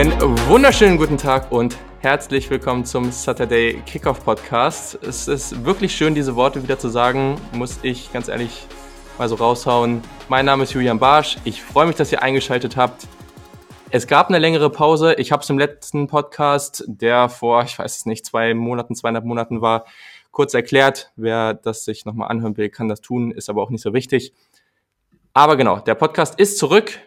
[0.00, 4.94] Einen wunderschönen guten Tag und herzlich willkommen zum Saturday Kickoff Podcast.
[5.02, 8.66] Es ist wirklich schön, diese Worte wieder zu sagen, muss ich ganz ehrlich
[9.18, 10.00] mal so raushauen.
[10.30, 11.36] Mein Name ist Julian Barsch.
[11.44, 13.06] Ich freue mich, dass ihr eingeschaltet habt.
[13.90, 15.16] Es gab eine längere Pause.
[15.18, 19.26] Ich habe es im letzten Podcast, der vor, ich weiß es nicht, zwei Monaten, zweieinhalb
[19.26, 19.84] Monaten war,
[20.30, 21.12] kurz erklärt.
[21.16, 24.32] Wer das sich nochmal anhören will, kann das tun, ist aber auch nicht so wichtig.
[25.34, 26.98] Aber genau, der Podcast ist zurück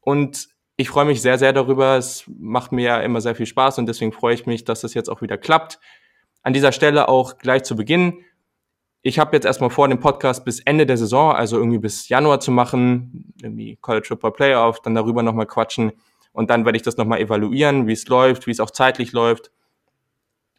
[0.00, 1.96] und ich freue mich sehr, sehr darüber.
[1.96, 4.94] Es macht mir ja immer sehr viel Spaß und deswegen freue ich mich, dass das
[4.94, 5.78] jetzt auch wieder klappt.
[6.42, 8.24] An dieser Stelle auch gleich zu Beginn.
[9.02, 12.40] Ich habe jetzt erstmal vor, den Podcast bis Ende der Saison, also irgendwie bis Januar
[12.40, 15.92] zu machen, irgendwie College Football Playoff, dann darüber nochmal quatschen
[16.32, 19.50] und dann werde ich das nochmal evaluieren, wie es läuft, wie es auch zeitlich läuft.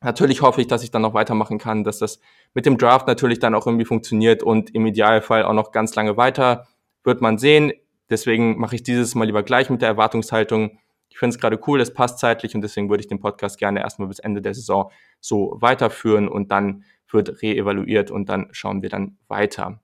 [0.01, 2.19] Natürlich hoffe ich, dass ich dann noch weitermachen kann, dass das
[2.53, 6.17] mit dem Draft natürlich dann auch irgendwie funktioniert und im Idealfall auch noch ganz lange
[6.17, 6.67] weiter.
[7.03, 7.71] Wird man sehen.
[8.09, 10.79] Deswegen mache ich dieses Mal lieber gleich mit der Erwartungshaltung.
[11.09, 13.81] Ich finde es gerade cool, es passt zeitlich und deswegen würde ich den Podcast gerne
[13.81, 18.89] erstmal bis Ende der Saison so weiterführen und dann wird reevaluiert und dann schauen wir
[18.89, 19.79] dann weiter.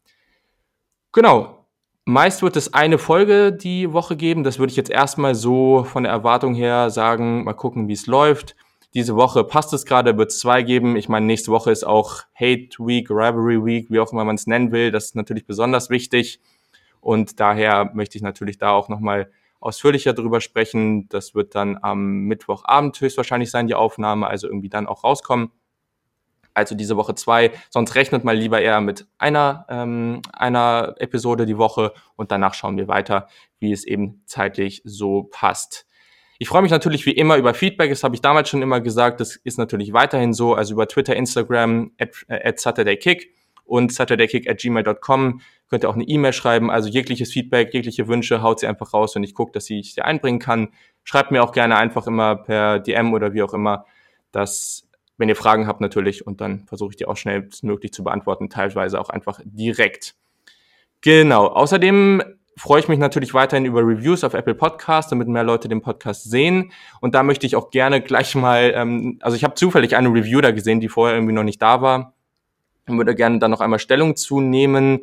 [1.12, 1.68] Genau.
[2.06, 4.44] Meist wird es eine Folge die Woche geben.
[4.44, 7.44] Das würde ich jetzt erstmal so von der Erwartung her sagen.
[7.44, 8.56] Mal gucken, wie es läuft.
[8.96, 10.96] Diese Woche passt es gerade, wird es zwei geben.
[10.96, 14.48] Ich meine, nächste Woche ist auch Hate Week, Rivalry Week, wie auch immer man es
[14.48, 14.90] nennen will.
[14.90, 16.40] Das ist natürlich besonders wichtig.
[17.02, 21.10] Und daher möchte ich natürlich da auch nochmal ausführlicher drüber sprechen.
[21.10, 25.52] Das wird dann am Mittwochabend höchstwahrscheinlich sein, die Aufnahme, also irgendwie dann auch rauskommen.
[26.54, 27.52] Also diese Woche zwei.
[27.70, 32.78] Sonst rechnet mal lieber eher mit einer, ähm, einer Episode die Woche und danach schauen
[32.78, 33.28] wir weiter,
[33.60, 35.86] wie es eben zeitlich so passt.
[36.42, 37.90] Ich freue mich natürlich wie immer über Feedback.
[37.90, 39.20] Das habe ich damals schon immer gesagt.
[39.20, 40.54] Das ist natürlich weiterhin so.
[40.54, 43.34] Also über Twitter, Instagram, at, äh, at SaturdayKick
[43.66, 46.72] und saturdaykick at gmail.com könnt ihr auch eine E-Mail schreiben.
[46.72, 50.02] Also jegliches Feedback, jegliche Wünsche, haut sie einfach raus und ich gucke, dass ich sie
[50.02, 50.70] einbringen kann.
[51.04, 53.86] Schreibt mir auch gerne einfach immer per DM oder wie auch immer,
[54.32, 54.88] dass
[55.18, 59.00] wenn ihr Fragen habt natürlich und dann versuche ich die auch schnellstmöglich zu beantworten, teilweise
[59.00, 60.16] auch einfach direkt.
[61.02, 61.48] Genau.
[61.48, 62.24] Außerdem
[62.58, 66.30] freue ich mich natürlich weiterhin über Reviews auf Apple Podcast, damit mehr Leute den Podcast
[66.30, 66.72] sehen.
[67.00, 70.42] Und da möchte ich auch gerne gleich mal, ähm, also ich habe zufällig eine Review
[70.42, 72.14] da gesehen, die vorher irgendwie noch nicht da war.
[72.88, 75.02] Ich würde gerne dann noch einmal Stellung zunehmen.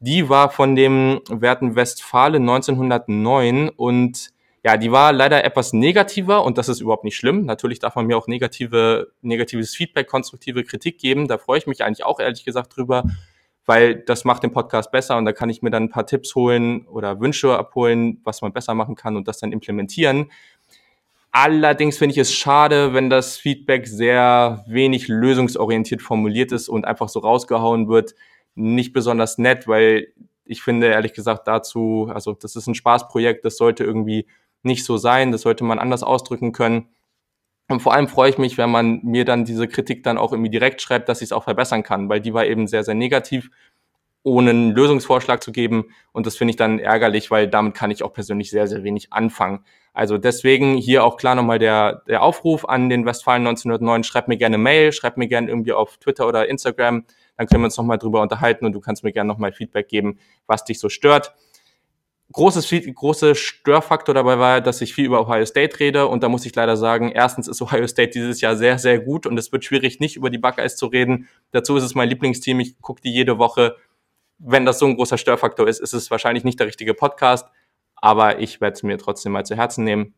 [0.00, 4.30] Die war von dem Werten Westfale 1909 und
[4.62, 7.46] ja, die war leider etwas negativer und das ist überhaupt nicht schlimm.
[7.46, 11.28] Natürlich darf man mir auch negative, negatives Feedback, konstruktive Kritik geben.
[11.28, 13.04] Da freue ich mich eigentlich auch ehrlich gesagt drüber
[13.70, 16.34] weil das macht den Podcast besser und da kann ich mir dann ein paar Tipps
[16.34, 20.32] holen oder Wünsche abholen, was man besser machen kann und das dann implementieren.
[21.30, 27.08] Allerdings finde ich es schade, wenn das Feedback sehr wenig lösungsorientiert formuliert ist und einfach
[27.08, 28.16] so rausgehauen wird.
[28.54, 30.08] Nicht besonders nett, weil
[30.44, 34.26] ich finde ehrlich gesagt dazu, also das ist ein Spaßprojekt, das sollte irgendwie
[34.62, 36.88] nicht so sein, das sollte man anders ausdrücken können.
[37.68, 40.50] Und vor allem freue ich mich, wenn man mir dann diese Kritik dann auch irgendwie
[40.50, 43.48] direkt schreibt, dass ich es auch verbessern kann, weil die war eben sehr, sehr negativ,
[44.24, 45.84] ohne einen Lösungsvorschlag zu geben.
[46.12, 49.12] Und das finde ich dann ärgerlich, weil damit kann ich auch persönlich sehr, sehr wenig
[49.12, 49.64] anfangen.
[49.92, 54.02] Also deswegen hier auch klar nochmal der, der Aufruf an den Westfalen 1909.
[54.02, 57.04] Schreib mir gerne Mail, schreib mir gerne irgendwie auf Twitter oder Instagram.
[57.40, 60.18] Dann können wir uns nochmal drüber unterhalten und du kannst mir gerne nochmal Feedback geben,
[60.46, 61.34] was dich so stört
[62.32, 66.46] großes, große Störfaktor dabei war, dass ich viel über Ohio State rede und da muss
[66.46, 69.64] ich leider sagen, erstens ist Ohio State dieses Jahr sehr, sehr gut und es wird
[69.64, 71.28] schwierig, nicht über die Buckeyes zu reden.
[71.50, 73.76] Dazu ist es mein Lieblingsteam, ich gucke die jede Woche.
[74.38, 77.48] Wenn das so ein großer Störfaktor ist, ist es wahrscheinlich nicht der richtige Podcast,
[77.96, 80.14] aber ich werde es mir trotzdem mal zu Herzen nehmen.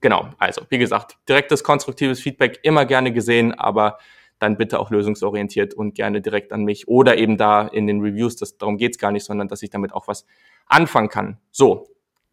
[0.00, 3.98] Genau, also wie gesagt, direktes, konstruktives Feedback immer gerne gesehen, aber
[4.40, 8.36] dann bitte auch lösungsorientiert und gerne direkt an mich oder eben da in den Reviews.
[8.36, 10.26] Das, darum geht's gar nicht, sondern dass ich damit auch was
[10.66, 11.38] anfangen kann.
[11.52, 11.86] So,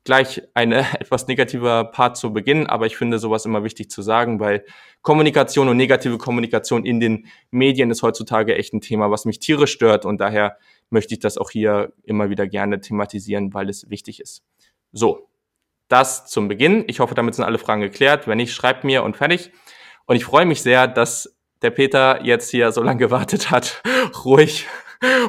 [0.04, 4.40] gleich eine etwas negativer Part zu Beginn, aber ich finde sowas immer wichtig zu sagen,
[4.40, 4.66] weil
[5.02, 9.74] Kommunikation und negative Kommunikation in den Medien ist heutzutage echt ein Thema, was mich tierisch
[9.74, 10.58] stört und daher
[10.90, 14.44] möchte ich das auch hier immer wieder gerne thematisieren, weil es wichtig ist.
[14.94, 15.28] So,
[15.90, 16.86] das zum Beginn.
[16.88, 18.28] Ich hoffe, damit sind alle Fragen geklärt.
[18.28, 19.52] Wenn nicht, schreibt mir und fertig.
[20.06, 23.82] Und ich freue mich sehr, dass der Peter jetzt hier so lange gewartet hat,
[24.26, 24.68] ruhig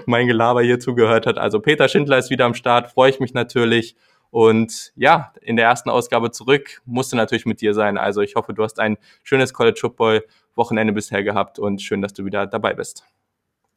[0.06, 1.38] mein Gelaber hier zugehört hat.
[1.38, 3.96] Also Peter Schindler ist wieder am Start, freue ich mich natürlich.
[4.30, 7.96] Und ja, in der ersten Ausgabe zurück musste natürlich mit dir sein.
[7.96, 12.12] Also ich hoffe, du hast ein schönes College Football Wochenende bisher gehabt und schön, dass
[12.12, 13.04] du wieder dabei bist.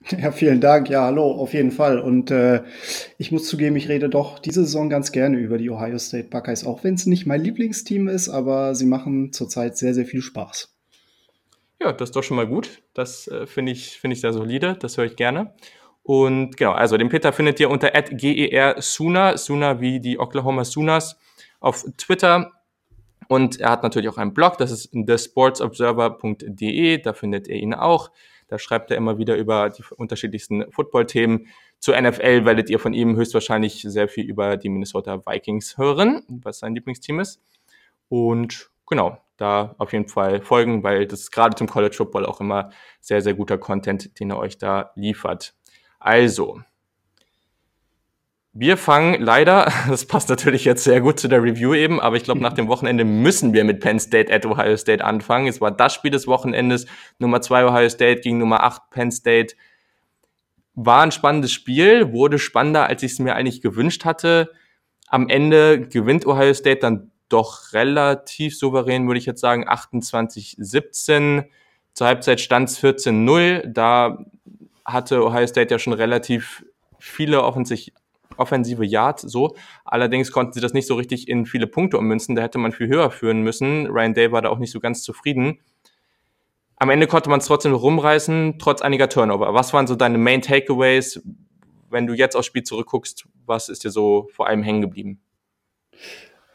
[0.10, 0.90] Ja, vielen Dank.
[0.90, 2.00] Ja, hallo, auf jeden Fall.
[2.00, 2.64] Und äh,
[3.20, 6.66] ich muss zugeben, ich rede doch diese Saison ganz gerne über die Ohio State Buckeyes,
[6.66, 10.76] auch wenn es nicht mein Lieblingsteam ist, aber sie machen zurzeit sehr, sehr viel Spaß.
[11.82, 12.84] Ja, das ist doch schon mal gut.
[12.94, 14.78] Das äh, finde ich, finde ich sehr solide.
[14.80, 15.56] Das höre ich gerne.
[16.04, 21.18] Und genau, also den Peter findet ihr unter @gersuna, Suna wie die Oklahoma Sooners
[21.60, 22.52] auf Twitter.
[23.28, 28.12] Und er hat natürlich auch einen Blog, das ist thesportsobserver.de, da findet ihr ihn auch.
[28.48, 31.48] Da schreibt er immer wieder über die unterschiedlichsten Football-Themen.
[31.80, 36.60] Zu NFL werdet ihr von ihm höchstwahrscheinlich sehr viel über die Minnesota Vikings hören, was
[36.60, 37.42] sein Lieblingsteam ist.
[38.10, 42.40] Und genau, da auf jeden Fall folgen, weil das ist gerade zum College Football auch
[42.40, 45.54] immer sehr, sehr guter Content, den er euch da liefert.
[46.00, 46.62] Also,
[48.54, 52.24] wir fangen leider, das passt natürlich jetzt sehr gut zu der Review eben, aber ich
[52.24, 55.48] glaube, nach dem Wochenende müssen wir mit Penn State at Ohio State anfangen.
[55.48, 56.86] Es war das Spiel des Wochenendes.
[57.18, 59.56] Nummer zwei Ohio State gegen Nummer acht Penn State.
[60.74, 64.52] War ein spannendes Spiel, wurde spannender, als ich es mir eigentlich gewünscht hatte.
[65.08, 71.46] Am Ende gewinnt Ohio State dann doch relativ souverän, würde ich jetzt sagen, 28-17.
[71.94, 73.68] Zur Halbzeit stand es 14-0.
[73.68, 74.26] Da
[74.86, 76.66] hatte Ohio State ja schon relativ
[77.00, 77.96] viele offensichtlich
[78.38, 79.56] offensive Yards so.
[79.86, 82.36] Allerdings konnten sie das nicht so richtig in viele Punkte ummünzen.
[82.36, 83.88] Da hätte man viel höher führen müssen.
[83.88, 85.60] Ryan Day war da auch nicht so ganz zufrieden.
[86.78, 89.54] Am Ende konnte man es trotzdem rumreißen, trotz einiger Turnover.
[89.54, 91.22] Was waren so deine Main Takeaways,
[91.90, 93.28] wenn du jetzt aufs Spiel zurückguckst?
[93.46, 95.22] Was ist dir so vor allem hängen geblieben?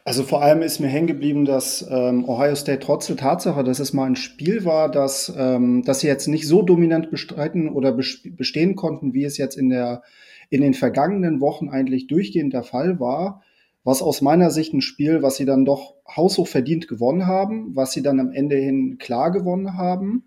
[0.07, 3.79] Also vor allem ist mir hängen geblieben, dass ähm, Ohio State trotz der Tatsache, dass
[3.79, 7.91] es mal ein Spiel war, dass, ähm, dass sie jetzt nicht so dominant bestreiten oder
[7.91, 10.03] bestehen konnten, wie es jetzt in der
[10.49, 13.43] in den vergangenen Wochen eigentlich durchgehend der Fall war,
[13.83, 17.91] was aus meiner Sicht ein Spiel, was sie dann doch haushoch verdient gewonnen haben, was
[17.91, 20.23] sie dann am Ende hin klar gewonnen haben.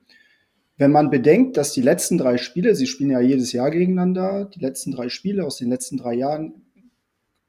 [0.77, 4.61] Wenn man bedenkt, dass die letzten drei Spiele, sie spielen ja jedes Jahr gegeneinander, die
[4.61, 6.67] letzten drei Spiele aus den letzten drei Jahren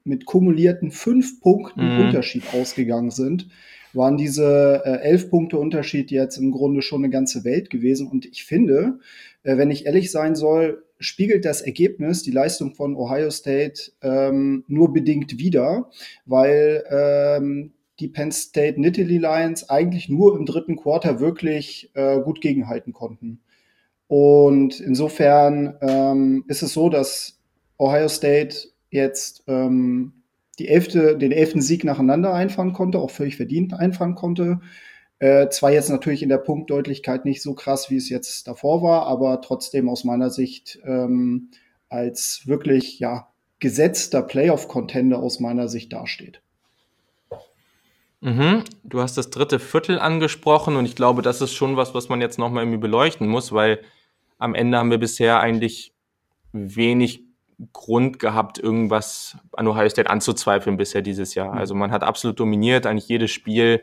[0.04, 2.00] mit kumulierten fünf Punkten mhm.
[2.06, 3.48] Unterschied ausgegangen sind,
[3.92, 8.08] waren diese äh, elf Punkte Unterschied jetzt im Grunde schon eine ganze Welt gewesen.
[8.08, 8.98] Und ich finde,
[9.42, 14.64] äh, wenn ich ehrlich sein soll, spiegelt das Ergebnis die Leistung von Ohio State ähm,
[14.68, 15.90] nur bedingt wider,
[16.24, 22.40] weil ähm, die Penn State Nittany Lions eigentlich nur im dritten Quarter wirklich äh, gut
[22.40, 23.40] gegenhalten konnten.
[24.06, 27.40] Und insofern ähm, ist es so, dass
[27.78, 30.12] Ohio State jetzt ähm,
[30.58, 34.60] die elfte, den elften Sieg nacheinander einfahren konnte, auch völlig verdient einfahren konnte.
[35.18, 39.06] Äh, zwar jetzt natürlich in der Punktdeutlichkeit nicht so krass, wie es jetzt davor war,
[39.06, 41.50] aber trotzdem aus meiner Sicht ähm,
[41.88, 43.28] als wirklich ja,
[43.60, 46.42] gesetzter Playoff-Contender aus meiner Sicht dasteht.
[48.20, 48.62] Mhm.
[48.84, 52.20] Du hast das dritte Viertel angesprochen und ich glaube, das ist schon was, was man
[52.20, 53.80] jetzt nochmal irgendwie beleuchten muss, weil
[54.38, 55.92] am Ende haben wir bisher eigentlich
[56.52, 57.24] wenig
[57.72, 61.52] Grund gehabt, irgendwas an Ohio State anzuzweifeln bisher dieses Jahr.
[61.52, 61.58] Mhm.
[61.58, 63.82] Also man hat absolut dominiert, eigentlich jedes Spiel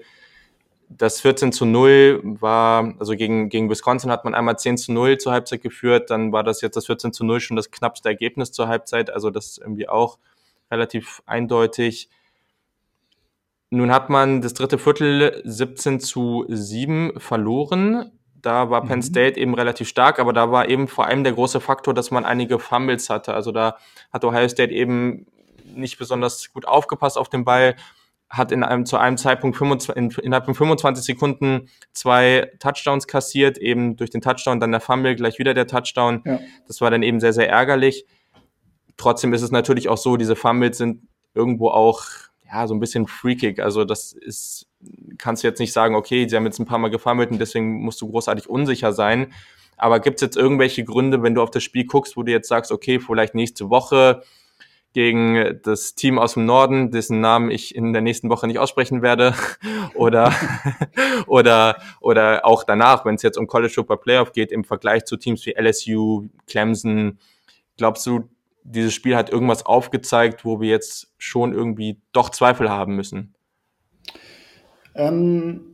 [0.90, 5.20] das 14 zu 0 war, also gegen, gegen Wisconsin hat man einmal 10 zu 0
[5.20, 8.52] zur Halbzeit geführt, dann war das jetzt das 14 zu 0 schon das knappste Ergebnis
[8.52, 10.18] zur Halbzeit, also das irgendwie auch
[10.72, 12.10] relativ eindeutig.
[13.70, 18.12] Nun hat man das dritte Viertel 17 zu 7 verloren.
[18.42, 19.04] Da war Penn mhm.
[19.04, 22.26] State eben relativ stark, aber da war eben vor allem der große Faktor, dass man
[22.26, 23.34] einige Fumbles hatte.
[23.34, 23.78] Also da
[24.12, 25.26] hat Ohio State eben
[25.76, 27.76] nicht besonders gut aufgepasst auf den Ball
[28.30, 33.58] hat in einem, zu einem Zeitpunkt 25, in, innerhalb von 25 Sekunden zwei Touchdowns kassiert,
[33.58, 36.22] eben durch den Touchdown, dann der Fumble, gleich wieder der Touchdown.
[36.26, 36.40] Ja.
[36.68, 38.06] Das war dann eben sehr, sehr ärgerlich.
[38.98, 42.04] Trotzdem ist es natürlich auch so, diese Fumbles sind irgendwo auch
[42.52, 43.60] ja, so ein bisschen freakig.
[43.60, 44.68] Also das ist,
[45.18, 47.82] kannst du jetzt nicht sagen, okay, sie haben jetzt ein paar Mal gefummelt und deswegen
[47.82, 49.34] musst du großartig unsicher sein.
[49.78, 52.50] Aber gibt es jetzt irgendwelche Gründe, wenn du auf das Spiel guckst, wo du jetzt
[52.50, 54.24] sagst, okay, vielleicht nächste Woche
[54.94, 59.02] gegen das Team aus dem Norden, dessen Namen ich in der nächsten Woche nicht aussprechen
[59.02, 59.36] werde,
[59.94, 60.34] oder,
[61.28, 65.16] oder, oder auch danach, wenn es jetzt um College Football Playoff geht, im Vergleich zu
[65.16, 67.20] Teams wie LSU, Clemson,
[67.78, 68.28] glaubst du,
[68.64, 73.36] dieses Spiel hat irgendwas aufgezeigt, wo wir jetzt schon irgendwie doch Zweifel haben müssen?
[74.96, 75.70] Ähm,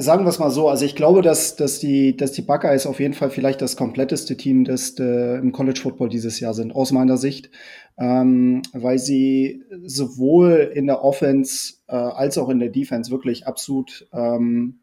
[0.00, 3.00] Sagen wir es mal so, also ich glaube, dass, dass, die, dass die Buckeyes auf
[3.00, 6.90] jeden Fall vielleicht das kompletteste Team des, äh, im College Football dieses Jahr sind, aus
[6.90, 7.50] meiner Sicht,
[7.98, 14.08] ähm, weil sie sowohl in der Offense äh, als auch in der Defense wirklich absolut
[14.14, 14.78] ähm,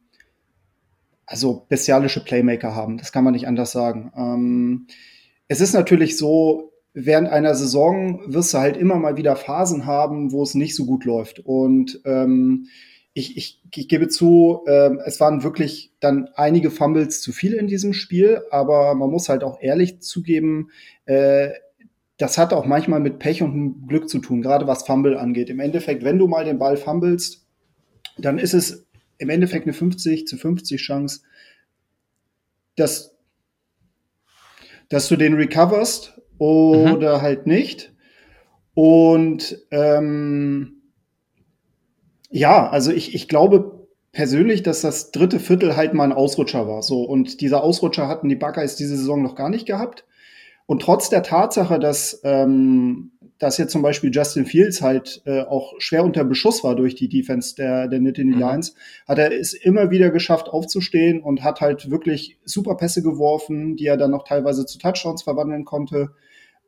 [1.26, 3.00] also bestialische Playmaker haben.
[3.00, 4.12] Das kann man nicht anders sagen.
[4.16, 4.86] Ähm,
[5.48, 10.32] es ist natürlich so, während einer Saison wirst du halt immer mal wieder Phasen haben,
[10.32, 11.40] wo es nicht so gut läuft.
[11.40, 12.70] Und ähm,
[13.14, 17.68] ich, ich, ich gebe zu, äh, es waren wirklich dann einige Fumbles zu viel in
[17.68, 20.72] diesem Spiel, aber man muss halt auch ehrlich zugeben,
[21.06, 21.50] äh,
[22.18, 25.52] das hat auch manchmal mit Pech und Glück zu tun, gerade was Fumble angeht.
[25.52, 27.46] Im Endeffekt, wenn du mal den Ball fummelst,
[28.18, 28.88] dann ist es
[29.20, 31.22] im Endeffekt eine 50 zu 50 Chance,
[32.76, 33.16] dass,
[34.90, 37.22] dass du den recoverst oder mhm.
[37.22, 37.94] halt nicht.
[38.74, 40.82] Und ähm,
[42.30, 46.82] ja, also ich, ich glaube, persönlich, dass das dritte Viertel halt mal ein Ausrutscher war.
[46.82, 50.06] So und dieser Ausrutscher hatten die Buckeyes diese Saison noch gar nicht gehabt.
[50.66, 55.74] Und trotz der Tatsache, dass ähm, dass jetzt zum Beispiel Justin Fields halt äh, auch
[55.80, 58.40] schwer unter Beschuss war durch die Defense der, der Nittany mhm.
[58.40, 58.74] Lions,
[59.08, 63.86] hat er es immer wieder geschafft aufzustehen und hat halt wirklich super Pässe geworfen, die
[63.86, 66.10] er dann noch teilweise zu Touchdowns verwandeln konnte.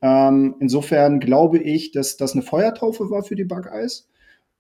[0.01, 4.10] Ähm, insofern glaube ich, dass das eine Feuertaufe war für die Buckeyes.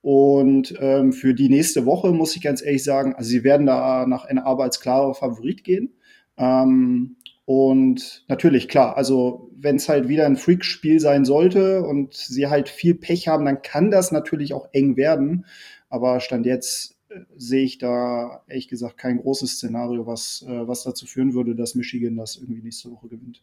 [0.01, 4.05] Und ähm, für die nächste Woche muss ich ganz ehrlich sagen, also sie werden da
[4.07, 5.93] nach einer Arbeit als klarer Favorit gehen.
[6.37, 12.47] Ähm, und natürlich, klar, also wenn es halt wieder ein Freak-Spiel sein sollte und sie
[12.47, 15.45] halt viel Pech haben, dann kann das natürlich auch eng werden.
[15.89, 20.83] Aber Stand jetzt äh, sehe ich da ehrlich gesagt kein großes Szenario, was, äh, was
[20.83, 23.41] dazu führen würde, dass Michigan das irgendwie nächste Woche gewinnt.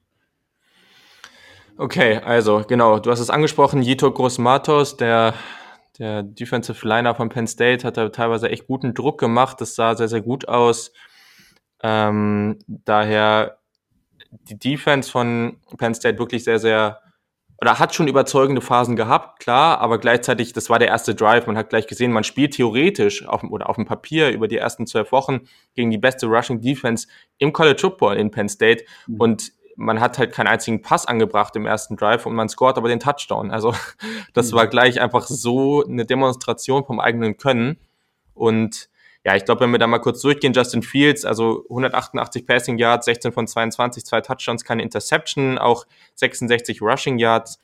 [1.79, 5.35] Okay, also genau, du hast es angesprochen, Jito Großmatos, der,
[5.99, 9.61] der Defensive Liner von Penn State, hat da teilweise echt guten Druck gemacht.
[9.61, 10.93] Das sah sehr, sehr gut aus.
[11.83, 13.59] Ähm, daher
[14.31, 17.01] die Defense von Penn State wirklich sehr, sehr,
[17.61, 21.47] oder hat schon überzeugende Phasen gehabt, klar, aber gleichzeitig, das war der erste Drive.
[21.47, 24.87] Man hat gleich gesehen, man spielt theoretisch auf, oder auf dem Papier über die ersten
[24.87, 25.41] zwölf Wochen
[25.75, 27.07] gegen die beste Rushing Defense
[27.37, 29.21] im College Football in Penn State mhm.
[29.21, 32.89] und man hat halt keinen einzigen Pass angebracht im ersten Drive und man scoret aber
[32.89, 33.51] den Touchdown.
[33.51, 33.75] Also
[34.35, 34.57] das mhm.
[34.57, 37.79] war gleich einfach so eine Demonstration vom eigenen Können
[38.35, 38.89] und
[39.25, 43.07] ja, ich glaube, wenn wir da mal kurz durchgehen, Justin Fields, also 188 Passing Yards,
[43.07, 47.59] 16 von 22, zwei Touchdowns, keine Interception, auch 66 Rushing Yards.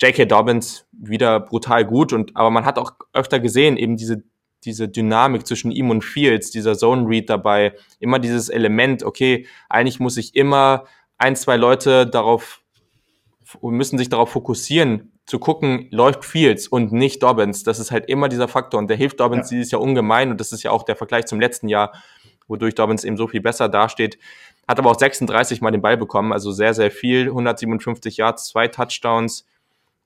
[0.00, 0.24] J.K.
[0.24, 4.24] Dobbins wieder brutal gut und aber man hat auch öfter gesehen, eben diese
[4.64, 10.00] diese Dynamik zwischen ihm und Fields, dieser Zone Read dabei, immer dieses Element, okay, eigentlich
[10.00, 10.86] muss ich immer
[11.18, 12.60] ein, zwei Leute darauf
[13.62, 17.62] müssen sich darauf fokussieren, zu gucken, läuft Fields und nicht Dobbins.
[17.62, 19.56] Das ist halt immer dieser Faktor und der hilft Dobbins ja.
[19.56, 21.92] dieses Jahr ungemein und das ist ja auch der Vergleich zum letzten Jahr,
[22.48, 24.18] wodurch Dobbins eben so viel besser dasteht.
[24.68, 27.26] Hat aber auch 36 Mal den Ball bekommen, also sehr, sehr viel.
[27.26, 29.46] 157 Yards, zwei Touchdowns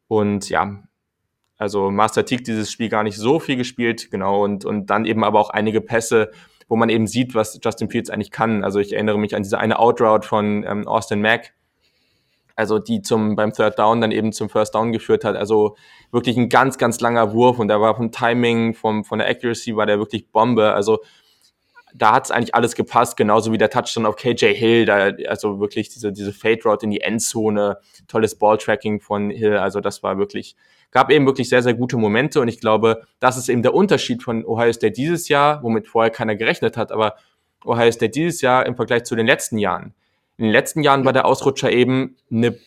[0.08, 0.82] und ja,
[1.56, 5.24] also Master Teague dieses Spiel gar nicht so viel gespielt, genau, und, und dann eben
[5.24, 6.30] aber auch einige Pässe,
[6.70, 8.62] wo man eben sieht, was Justin Fields eigentlich kann.
[8.62, 11.52] Also ich erinnere mich an diese eine Outroute von ähm, Austin Mack,
[12.54, 15.34] also die zum beim Third Down dann eben zum First Down geführt hat.
[15.34, 15.76] Also
[16.12, 19.74] wirklich ein ganz, ganz langer Wurf und da war vom Timing, vom, von der Accuracy
[19.74, 20.72] war der wirklich Bombe.
[20.72, 21.00] Also
[21.92, 25.58] da hat es eigentlich alles gepasst, genauso wie der Touchdown auf KJ Hill, da, also
[25.58, 30.18] wirklich diese, diese Fade Route in die Endzone, tolles Balltracking von Hill, also das war
[30.18, 30.54] wirklich,
[30.90, 34.22] gab eben wirklich sehr, sehr gute Momente und ich glaube, das ist eben der Unterschied
[34.22, 37.14] von Ohio State dieses Jahr, womit vorher keiner gerechnet hat, aber
[37.64, 39.94] Ohio State dieses Jahr im Vergleich zu den letzten Jahren
[40.40, 42.58] in den letzten Jahren war der Ausrutscher eben eine,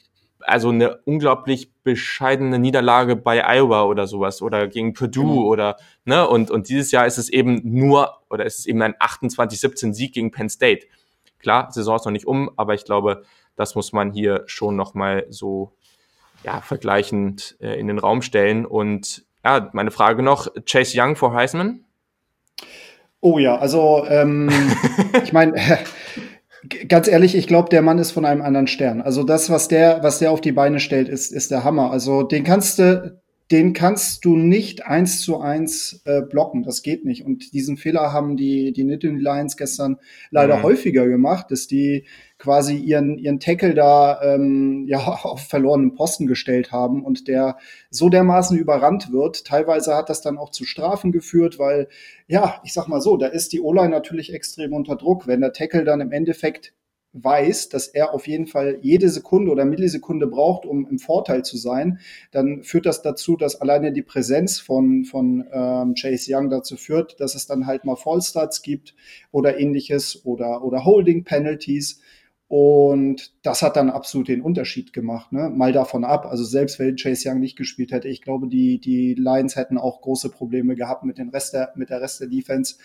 [0.42, 5.48] also eine unglaublich bescheidene Niederlage bei Iowa oder sowas oder gegen Purdue genau.
[5.48, 8.94] oder, ne, und, und dieses Jahr ist es eben nur, oder ist es eben ein
[8.94, 10.86] 28-17 Sieg gegen Penn State.
[11.40, 13.24] Klar, Saison ist noch nicht um, aber ich glaube,
[13.56, 15.74] das muss man hier schon nochmal so,
[16.44, 18.66] ja, vergleichend äh, in den Raum stellen.
[18.66, 21.84] Und ja, meine Frage noch, Chase Young vor Heisman?
[23.20, 24.50] Oh ja, also ähm,
[25.24, 25.54] ich meine,
[26.88, 29.02] ganz ehrlich, ich glaube, der Mann ist von einem anderen Stern.
[29.02, 31.92] Also das, was der, was der auf die Beine stellt, ist, ist der Hammer.
[31.92, 33.22] Also den kannst du,
[33.52, 36.64] den kannst du nicht eins zu eins äh, blocken.
[36.64, 37.26] Das geht nicht.
[37.26, 39.98] Und diesen Fehler haben die, die Nittany Lions gestern
[40.32, 40.64] leider mhm.
[40.64, 42.06] häufiger gemacht, dass die
[42.44, 47.58] quasi ihren, ihren Tackle da ähm, ja, auf verlorenen Posten gestellt haben und der
[47.90, 49.46] so dermaßen überrannt wird.
[49.46, 51.88] Teilweise hat das dann auch zu Strafen geführt, weil,
[52.28, 55.26] ja, ich sag mal so, da ist die O-Line natürlich extrem unter Druck.
[55.26, 56.74] Wenn der Tackle dann im Endeffekt
[57.14, 61.58] weiß, dass er auf jeden Fall jede Sekunde oder Millisekunde braucht, um im Vorteil zu
[61.58, 62.00] sein,
[62.32, 67.20] dann führt das dazu, dass alleine die Präsenz von, von ähm, Chase Young dazu führt,
[67.20, 68.96] dass es dann halt mal Fallstarts gibt
[69.32, 72.02] oder ähnliches oder, oder Holding Penalties.
[72.56, 75.32] Und das hat dann absolut den Unterschied gemacht.
[75.32, 75.50] Ne?
[75.50, 79.16] Mal davon ab, also selbst wenn Chase Young nicht gespielt hätte, ich glaube, die, die
[79.16, 82.76] Lions hätten auch große Probleme gehabt mit, den Rest der, mit der Rest der Defense.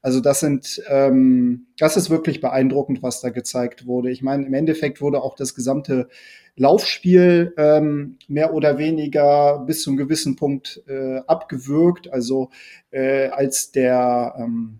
[0.00, 4.12] Also das sind, ähm, das ist wirklich beeindruckend, was da gezeigt wurde.
[4.12, 6.06] Ich meine, im Endeffekt wurde auch das gesamte
[6.54, 12.12] Laufspiel ähm, mehr oder weniger bis zu einem gewissen Punkt äh, abgewürgt.
[12.12, 12.50] Also
[12.92, 14.78] äh, als der ähm,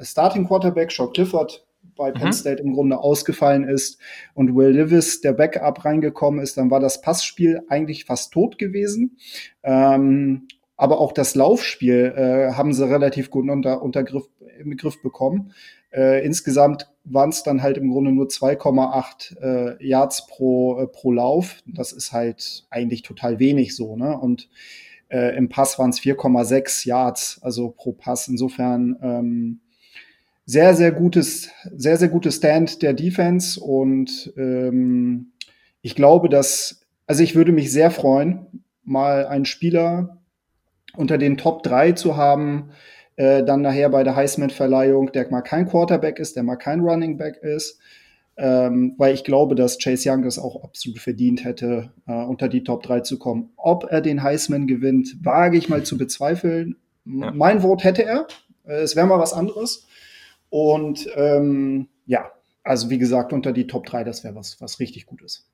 [0.00, 2.32] Starting Quarterback Sean Clifford bei Penn mhm.
[2.32, 3.98] State im Grunde ausgefallen ist
[4.34, 9.16] und Will Levis, der Backup, reingekommen ist, dann war das Passspiel eigentlich fast tot gewesen.
[9.62, 15.00] Ähm, aber auch das Laufspiel äh, haben sie relativ gut unter, unter Griff, im Griff
[15.02, 15.52] bekommen.
[15.92, 21.12] Äh, insgesamt waren es dann halt im Grunde nur 2,8 äh, Yards pro, äh, pro
[21.12, 21.62] Lauf.
[21.66, 23.96] Das ist halt eigentlich total wenig so.
[23.96, 24.18] Ne?
[24.18, 24.48] Und
[25.08, 28.28] äh, im Pass waren es 4,6 Yards, also pro Pass.
[28.28, 29.60] Insofern ähm,
[30.52, 35.32] sehr, sehr gutes, sehr, sehr gutes Stand der Defense und ähm,
[35.80, 40.18] ich glaube, dass, also ich würde mich sehr freuen, mal einen Spieler
[40.94, 42.68] unter den Top 3 zu haben,
[43.16, 47.16] äh, dann nachher bei der Heisman-Verleihung, der mal kein Quarterback ist, der mal kein Running
[47.16, 47.80] Back ist,
[48.36, 52.62] ähm, weil ich glaube, dass Chase Young es auch absolut verdient hätte, äh, unter die
[52.62, 53.52] Top 3 zu kommen.
[53.56, 56.76] Ob er den Heisman gewinnt, wage ich mal zu bezweifeln.
[57.06, 57.30] Ja.
[57.30, 58.26] Mein Wort hätte er.
[58.66, 59.86] Äh, es wäre mal was anderes.
[60.52, 62.30] Und ähm, ja,
[62.62, 65.50] also wie gesagt, unter die Top 3, das wäre was, was richtig Gutes.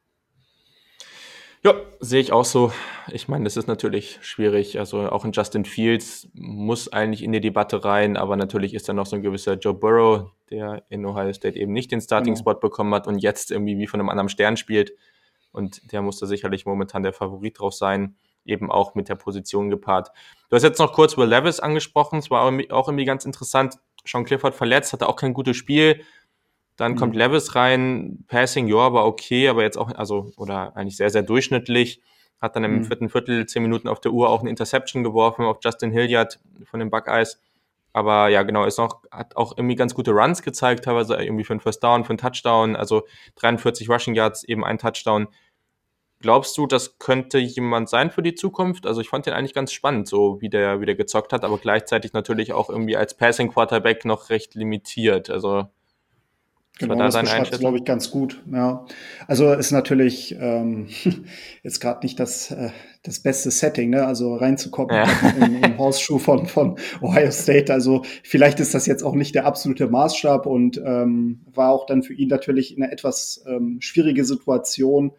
[1.63, 2.73] Ja, sehe ich auch so.
[3.13, 4.81] Ich meine, das ist natürlich schwierig.
[4.81, 8.93] Also auch in Justin Fields muss eigentlich in die Debatte rein, aber natürlich ist da
[8.93, 12.61] noch so ein gewisser Joe Burrow, der in Ohio State eben nicht den Starting-Spot genau.
[12.61, 14.95] bekommen hat und jetzt irgendwie wie von einem anderen Stern spielt.
[15.53, 19.71] Und der muss da sicherlich momentan der Favorit drauf sein, eben auch mit der Position
[19.71, 20.11] gepaart.
[20.51, 23.79] Du hast jetzt noch kurz Will Levis angesprochen, es war auch irgendwie ganz interessant.
[24.09, 26.01] Sean Clifford verletzt, hatte auch kein gutes Spiel.
[26.77, 27.21] Dann kommt mhm.
[27.21, 32.01] Levis rein, Passing, ja, aber okay, aber jetzt auch, also, oder eigentlich sehr, sehr durchschnittlich.
[32.41, 32.85] Hat dann im mhm.
[32.85, 36.79] vierten Viertel, zehn Minuten auf der Uhr auch eine Interception geworfen auf Justin Hilliard von
[36.79, 37.41] den Buckeyes.
[37.93, 41.53] Aber ja, genau, ist noch, hat auch irgendwie ganz gute Runs gezeigt, teilweise irgendwie für
[41.53, 43.03] einen First Down, für einen Touchdown, also
[43.37, 45.27] 43 Rushing Yards, eben ein Touchdown.
[46.21, 48.87] Glaubst du, das könnte jemand sein für die Zukunft?
[48.87, 51.59] Also ich fand den eigentlich ganz spannend, so wie der, wie der gezockt hat, aber
[51.59, 55.31] gleichzeitig natürlich auch irgendwie als Passing Quarterback noch recht limitiert.
[55.31, 55.69] Also
[56.79, 58.41] Genau, das, das beschreibt glaube ich, ganz gut.
[58.53, 58.87] Ja.
[59.27, 60.89] Also ist natürlich ähm,
[61.65, 62.71] jetzt gerade nicht das, äh,
[63.03, 64.07] das beste Setting, ne?
[64.07, 65.07] also reinzukommen ja.
[65.45, 67.73] im, im Hausschuh von, von Ohio State.
[67.73, 72.05] Also vielleicht ist das jetzt auch nicht der absolute Maßstab und ähm, war auch dann
[72.05, 75.13] für ihn natürlich eine etwas ähm, schwierige Situation.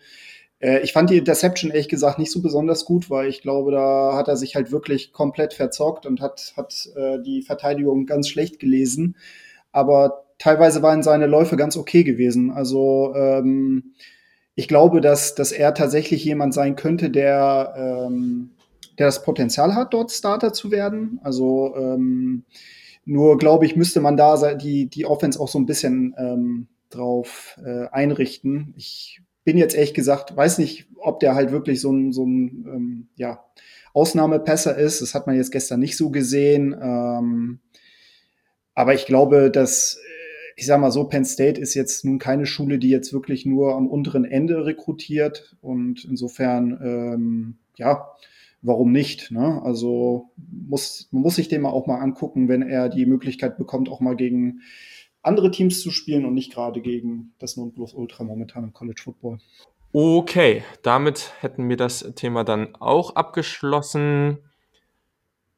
[0.59, 4.15] Äh, ich fand die Interception ehrlich gesagt nicht so besonders gut, weil ich glaube, da
[4.15, 8.59] hat er sich halt wirklich komplett verzockt und hat, hat äh, die Verteidigung ganz schlecht
[8.59, 9.15] gelesen.
[9.71, 12.51] Aber teilweise waren seine Läufe ganz okay gewesen.
[12.51, 13.93] Also ähm,
[14.55, 18.51] ich glaube, dass, dass er tatsächlich jemand sein könnte, der, ähm,
[18.97, 21.19] der das Potenzial hat, dort Starter zu werden.
[21.23, 22.43] Also ähm,
[23.05, 27.57] nur, glaube ich, müsste man da die, die Offense auch so ein bisschen ähm, drauf
[27.63, 28.73] äh, einrichten.
[28.75, 32.67] Ich bin jetzt ehrlich gesagt, weiß nicht, ob der halt wirklich so ein, so ein
[32.67, 33.43] ähm, ja,
[33.93, 35.01] Ausnahmepässer ist.
[35.01, 36.75] Das hat man jetzt gestern nicht so gesehen.
[36.79, 37.57] Ähm,
[38.75, 39.99] aber ich glaube, dass
[40.55, 43.73] ich sag mal so, Penn State ist jetzt nun keine Schule, die jetzt wirklich nur
[43.73, 48.09] am unteren Ende rekrutiert und insofern, ähm, ja,
[48.61, 49.31] warum nicht?
[49.31, 49.63] Ne?
[49.63, 53.89] Also muss, man muss sich den mal auch mal angucken, wenn er die Möglichkeit bekommt,
[53.89, 54.61] auch mal gegen
[55.29, 59.39] andere Teams zu spielen und nicht gerade gegen das Nonplusultra momentan im College Football.
[59.93, 64.39] Okay, damit hätten wir das Thema dann auch abgeschlossen.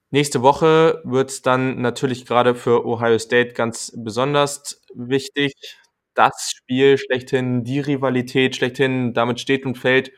[0.09, 5.53] Nächste Woche wird es dann natürlich gerade für Ohio State ganz besonders wichtig.
[6.13, 10.11] Das Spiel schlechthin, die Rivalität schlechthin, damit steht und fällt,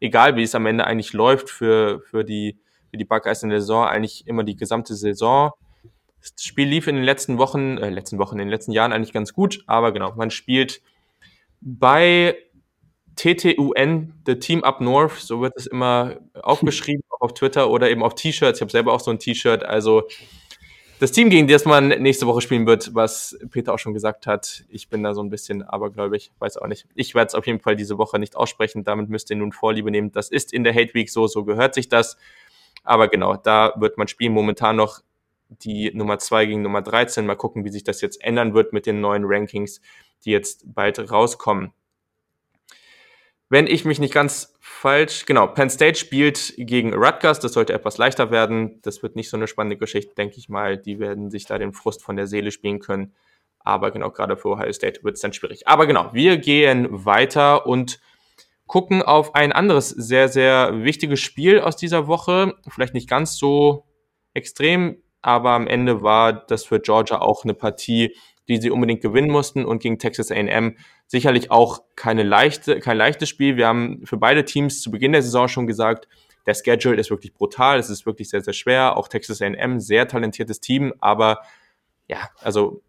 [0.00, 2.58] egal wie es am Ende eigentlich läuft für, für, die,
[2.90, 5.52] für die Buckeyes in der Saison, eigentlich immer die gesamte Saison.
[6.34, 9.12] Das Spiel lief in den letzten Wochen, äh, letzten Wochen, in den letzten Jahren eigentlich
[9.12, 10.82] ganz gut, aber genau, man spielt
[11.60, 12.36] bei
[13.16, 18.02] TTUN, The Team Up North, so wird es immer aufgeschrieben, auch auf Twitter oder eben
[18.02, 18.58] auf T-Shirts.
[18.58, 19.64] Ich habe selber auch so ein T-Shirt.
[19.64, 20.04] Also
[21.00, 24.64] das Team, gegen das man nächste Woche spielen wird, was Peter auch schon gesagt hat.
[24.68, 26.86] Ich bin da so ein bisschen abergläubig, weiß auch nicht.
[26.94, 28.84] Ich werde es auf jeden Fall diese Woche nicht aussprechen.
[28.84, 30.12] Damit müsst ihr nun Vorliebe nehmen.
[30.12, 32.16] Das ist in der Hate Week so, so gehört sich das.
[32.84, 34.32] Aber genau, da wird man spielen.
[34.32, 35.00] Momentan noch
[35.48, 37.26] die Nummer 2 gegen Nummer 13.
[37.26, 39.80] Mal gucken, wie sich das jetzt ändern wird mit den neuen Rankings,
[40.24, 41.72] die jetzt bald rauskommen
[43.50, 47.96] wenn ich mich nicht ganz falsch, genau, Penn State spielt gegen Rutgers, das sollte etwas
[47.96, 48.80] leichter werden.
[48.82, 50.76] Das wird nicht so eine spannende Geschichte, denke ich mal.
[50.76, 53.14] Die werden sich da den Frust von der Seele spielen können.
[53.60, 55.66] Aber genau, gerade für Ohio State wird es dann schwierig.
[55.66, 58.00] Aber genau, wir gehen weiter und
[58.66, 62.54] gucken auf ein anderes sehr, sehr wichtiges Spiel aus dieser Woche.
[62.68, 63.86] Vielleicht nicht ganz so
[64.34, 68.14] extrem, aber am Ende war das für Georgia auch eine Partie,
[68.48, 70.76] die sie unbedingt gewinnen mussten und gegen Texas A&M
[71.06, 73.56] sicherlich auch keine leichte, kein leichtes Spiel.
[73.56, 76.08] Wir haben für beide Teams zu Beginn der Saison schon gesagt,
[76.46, 78.96] der Schedule ist wirklich brutal, es ist wirklich sehr, sehr schwer.
[78.96, 81.40] Auch Texas A&M, sehr talentiertes Team, aber
[82.08, 82.82] ja, also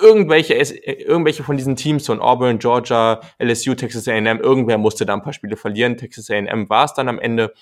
[0.00, 5.22] irgendwelche, irgendwelche von diesen Teams von Auburn, Georgia, LSU, Texas A&M, irgendwer musste da ein
[5.22, 5.96] paar Spiele verlieren.
[5.96, 7.52] Texas A&M war es dann am Ende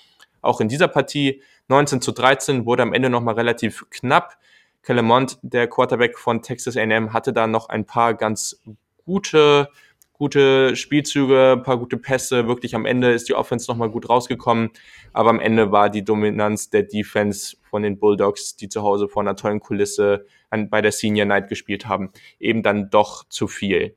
[0.41, 1.41] auch in dieser Partie.
[1.67, 4.37] 19 zu 13 wurde am Ende nochmal relativ knapp.
[4.83, 8.61] Kellemont, der Quarterback von Texas A&M, hatte da noch ein paar ganz
[9.05, 9.69] gute,
[10.13, 12.47] gute Spielzüge, ein paar gute Pässe.
[12.47, 14.69] Wirklich am Ende ist die Offense nochmal gut rausgekommen.
[15.13, 19.21] Aber am Ende war die Dominanz der Defense von den Bulldogs, die zu Hause vor
[19.21, 23.95] einer tollen Kulisse an, bei der Senior Night gespielt haben, eben dann doch zu viel.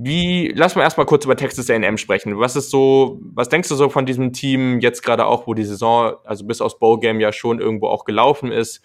[0.00, 2.38] Wie, lass mal erstmal kurz über Texas A&M sprechen.
[2.38, 5.64] Was ist so, was denkst du so von diesem Team jetzt gerade auch, wo die
[5.64, 8.80] Saison, also bis aus Bowl Game ja schon irgendwo auch gelaufen ist?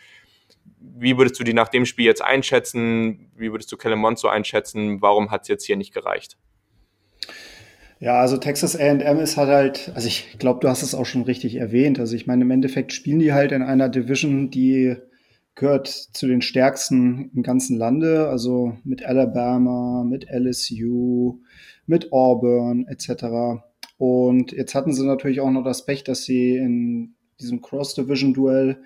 [0.80, 3.30] Wie würdest du die nach dem Spiel jetzt einschätzen?
[3.36, 5.04] Wie würdest du Kellermont so einschätzen?
[5.04, 6.39] Warum hat es jetzt hier nicht gereicht?
[7.99, 11.21] Ja, also Texas A&M ist halt halt, also ich glaube, du hast es auch schon
[11.21, 11.99] richtig erwähnt.
[11.99, 14.95] Also ich meine, im Endeffekt spielen die halt in einer Division, die
[15.55, 21.41] gehört zu den stärksten im ganzen Lande, also mit Alabama, mit LSU,
[21.85, 23.61] mit Auburn etc.
[23.97, 28.81] Und jetzt hatten sie natürlich auch noch das Pech, dass sie in diesem Cross-Division-Duell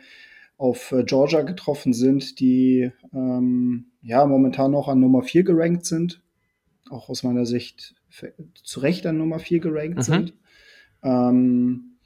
[0.58, 6.22] auf äh, Georgia getroffen sind, die ähm, ja momentan noch an Nummer 4 gerankt sind.
[6.90, 7.96] Auch aus meiner Sicht
[8.64, 10.02] zu Recht an Nummer 4 gerankt mhm.
[10.02, 10.34] sind.
[11.04, 11.98] Ähm,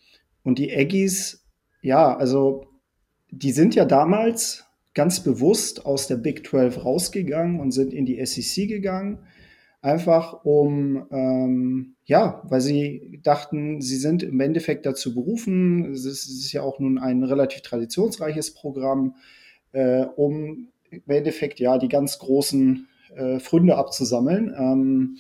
[0.44, 1.48] und die Aggies,
[1.82, 2.71] ja, also
[3.32, 8.24] die sind ja damals ganz bewusst aus der Big 12 rausgegangen und sind in die
[8.26, 9.20] SEC gegangen.
[9.82, 16.52] Einfach um, ähm, ja, weil sie dachten, sie sind im Endeffekt dazu berufen, es ist,
[16.52, 19.16] ja auch nun ein relativ traditionsreiches Programm,
[19.72, 24.54] äh, um im Endeffekt ja die ganz großen äh, Fründe abzusammeln.
[24.56, 25.18] Ähm,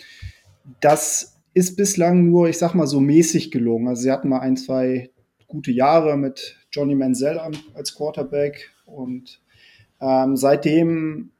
[0.79, 3.87] das ist bislang nur, ich sag mal, so mäßig gelungen.
[3.87, 5.09] Also sie hatten mal ein, zwei
[5.51, 7.39] gute Jahre mit Johnny Manziel
[7.73, 9.41] als Quarterback und
[9.99, 11.31] ähm, seitdem,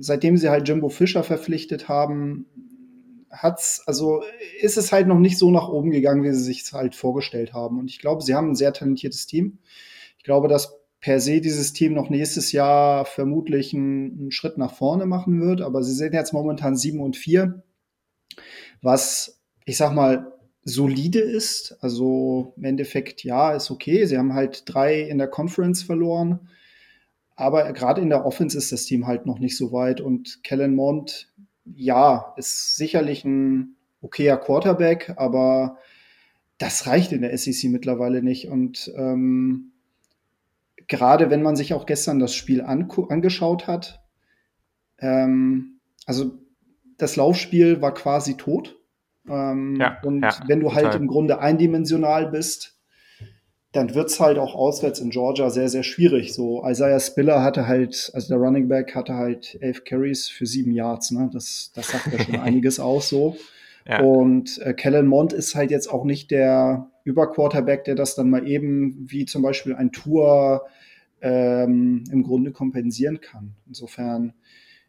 [0.00, 2.46] seitdem sie halt Jimbo Fischer verpflichtet haben,
[3.30, 4.22] hat's, also
[4.60, 7.78] ist es halt noch nicht so nach oben gegangen, wie sie sich halt vorgestellt haben.
[7.78, 9.58] Und ich glaube, sie haben ein sehr talentiertes Team.
[10.18, 14.72] Ich glaube, dass per se dieses Team noch nächstes Jahr vermutlich einen, einen Schritt nach
[14.74, 15.60] vorne machen wird.
[15.60, 17.62] Aber sie sind jetzt momentan 7 und 4,
[18.80, 20.31] was, ich sag mal,
[20.64, 21.76] solide ist.
[21.80, 24.04] Also im Endeffekt, ja, ist okay.
[24.06, 26.48] Sie haben halt drei in der Conference verloren.
[27.34, 30.00] Aber gerade in der Offense ist das Team halt noch nicht so weit.
[30.00, 31.32] Und Kellen Mond,
[31.64, 35.78] ja, ist sicherlich ein okayer Quarterback, aber
[36.58, 38.48] das reicht in der SEC mittlerweile nicht.
[38.48, 39.72] Und ähm,
[40.88, 44.02] gerade wenn man sich auch gestern das Spiel angeschaut hat,
[44.98, 46.38] ähm, also
[46.98, 48.78] das Laufspiel war quasi tot.
[49.28, 51.00] Ähm, ja, und ja, wenn du halt total.
[51.00, 52.78] im Grunde eindimensional bist,
[53.72, 56.34] dann wird's halt auch auswärts in Georgia sehr, sehr schwierig.
[56.34, 60.72] So, Isaiah Spiller hatte halt, also der Running Back hatte halt elf Carries für sieben
[60.72, 61.30] Yards, ne?
[61.32, 63.36] Das, das sagt ja schon einiges aus so.
[63.86, 64.00] Ja.
[64.02, 68.46] Und äh, Kellen Mond ist halt jetzt auch nicht der Überquarterback, der das dann mal
[68.46, 70.66] eben wie zum Beispiel ein Tour
[71.20, 73.54] ähm, im Grunde kompensieren kann.
[73.66, 74.34] Insofern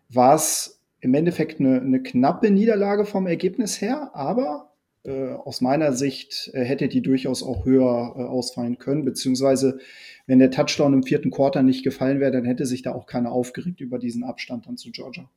[0.09, 4.71] war es im Endeffekt eine, eine knappe Niederlage vom Ergebnis her, aber
[5.03, 9.79] äh, aus meiner Sicht äh, hätte die durchaus auch höher äh, ausfallen können, beziehungsweise
[10.27, 13.33] wenn der Touchdown im vierten Quarter nicht gefallen wäre, dann hätte sich da auch keiner
[13.33, 15.29] aufgeregt über diesen Abstand dann zu Georgia.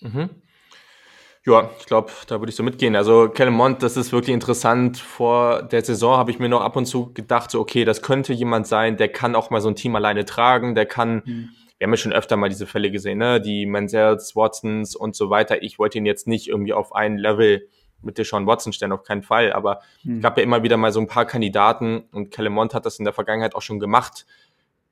[0.00, 0.30] Mhm.
[1.44, 2.96] Ja, ich glaube, da würde ich so mitgehen.
[2.96, 4.96] Also Kellemont, das ist wirklich interessant.
[4.96, 8.32] Vor der Saison habe ich mir noch ab und zu gedacht, so okay, das könnte
[8.32, 11.48] jemand sein, der kann auch mal so ein Team alleine tragen, der kann, mhm.
[11.78, 13.40] Wir haben ja schon öfter mal diese Fälle gesehen, ne?
[13.40, 15.62] die Mansells, Watsons und so weiter.
[15.62, 17.68] Ich wollte ihn jetzt nicht irgendwie auf ein Level
[18.02, 19.52] mit Deshaun Watson stellen, auf keinen Fall.
[19.52, 22.98] Aber es gab ja immer wieder mal so ein paar Kandidaten und Kellemont hat das
[22.98, 24.26] in der Vergangenheit auch schon gemacht,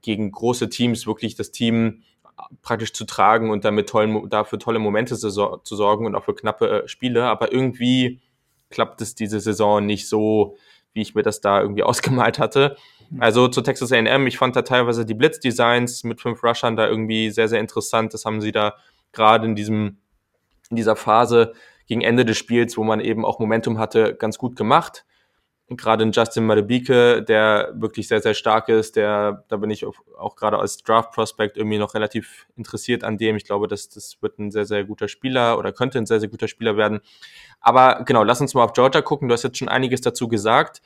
[0.03, 2.03] gegen große Teams wirklich das Team
[2.63, 6.35] praktisch zu tragen und damit tollen, dafür tolle Momente zu, zu sorgen und auch für
[6.35, 7.25] knappe äh, Spiele.
[7.25, 8.21] Aber irgendwie
[8.71, 10.57] klappt es diese Saison nicht so,
[10.93, 12.77] wie ich mir das da irgendwie ausgemalt hatte.
[13.19, 17.31] Also zu Texas A&M, ich fand da teilweise die Blitzdesigns mit fünf Rushern da irgendwie
[17.31, 18.15] sehr, sehr interessant.
[18.15, 18.75] Das haben sie da
[19.13, 19.99] gerade in diesem,
[20.71, 21.53] in dieser Phase
[21.87, 25.05] gegen Ende des Spiels, wo man eben auch Momentum hatte, ganz gut gemacht.
[25.69, 29.95] Gerade in Justin Madebike, der wirklich sehr, sehr stark ist, der, da bin ich auch,
[30.19, 33.37] auch gerade als Draft-Prospect irgendwie noch relativ interessiert an dem.
[33.37, 36.29] Ich glaube, dass das wird ein sehr, sehr guter Spieler oder könnte ein sehr, sehr
[36.29, 37.01] guter Spieler werden.
[37.61, 39.29] Aber genau, lass uns mal auf Georgia gucken.
[39.29, 40.83] Du hast jetzt schon einiges dazu gesagt.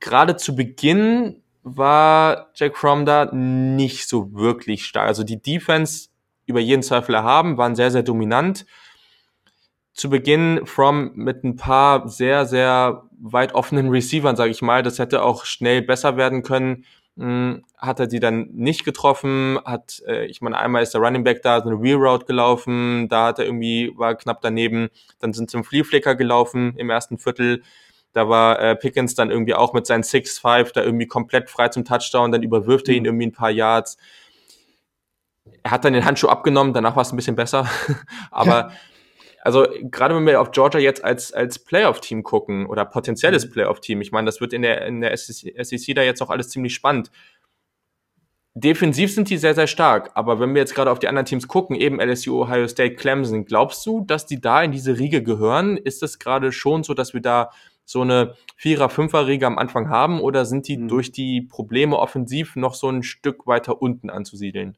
[0.00, 5.06] Gerade zu Beginn war Jack Fromm da nicht so wirklich stark.
[5.06, 6.08] Also die Defense
[6.46, 8.66] über jeden Zweifel erhaben, waren sehr, sehr dominant
[9.92, 14.82] zu Beginn From mit ein paar sehr, sehr weit offenen Receivern, sage ich mal.
[14.82, 16.86] Das hätte auch schnell besser werden können.
[17.18, 21.24] Hm, hat er die dann nicht getroffen, hat, äh, ich meine, einmal ist der Running
[21.24, 25.32] Back da, so eine Wheel Route gelaufen, da hat er irgendwie, war knapp daneben, dann
[25.32, 27.62] sind zum Flea Flicker gelaufen im ersten Viertel,
[28.12, 31.84] da war äh, Pickens dann irgendwie auch mit seinen 6-5 da irgendwie komplett frei zum
[31.84, 33.06] Touchdown, dann überwirft er ihn mhm.
[33.06, 33.96] irgendwie ein paar Yards.
[35.62, 37.68] Er hat dann den Handschuh abgenommen, danach war es ein bisschen besser,
[38.30, 38.72] aber
[39.42, 43.52] also gerade wenn wir auf Georgia jetzt als, als Playoff-Team gucken oder potenzielles mhm.
[43.52, 46.50] Playoff-Team, ich meine, das wird in der, in der SEC, SEC da jetzt auch alles
[46.50, 47.10] ziemlich spannend.
[48.54, 51.46] Defensiv sind die sehr, sehr stark, aber wenn wir jetzt gerade auf die anderen Teams
[51.46, 55.76] gucken, eben LSU, Ohio State, Clemson, glaubst du, dass die da in diese Riege gehören?
[55.76, 57.50] Ist es gerade schon so, dass wir da
[57.90, 60.88] so eine Vierer-, Fünfer-Riege am Anfang haben oder sind die mhm.
[60.88, 64.76] durch die Probleme offensiv noch so ein Stück weiter unten anzusiedeln?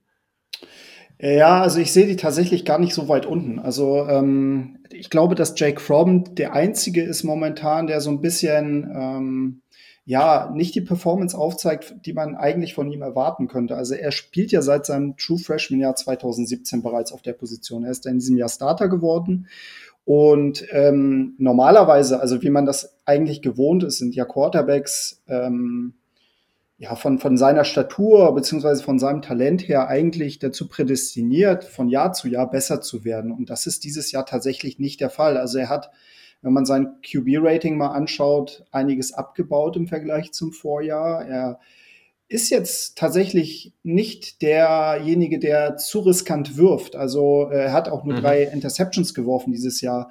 [1.20, 3.58] Ja, also ich sehe die tatsächlich gar nicht so weit unten.
[3.58, 8.90] Also ähm, ich glaube, dass Jake Fromm der einzige ist momentan, der so ein bisschen
[8.92, 9.62] ähm,
[10.04, 13.76] ja nicht die Performance aufzeigt, die man eigentlich von ihm erwarten könnte.
[13.76, 17.84] Also er spielt ja seit seinem True Freshman Jahr 2017 bereits auf der Position.
[17.84, 19.46] Er ist in diesem Jahr Starter geworden.
[20.04, 25.94] Und ähm, normalerweise, also wie man das eigentlich gewohnt ist, sind ja Quarterbacks ähm,
[26.82, 32.12] ja, von, von seiner Statur beziehungsweise von seinem Talent her eigentlich dazu prädestiniert, von Jahr
[32.12, 33.30] zu Jahr besser zu werden.
[33.30, 35.36] Und das ist dieses Jahr tatsächlich nicht der Fall.
[35.36, 35.92] Also er hat,
[36.40, 41.24] wenn man sein QB-Rating mal anschaut, einiges abgebaut im Vergleich zum Vorjahr.
[41.24, 41.60] Er
[42.28, 46.96] ist jetzt tatsächlich nicht derjenige, der zu riskant wirft.
[46.96, 48.20] Also er hat auch nur mhm.
[48.20, 50.10] drei Interceptions geworfen dieses Jahr.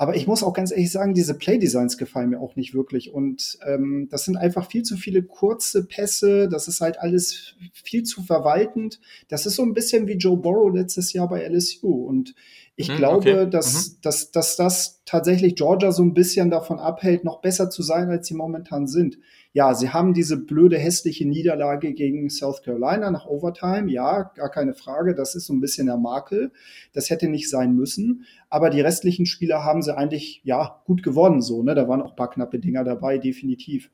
[0.00, 3.12] Aber ich muss auch ganz ehrlich sagen, diese Playdesigns gefallen mir auch nicht wirklich.
[3.12, 6.48] Und ähm, das sind einfach viel zu viele kurze Pässe.
[6.48, 9.00] Das ist halt alles viel zu verwaltend.
[9.26, 12.06] Das ist so ein bisschen wie Joe Burrow letztes Jahr bei LSU.
[12.06, 12.36] Und
[12.80, 13.50] ich mhm, glaube, okay.
[13.50, 13.94] dass, mhm.
[14.02, 18.28] dass, dass das tatsächlich Georgia so ein bisschen davon abhält, noch besser zu sein, als
[18.28, 19.18] sie momentan sind.
[19.52, 23.90] Ja, sie haben diese blöde, hässliche Niederlage gegen South Carolina nach Overtime.
[23.90, 25.16] Ja, gar keine Frage.
[25.16, 26.52] Das ist so ein bisschen der Makel.
[26.92, 28.24] Das hätte nicht sein müssen.
[28.48, 31.74] Aber die restlichen Spieler haben sie eigentlich, ja, gut gewonnen, so, ne?
[31.74, 33.90] Da waren auch ein paar knappe Dinger dabei, definitiv.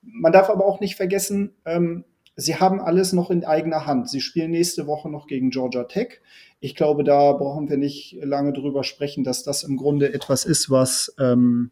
[0.00, 2.04] Man darf aber auch nicht vergessen, ähm,
[2.36, 4.08] sie haben alles noch in eigener Hand.
[4.08, 6.20] Sie spielen nächste Woche noch gegen Georgia Tech.
[6.60, 10.70] Ich glaube, da brauchen wir nicht lange drüber sprechen, dass das im Grunde etwas ist,
[10.70, 11.70] was, ähm,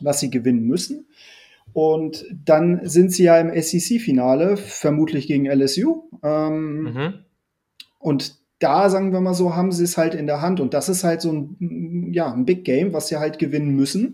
[0.00, 1.06] was sie gewinnen müssen.
[1.72, 6.02] Und dann sind sie ja im SEC-Finale, vermutlich gegen LSU.
[6.22, 7.14] Ähm, mhm.
[7.98, 10.60] Und da, sagen wir mal so, haben sie es halt in der Hand.
[10.60, 14.12] Und das ist halt so ein, ja, ein Big Game, was sie halt gewinnen müssen,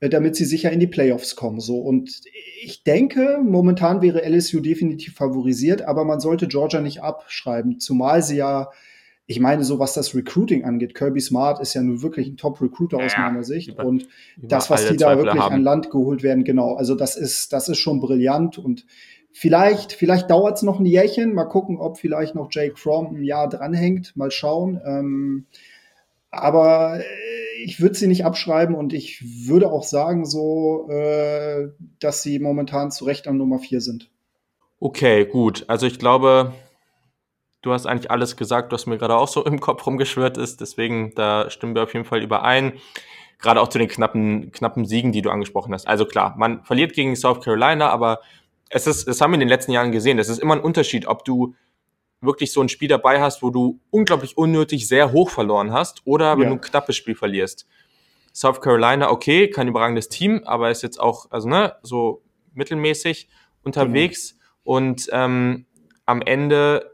[0.00, 1.60] äh, damit sie sicher in die Playoffs kommen.
[1.60, 1.78] So.
[1.80, 2.22] Und
[2.62, 8.36] ich denke, momentan wäre LSU definitiv favorisiert, aber man sollte Georgia nicht abschreiben, zumal sie
[8.36, 8.70] ja
[9.26, 12.98] ich meine, so was das Recruiting angeht, Kirby Smart ist ja nun wirklich ein Top-Recruiter
[12.98, 13.70] ja, aus meiner Sicht.
[13.70, 14.06] Über, und
[14.36, 15.54] über das, was die da wirklich haben.
[15.54, 18.84] an Land geholt werden, genau, also das ist, das ist schon brillant und
[19.34, 21.34] vielleicht, vielleicht dauert es noch ein Jährchen.
[21.34, 24.16] Mal gucken, ob vielleicht noch Jake Fromm ein Jahr dranhängt.
[24.16, 24.80] Mal schauen.
[24.84, 25.46] Ähm,
[26.30, 31.68] aber äh, ich würde sie nicht abschreiben und ich würde auch sagen, so, äh,
[32.00, 34.10] dass sie momentan zu Recht an Nummer vier sind.
[34.80, 35.64] Okay, gut.
[35.68, 36.52] Also ich glaube,
[37.64, 40.60] Du hast eigentlich alles gesagt, was mir gerade auch so im Kopf rumgeschwört ist.
[40.60, 42.74] Deswegen, da stimmen wir auf jeden Fall überein.
[43.38, 45.88] Gerade auch zu den knappen, knappen Siegen, die du angesprochen hast.
[45.88, 48.20] Also klar, man verliert gegen South Carolina, aber
[48.68, 50.18] es ist, das haben wir in den letzten Jahren gesehen.
[50.18, 51.54] Es ist immer ein Unterschied, ob du
[52.20, 56.36] wirklich so ein Spiel dabei hast, wo du unglaublich unnötig sehr hoch verloren hast oder
[56.36, 56.48] wenn ja.
[56.50, 57.66] du ein knappes Spiel verlierst.
[58.34, 62.20] South Carolina, okay, kein überragendes Team, aber ist jetzt auch, also ne, so
[62.52, 63.30] mittelmäßig
[63.62, 64.76] unterwegs genau.
[64.76, 65.64] und ähm,
[66.04, 66.93] am Ende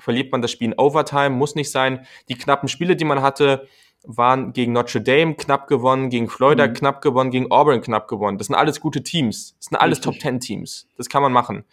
[0.00, 2.06] verliert man das Spiel in Overtime, muss nicht sein.
[2.28, 3.68] Die knappen Spiele, die man hatte,
[4.04, 6.72] waren gegen Notre Dame knapp gewonnen, gegen Florida mhm.
[6.72, 8.38] knapp gewonnen, gegen Auburn knapp gewonnen.
[8.38, 9.54] Das sind alles gute Teams.
[9.58, 10.88] Das sind alles Top Ten Teams.
[10.96, 11.64] Das kann man machen.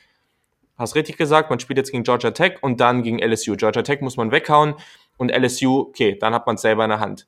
[0.78, 3.56] Hast richtig gesagt, man spielt jetzt gegen Georgia Tech und dann gegen LSU.
[3.56, 4.76] Georgia Tech muss man weghauen
[5.18, 7.28] und LSU, okay, dann hat man es selber in der Hand.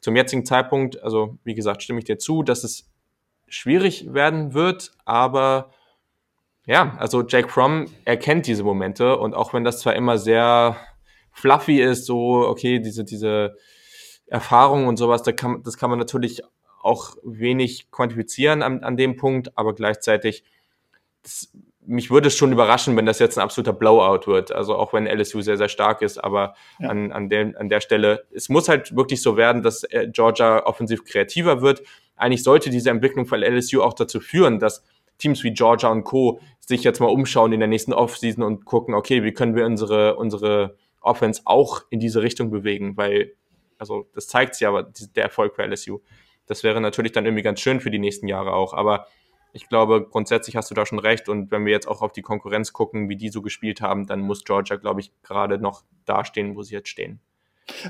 [0.00, 2.90] Zum jetzigen Zeitpunkt, also wie gesagt, stimme ich dir zu, dass es
[3.48, 5.70] schwierig werden wird, aber
[6.70, 10.76] ja, also Jake Fromm erkennt diese Momente und auch wenn das zwar immer sehr
[11.32, 13.56] fluffy ist, so, okay, diese, diese
[14.28, 16.42] Erfahrung und sowas, da kann, das kann man natürlich
[16.80, 20.44] auch wenig quantifizieren an, an dem Punkt, aber gleichzeitig,
[21.24, 21.52] das,
[21.84, 24.52] mich würde es schon überraschen, wenn das jetzt ein absoluter Blowout wird.
[24.52, 26.88] Also auch wenn LSU sehr, sehr stark ist, aber ja.
[26.88, 30.64] an, an, der, an der Stelle, es muss halt wirklich so werden, dass äh, Georgia
[30.64, 31.82] offensiv kreativer wird.
[32.14, 34.84] Eigentlich sollte diese Entwicklung von LSU auch dazu führen, dass
[35.20, 36.40] Teams wie Georgia und Co.
[36.60, 40.16] sich jetzt mal umschauen in der nächsten Offseason und gucken, okay, wie können wir unsere,
[40.16, 43.32] unsere Offense auch in diese Richtung bewegen, weil,
[43.78, 46.00] also das zeigt sich aber, der Erfolg für LSU.
[46.46, 49.06] Das wäre natürlich dann irgendwie ganz schön für die nächsten Jahre auch, aber
[49.52, 52.22] ich glaube, grundsätzlich hast du da schon recht und wenn wir jetzt auch auf die
[52.22, 56.56] Konkurrenz gucken, wie die so gespielt haben, dann muss Georgia, glaube ich, gerade noch dastehen,
[56.56, 57.20] wo sie jetzt stehen.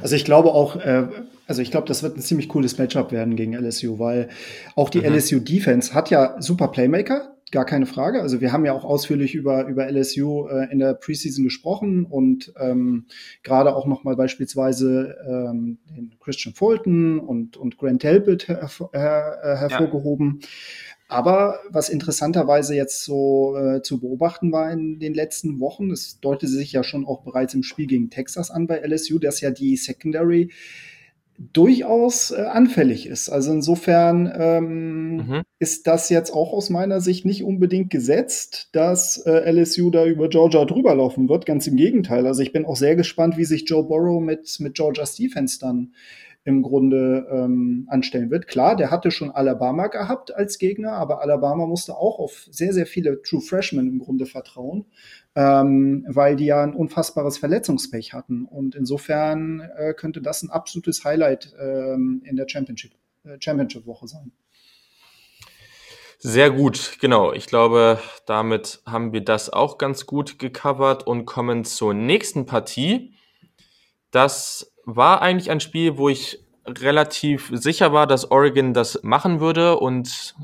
[0.02, 1.08] Also ich glaube auch, äh,
[1.46, 4.28] also ich glaube, das wird ein ziemlich cooles Matchup werden gegen LSU, weil
[4.76, 5.14] auch die mhm.
[5.14, 7.36] LSU Defense hat ja super Playmaker.
[7.50, 8.22] Gar keine Frage.
[8.22, 12.52] Also wir haben ja auch ausführlich über, über LSU äh, in der Preseason gesprochen und
[12.58, 13.06] ähm,
[13.42, 19.56] gerade auch nochmal beispielsweise ähm, den Christian Fulton und, und Grant Talbot her, her, äh,
[19.56, 20.40] hervorgehoben.
[20.40, 20.48] Ja.
[21.08, 26.46] Aber was interessanterweise jetzt so äh, zu beobachten war in den letzten Wochen, es deutete
[26.46, 29.76] sich ja schon auch bereits im Spiel gegen Texas an bei LSU, dass ja die
[29.76, 30.52] Secondary
[31.40, 33.30] durchaus äh, anfällig ist.
[33.30, 35.42] Also insofern ähm, mhm.
[35.58, 40.28] ist das jetzt auch aus meiner Sicht nicht unbedingt gesetzt, dass äh, LSU da über
[40.28, 41.46] Georgia drüber laufen wird.
[41.46, 42.26] Ganz im Gegenteil.
[42.26, 45.94] Also ich bin auch sehr gespannt, wie sich Joe Burrow mit, mit Georgia's Defense dann
[46.44, 48.46] im Grunde ähm, anstellen wird.
[48.48, 52.86] Klar, der hatte schon Alabama gehabt als Gegner, aber Alabama musste auch auf sehr, sehr
[52.86, 54.86] viele True Freshmen im Grunde vertrauen,
[55.34, 58.46] ähm, weil die ja ein unfassbares Verletzungspech hatten.
[58.46, 62.92] Und insofern äh, könnte das ein absolutes Highlight ähm, in der Championship,
[63.24, 64.32] äh, Championship-Woche sein.
[66.22, 67.32] Sehr gut, genau.
[67.32, 73.14] Ich glaube, damit haben wir das auch ganz gut gecovert und kommen zur nächsten Partie.
[74.10, 79.78] Das war eigentlich ein Spiel, wo ich relativ sicher war, dass Oregon das machen würde
[79.78, 80.34] und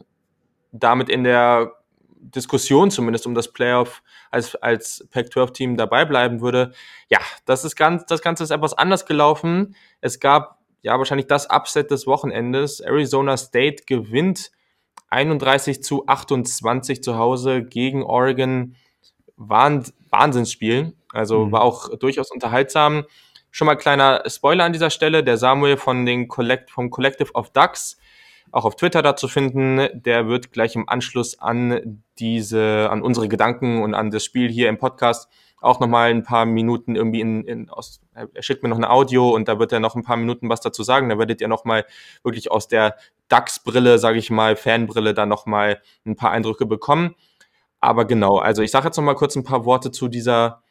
[0.72, 1.72] damit in der
[2.34, 6.72] Diskussion zumindest um das Playoff als, als Pac-12-Team dabei bleiben würde.
[7.08, 9.76] Ja, das ist ganz, das Ganze ist etwas anders gelaufen.
[10.00, 12.80] Es gab ja wahrscheinlich das Upset des Wochenendes.
[12.80, 14.50] Arizona State gewinnt
[15.08, 18.76] 31 zu 28 zu Hause gegen Oregon.
[19.36, 20.94] Wahn, Wahnsinnsspiel.
[21.12, 21.52] Also mhm.
[21.52, 23.04] war auch durchaus unterhaltsam.
[23.56, 25.24] Schon mal kleiner Spoiler an dieser Stelle.
[25.24, 27.96] Der Samuel von den Collect vom Collective of Ducks,
[28.52, 33.28] auch auf Twitter da zu finden, der wird gleich im Anschluss an diese, an unsere
[33.28, 35.30] Gedanken und an das Spiel hier im Podcast
[35.62, 39.30] auch nochmal ein paar Minuten irgendwie in, in aus, er schickt mir noch ein Audio
[39.30, 41.08] und da wird er noch ein paar Minuten was dazu sagen.
[41.08, 41.86] Da werdet ihr nochmal
[42.22, 42.96] wirklich aus der
[43.28, 47.14] DAX-Brille, sage ich mal, Fanbrille, da nochmal ein paar Eindrücke bekommen.
[47.80, 50.62] Aber genau, also ich sage jetzt nochmal kurz ein paar Worte zu dieser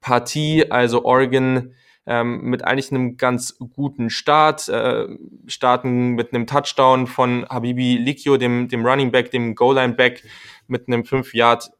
[0.00, 0.70] Partie.
[0.70, 1.74] Also Oregon
[2.06, 5.06] ähm, mit eigentlich einem ganz guten Start, äh,
[5.46, 10.24] starten mit einem Touchdown von Habibi Likio, dem, dem Running Back, dem Goal-Line Back,
[10.66, 11.70] mit einem 5-Yard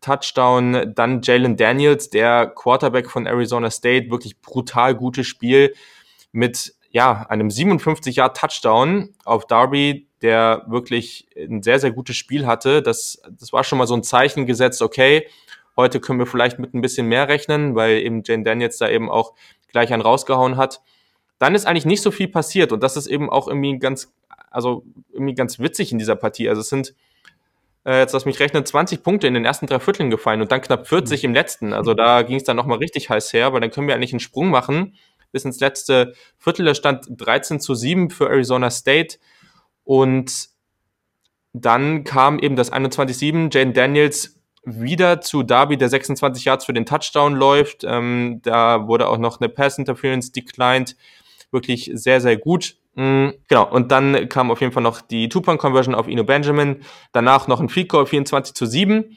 [0.00, 5.74] Touchdown, dann Jalen Daniels, der Quarterback von Arizona State, wirklich brutal gutes Spiel
[6.32, 12.46] mit ja, einem 57 Yard Touchdown auf Darby, der wirklich ein sehr, sehr gutes Spiel
[12.46, 12.82] hatte.
[12.82, 15.26] Das, das war schon mal so ein Zeichen gesetzt, okay,
[15.76, 19.10] heute können wir vielleicht mit ein bisschen mehr rechnen, weil eben Jane Daniels da eben
[19.10, 19.34] auch
[19.68, 20.80] gleich einen rausgehauen hat.
[21.38, 24.12] Dann ist eigentlich nicht so viel passiert und das ist eben auch irgendwie ganz,
[24.50, 26.48] also irgendwie ganz witzig in dieser Partie.
[26.48, 26.94] Also es sind,
[27.84, 30.62] äh, jetzt lass mich rechnen, 20 Punkte in den ersten drei Vierteln gefallen und dann
[30.62, 31.74] knapp 40 im letzten.
[31.74, 34.20] Also da ging es dann nochmal richtig heiß her, weil dann können wir eigentlich einen
[34.20, 34.96] Sprung machen
[35.30, 36.64] bis ins letzte Viertel.
[36.64, 39.18] Da stand 13 zu 7 für Arizona State
[39.84, 40.48] und
[41.52, 43.54] dann kam eben das 21-7.
[43.54, 44.35] Jane Daniels
[44.66, 47.84] wieder zu Darby, der 26 Yards für den Touchdown läuft.
[47.84, 50.96] Ähm, da wurde auch noch eine Pass Interference declined.
[51.52, 52.76] Wirklich sehr, sehr gut.
[52.96, 56.82] Mhm, genau, und dann kam auf jeden Fall noch die Two-Point-Conversion auf Ino Benjamin.
[57.12, 59.16] Danach noch ein Field Goal 24 zu 7.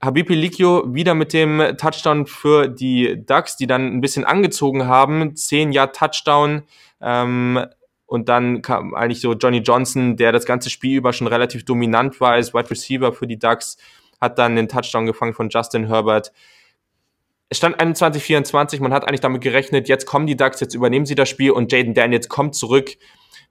[0.00, 5.36] Habibi Likio wieder mit dem Touchdown für die Ducks, die dann ein bisschen angezogen haben.
[5.36, 6.62] 10 Yard Touchdown.
[7.00, 7.66] Ähm,
[8.06, 12.20] und dann kam eigentlich so Johnny Johnson, der das ganze Spiel über schon relativ dominant
[12.20, 13.76] war als Wide Receiver für die Ducks
[14.24, 16.32] hat dann den Touchdown gefangen von Justin Herbert.
[17.48, 21.14] Es stand 21-24, man hat eigentlich damit gerechnet, jetzt kommen die Ducks, jetzt übernehmen sie
[21.14, 22.96] das Spiel und Jaden Daniels kommt zurück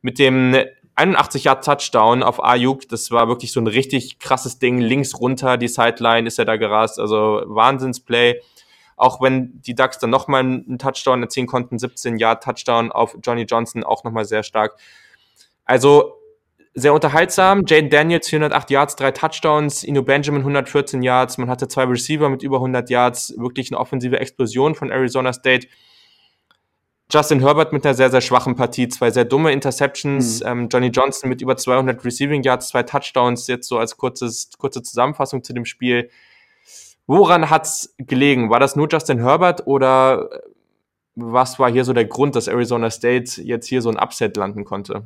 [0.01, 0.55] mit dem
[0.95, 2.87] 81 Yard Touchdown auf Ayuk.
[2.89, 4.79] Das war wirklich so ein richtig krasses Ding.
[4.79, 6.99] Links runter, die Sideline ist er da gerast.
[6.99, 8.39] Also Wahnsinnsplay.
[8.95, 13.43] Auch wenn die Ducks dann nochmal einen Touchdown erzielen konnten, 17 Yard Touchdown auf Johnny
[13.43, 14.77] Johnson, auch nochmal sehr stark.
[15.65, 16.13] Also
[16.75, 17.63] sehr unterhaltsam.
[17.65, 21.37] Jaden Daniels 408 Yards, drei Touchdowns, Ino Benjamin 114 Yards.
[21.37, 23.35] Man hatte zwei Receiver mit über 100 Yards.
[23.37, 25.67] Wirklich eine offensive Explosion von Arizona State.
[27.11, 30.39] Justin Herbert mit einer sehr, sehr schwachen Partie, zwei sehr dumme Interceptions.
[30.39, 30.47] Mhm.
[30.47, 33.45] Ähm, Johnny Johnson mit über 200 Receiving Yards, zwei Touchdowns.
[33.47, 36.09] Jetzt so als kurzes, kurze Zusammenfassung zu dem Spiel.
[37.05, 38.49] Woran hat's gelegen?
[38.49, 40.29] War das nur Justin Herbert oder
[41.15, 44.63] was war hier so der Grund, dass Arizona State jetzt hier so ein Upset landen
[44.65, 45.03] konnte?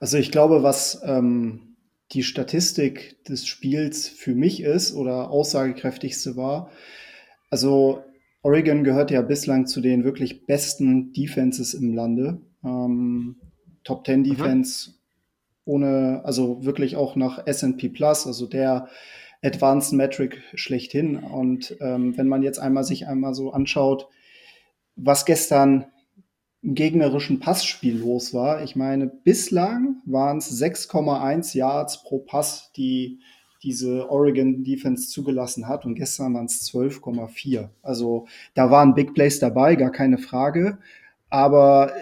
[0.00, 1.76] Also ich glaube, was ähm,
[2.12, 6.70] die Statistik des Spiels für mich ist oder aussagekräftigste war,
[7.50, 8.02] also
[8.42, 12.40] Oregon gehört ja bislang zu den wirklich besten Defenses im Lande.
[12.62, 13.36] Ähm,
[13.84, 14.24] Top 10 mhm.
[14.24, 14.94] Defense mhm.
[15.64, 18.88] ohne, also wirklich auch nach SP Plus, also der
[19.42, 21.16] Advanced Metric schlechthin.
[21.16, 24.08] Und ähm, wenn man jetzt einmal sich einmal so anschaut,
[24.96, 25.86] was gestern
[26.64, 28.62] im gegnerischen Passspiel los war.
[28.62, 33.20] Ich meine, bislang waren es 6,1 Yards pro Pass, die
[33.62, 37.68] diese Oregon Defense zugelassen hat und gestern waren es 12,4.
[37.82, 40.78] Also da waren Big Plays dabei, gar keine Frage.
[41.28, 41.92] Aber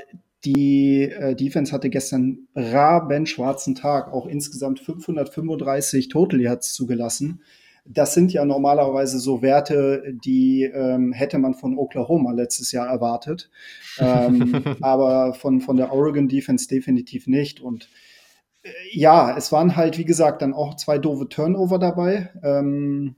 [0.45, 7.43] die äh, Defense hatte gestern raben schwarzen Tag, auch insgesamt 535 Total Yards zugelassen.
[7.85, 13.51] Das sind ja normalerweise so Werte, die ähm, hätte man von Oklahoma letztes Jahr erwartet.
[13.99, 17.61] ähm, aber von, von der Oregon Defense definitiv nicht.
[17.61, 17.89] Und
[18.63, 22.31] äh, ja, es waren halt, wie gesagt, dann auch zwei doofe Turnover dabei.
[22.43, 23.17] Ähm,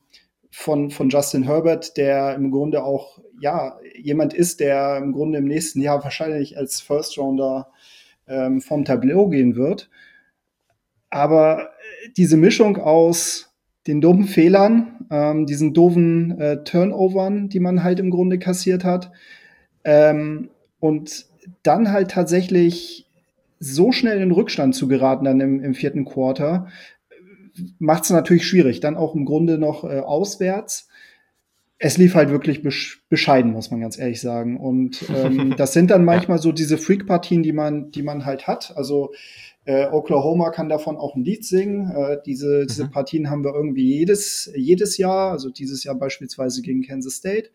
[0.56, 5.46] von, von Justin Herbert, der im Grunde auch ja jemand ist, der im Grunde im
[5.46, 7.72] nächsten Jahr wahrscheinlich als First Rounder
[8.28, 9.90] ähm, vom Tableau gehen wird.
[11.10, 13.53] Aber äh, diese Mischung aus
[13.86, 19.12] den dummen Fehlern, ähm, diesen doofen äh, Turnovern, die man halt im Grunde kassiert hat.
[19.84, 20.48] Ähm,
[20.80, 21.26] und
[21.62, 23.06] dann halt tatsächlich
[23.58, 26.68] so schnell in Rückstand zu geraten dann im, im vierten Quarter,
[27.78, 28.80] macht es natürlich schwierig.
[28.80, 30.88] Dann auch im Grunde noch äh, auswärts.
[31.78, 32.62] Es lief halt wirklich
[33.08, 34.58] bescheiden, muss man ganz ehrlich sagen.
[34.58, 38.74] Und ähm, das sind dann manchmal so diese Freak-Partien, die man, die man halt hat.
[38.76, 39.12] Also
[39.66, 41.90] äh, Oklahoma kann davon auch ein Lied singen.
[41.90, 42.90] Äh, diese, diese mhm.
[42.90, 47.50] Partien haben wir irgendwie jedes, jedes Jahr, also dieses Jahr beispielsweise gegen Kansas State.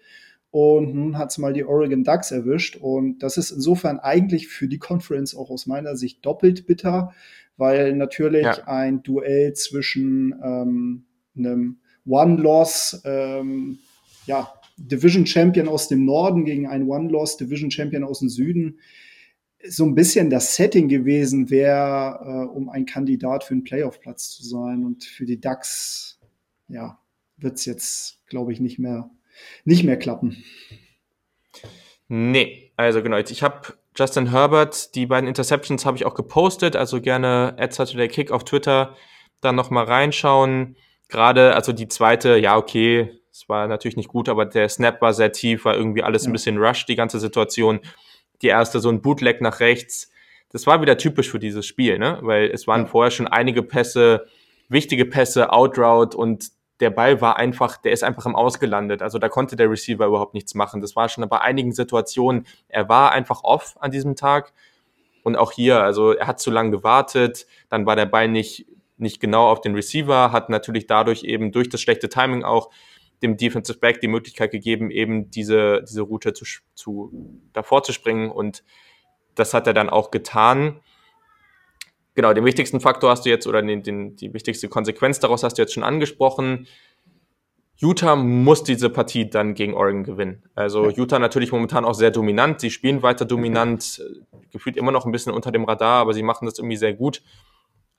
[0.52, 2.76] Und nun hat es mal die Oregon Ducks erwischt.
[2.76, 7.14] Und das ist insofern eigentlich für die Conference auch aus meiner Sicht doppelt bitter,
[7.58, 8.64] weil natürlich ja.
[8.66, 11.06] ein Duell zwischen ähm,
[11.38, 13.78] einem One-Loss, ähm,
[14.26, 18.80] ja, Division Champion aus dem Norden gegen einen One-Loss Division Champion aus dem Süden
[19.68, 24.44] so ein bisschen das Setting gewesen wäre, äh, um ein Kandidat für einen Playoff-Platz zu
[24.44, 24.86] sein.
[24.86, 26.20] Und für die Ducks,
[26.68, 27.00] ja,
[27.38, 29.10] wird es jetzt, glaube ich, nicht mehr,
[29.66, 30.44] nicht mehr klappen.
[32.08, 37.02] Nee, also genau, ich habe Justin Herbert, die beiden Interceptions habe ich auch gepostet, also
[37.02, 38.96] gerne at Saturday Kick auf Twitter
[39.42, 40.76] dann nochmal reinschauen.
[41.08, 45.14] Gerade, also die zweite, ja, okay, es war natürlich nicht gut, aber der Snap war
[45.14, 46.30] sehr tief, war irgendwie alles ja.
[46.30, 47.80] ein bisschen rush, die ganze Situation
[48.42, 50.12] die erste so ein Bootleg nach rechts.
[50.52, 52.20] Das war wieder typisch für dieses Spiel, ne?
[52.22, 54.26] Weil es waren vorher schon einige Pässe,
[54.68, 59.02] wichtige Pässe, Outroute und der Ball war einfach, der ist einfach im Ausgelandet.
[59.02, 60.82] Also da konnte der Receiver überhaupt nichts machen.
[60.82, 64.54] Das war schon bei einigen Situationen, er war einfach off an diesem Tag.
[65.24, 68.66] Und auch hier, also er hat zu lange gewartet, dann war der Ball nicht,
[68.98, 72.70] nicht genau auf den Receiver, hat natürlich dadurch eben durch das schlechte Timing auch
[73.22, 78.32] dem Defensive Back die Möglichkeit gegeben, eben diese, diese Route zu, zu davor zu springen
[78.32, 78.64] und
[79.36, 80.80] das hat er dann auch getan.
[82.16, 85.58] Genau, den wichtigsten Faktor hast du jetzt oder den, den, die wichtigste Konsequenz daraus hast
[85.58, 86.68] du jetzt schon angesprochen.
[87.78, 90.44] Utah muss diese Partie dann gegen Oregon gewinnen.
[90.54, 92.60] Also Utah natürlich momentan auch sehr dominant.
[92.60, 94.02] Sie spielen weiter dominant,
[94.52, 97.22] gefühlt immer noch ein bisschen unter dem Radar, aber sie machen das irgendwie sehr gut.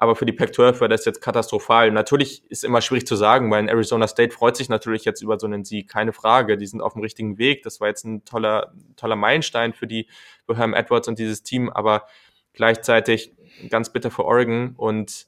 [0.03, 1.91] Aber für die Pac-12 wäre das jetzt katastrophal.
[1.91, 5.47] Natürlich ist immer schwierig zu sagen, weil Arizona State freut sich natürlich jetzt über so
[5.47, 6.57] einen Sieg, keine Frage.
[6.57, 7.65] Die sind auf dem richtigen Weg.
[7.65, 10.09] Das war jetzt ein toller, toller Meilenstein für die
[10.47, 12.07] für Herm Edwards und dieses Team, aber
[12.55, 13.35] gleichzeitig
[13.69, 15.27] ganz bitter für Oregon und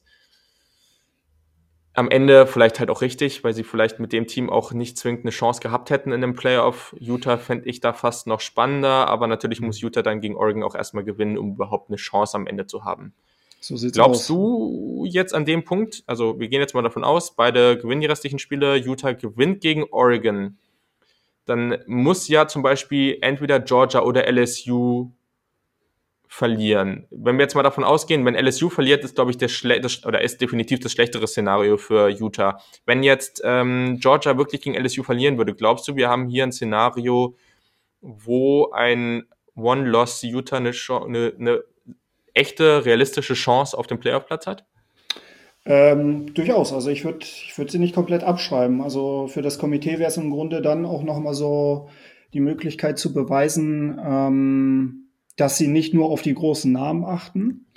[1.93, 5.21] am Ende vielleicht halt auch richtig, weil sie vielleicht mit dem Team auch nicht zwingend
[5.21, 6.95] eine Chance gehabt hätten in einem Playoff.
[6.97, 10.73] Utah fände ich da fast noch spannender, aber natürlich muss Utah dann gegen Oregon auch
[10.73, 13.13] erstmal gewinnen, um überhaupt eine Chance am Ende zu haben.
[13.63, 14.27] So sieht's Glaubst aus.
[14.27, 18.07] du jetzt an dem Punkt, also wir gehen jetzt mal davon aus, beide gewinnen die
[18.07, 20.57] restlichen Spiele, Utah gewinnt gegen Oregon,
[21.45, 25.11] dann muss ja zum Beispiel entweder Georgia oder LSU
[26.27, 27.07] verlieren.
[27.09, 30.05] Wenn wir jetzt mal davon ausgehen, wenn LSU verliert, ist, glaube ich, der Schle das,
[30.05, 32.59] oder ist definitiv das schlechtere Szenario für Utah.
[32.85, 36.51] Wenn jetzt ähm, Georgia wirklich gegen LSU verlieren würde, glaubst du, wir haben hier ein
[36.51, 37.37] Szenario,
[38.01, 39.23] wo ein
[39.55, 41.63] One-Loss Utah eine, eine, eine
[42.33, 44.65] echte, realistische Chance auf den Playoff-Platz hat?
[45.65, 46.73] Ähm, durchaus.
[46.73, 48.81] Also ich würde ich würd sie nicht komplett abschreiben.
[48.81, 51.89] Also für das Komitee wäre es im Grunde dann auch nochmal so
[52.33, 55.07] die Möglichkeit zu beweisen, ähm,
[55.37, 57.67] dass sie nicht nur auf die großen Namen achten,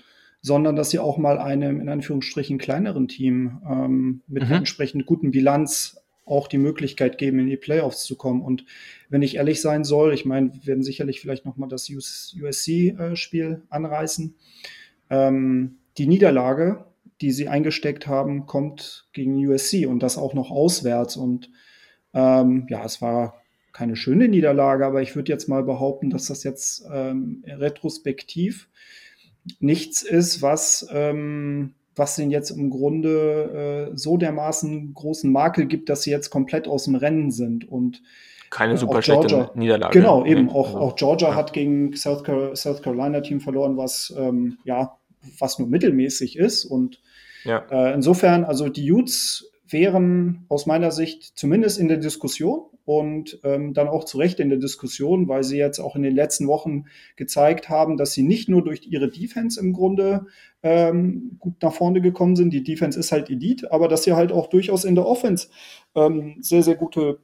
[0.42, 4.56] sondern dass sie auch mal einem in Anführungsstrichen kleineren Team ähm, mit mhm.
[4.56, 8.42] entsprechend guten Bilanz auch die Möglichkeit geben, in die Playoffs zu kommen.
[8.42, 8.64] Und
[9.08, 13.74] wenn ich ehrlich sein soll, ich meine, wir werden sicherlich vielleicht nochmal das USC-Spiel äh,
[13.74, 14.34] anreißen.
[15.10, 16.84] Ähm, die Niederlage,
[17.20, 21.16] die sie eingesteckt haben, kommt gegen USC und das auch noch auswärts.
[21.16, 21.50] Und
[22.12, 23.42] ähm, ja, es war
[23.72, 28.68] keine schöne Niederlage, aber ich würde jetzt mal behaupten, dass das jetzt ähm, retrospektiv
[29.60, 35.88] nichts ist, was ähm, was ihnen jetzt im Grunde äh, so dermaßen großen Makel gibt,
[35.88, 38.02] dass sie jetzt komplett aus dem Rennen sind und
[38.56, 39.98] keine super schlechte Niederlage.
[39.98, 40.48] Genau, eben.
[40.48, 41.34] Auch, also, auch Georgia ja.
[41.34, 44.96] hat gegen South, South Carolina Team verloren, was ähm, ja
[45.38, 46.64] was nur mittelmäßig ist.
[46.64, 47.00] Und
[47.44, 47.64] ja.
[47.70, 53.74] äh, insofern, also die Utes wären aus meiner Sicht zumindest in der Diskussion und ähm,
[53.74, 56.84] dann auch zu Recht in der Diskussion, weil sie jetzt auch in den letzten Wochen
[57.16, 60.26] gezeigt haben, dass sie nicht nur durch ihre Defense im Grunde
[60.62, 62.52] ähm, gut nach vorne gekommen sind.
[62.52, 65.48] Die Defense ist halt Elite, aber dass sie halt auch durchaus in der Offense
[65.96, 67.18] ähm, sehr, sehr gute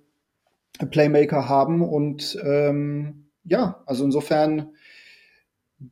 [0.90, 4.72] Playmaker haben und ähm, ja, also insofern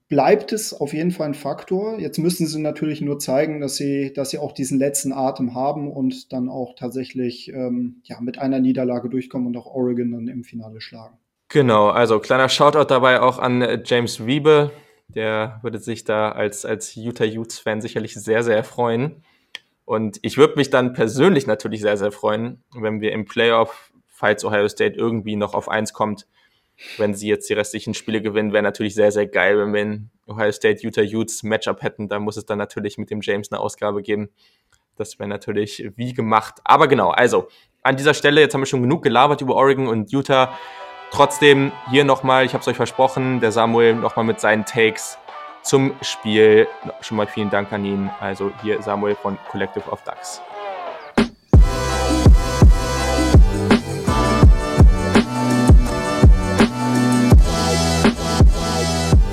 [0.09, 1.99] bleibt es auf jeden Fall ein Faktor.
[1.99, 5.91] Jetzt müssen sie natürlich nur zeigen, dass sie, dass sie auch diesen letzten Atem haben
[5.91, 10.45] und dann auch tatsächlich ähm, ja, mit einer Niederlage durchkommen und auch Oregon dann im
[10.45, 11.19] Finale schlagen.
[11.49, 14.71] Genau, also kleiner Shoutout dabei auch an James Wiebe.
[15.09, 19.25] Der würde sich da als, als Utah Utes-Fan sicherlich sehr, sehr freuen.
[19.85, 23.90] Und ich würde mich dann persönlich natürlich sehr, sehr freuen, wenn wir im Playoff,
[24.21, 26.27] falls Ohio State irgendwie noch auf eins kommt,
[26.99, 30.11] wenn sie jetzt die restlichen Spiele gewinnen, wäre natürlich sehr, sehr geil, wenn wir in
[30.27, 32.09] Ohio State Utah Utes Matchup hätten.
[32.09, 34.29] Da muss es dann natürlich mit dem James eine Ausgabe geben.
[34.97, 36.61] Das wäre natürlich wie gemacht.
[36.65, 37.49] Aber genau, also
[37.83, 40.59] an dieser Stelle, jetzt haben wir schon genug gelabert über Oregon und Utah.
[41.11, 45.19] Trotzdem hier nochmal, ich habe es euch versprochen, der Samuel nochmal mit seinen Takes
[45.63, 46.69] zum Spiel.
[47.01, 48.11] Schon mal vielen Dank an ihn.
[48.21, 50.43] Also hier Samuel von Collective of Ducks.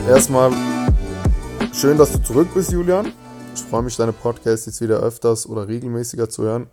[0.08, 0.54] Erstmal
[1.74, 3.12] schön, dass du zurück bist, Julian.
[3.54, 6.70] Ich freue mich, deine Podcasts jetzt wieder öfters oder regelmäßiger zu hören.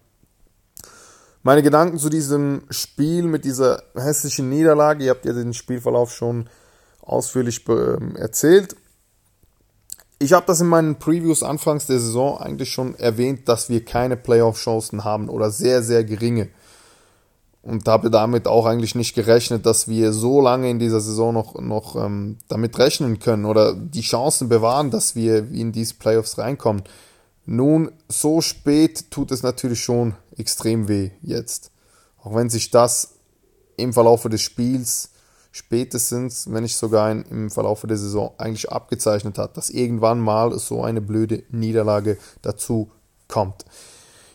[1.43, 6.49] Meine Gedanken zu diesem Spiel mit dieser hässlichen Niederlage, ihr habt ja den Spielverlauf schon
[7.03, 8.77] ausführlich ähm, erzählt.
[10.21, 14.17] Ich habe das in meinen Previews anfangs der Saison eigentlich schon erwähnt, dass wir keine
[14.17, 16.51] Playoff-Chancen haben oder sehr, sehr geringe
[17.65, 21.59] und habe damit auch eigentlich nicht gerechnet, dass wir so lange in dieser Saison noch,
[21.61, 26.83] noch ähm, damit rechnen können oder die Chancen bewahren, dass wir in diese Playoffs reinkommen.
[27.47, 31.71] Nun, so spät tut es natürlich schon extrem weh jetzt.
[32.23, 33.15] Auch wenn sich das
[33.77, 35.11] im Verlauf des Spiels
[35.51, 40.83] spätestens, wenn nicht sogar im Verlauf der Saison eigentlich abgezeichnet hat, dass irgendwann mal so
[40.83, 42.91] eine blöde Niederlage dazu
[43.29, 43.65] kommt.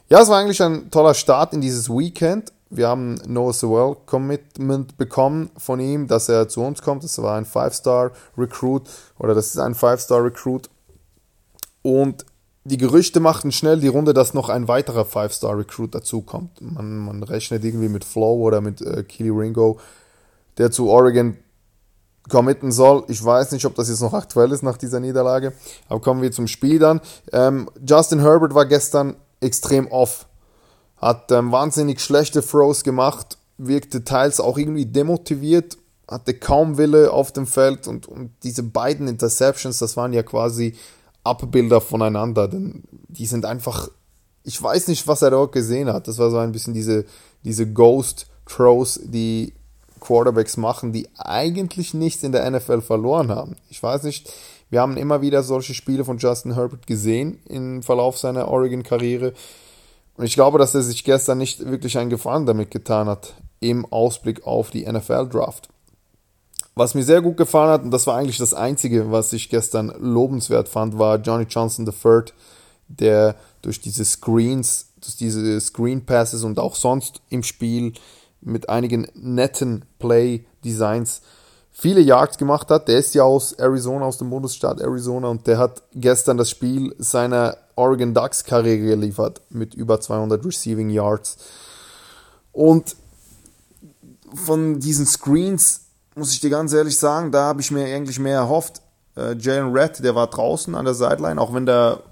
[0.09, 4.97] Ja, es war eigentlich ein toller Start in dieses Weekend wir haben Noah Sewell Commitment
[4.97, 7.03] bekommen von ihm, dass er zu uns kommt.
[7.03, 8.83] Das war ein Five-Star-Recruit
[9.17, 10.69] oder das ist ein Five-Star-Recruit.
[11.81, 12.25] Und
[12.65, 16.61] die Gerüchte machten schnell die Runde, dass noch ein weiterer Five-Star-Recruit dazukommt.
[16.61, 19.79] Man, man rechnet irgendwie mit Flow oder mit äh, Keely Ringo,
[20.59, 21.37] der zu Oregon
[22.29, 23.05] committen soll.
[23.07, 25.53] Ich weiß nicht, ob das jetzt noch aktuell ist nach dieser Niederlage.
[25.87, 27.01] Aber kommen wir zum Spiel dann.
[27.33, 30.27] Ähm, Justin Herbert war gestern extrem off
[31.01, 35.77] hat ähm, wahnsinnig schlechte Throws gemacht, wirkte teils auch irgendwie demotiviert,
[36.09, 40.75] hatte kaum Wille auf dem Feld und, und diese beiden Interceptions, das waren ja quasi
[41.23, 43.89] Abbilder voneinander, denn die sind einfach,
[44.43, 46.07] ich weiß nicht, was er dort gesehen hat.
[46.07, 47.05] Das war so ein bisschen diese,
[47.43, 49.53] diese Ghost Throws, die
[49.99, 53.55] Quarterbacks machen, die eigentlich nichts in der NFL verloren haben.
[53.69, 54.31] Ich weiß nicht,
[54.69, 59.33] wir haben immer wieder solche Spiele von Justin Herbert gesehen im Verlauf seiner Oregon-Karriere.
[60.19, 63.85] Und ich glaube, dass er sich gestern nicht wirklich einen Gefallen damit getan hat, im
[63.85, 65.69] Ausblick auf die NFL-Draft.
[66.75, 69.93] Was mir sehr gut gefallen hat, und das war eigentlich das Einzige, was ich gestern
[69.97, 72.33] lobenswert fand, war Johnny Johnson III,
[72.89, 77.93] der durch diese Screens, durch diese Screen Passes und auch sonst im Spiel
[78.41, 81.21] mit einigen netten Play Designs
[81.71, 82.89] viele Yards gemacht hat.
[82.89, 86.93] Der ist ja aus Arizona, aus dem Bundesstaat Arizona und der hat gestern das Spiel
[86.97, 91.37] seiner Oregon Ducks Karriere geliefert mit über 200 Receiving Yards.
[92.51, 92.95] Und
[94.33, 98.35] von diesen Screens muss ich dir ganz ehrlich sagen, da habe ich mir eigentlich mehr
[98.35, 98.81] erhofft.
[99.15, 102.03] Äh, Jalen Red, der war draußen an der Sideline, auch wenn der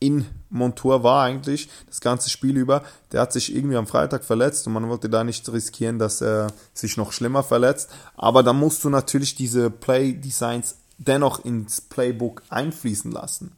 [0.00, 2.82] in Montour war eigentlich, das ganze Spiel über.
[3.12, 6.48] Der hat sich irgendwie am Freitag verletzt und man wollte da nicht riskieren, dass er
[6.74, 7.90] sich noch schlimmer verletzt.
[8.16, 13.52] Aber da musst du natürlich diese Play Designs dennoch ins Playbook einfließen lassen.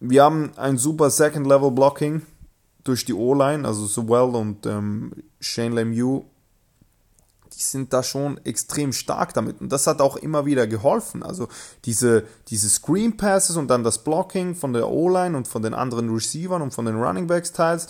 [0.00, 2.22] Wir haben ein super Second Level Blocking
[2.84, 6.24] durch die O-Line, also Sewell und ähm, Shane Lemieux
[7.58, 9.60] die sind da schon extrem stark damit.
[9.60, 11.22] Und das hat auch immer wieder geholfen.
[11.22, 11.48] Also
[11.84, 16.10] diese, diese Screen Passes und dann das Blocking von der O-Line und von den anderen
[16.10, 17.88] Receivern und von den Running Backs teils,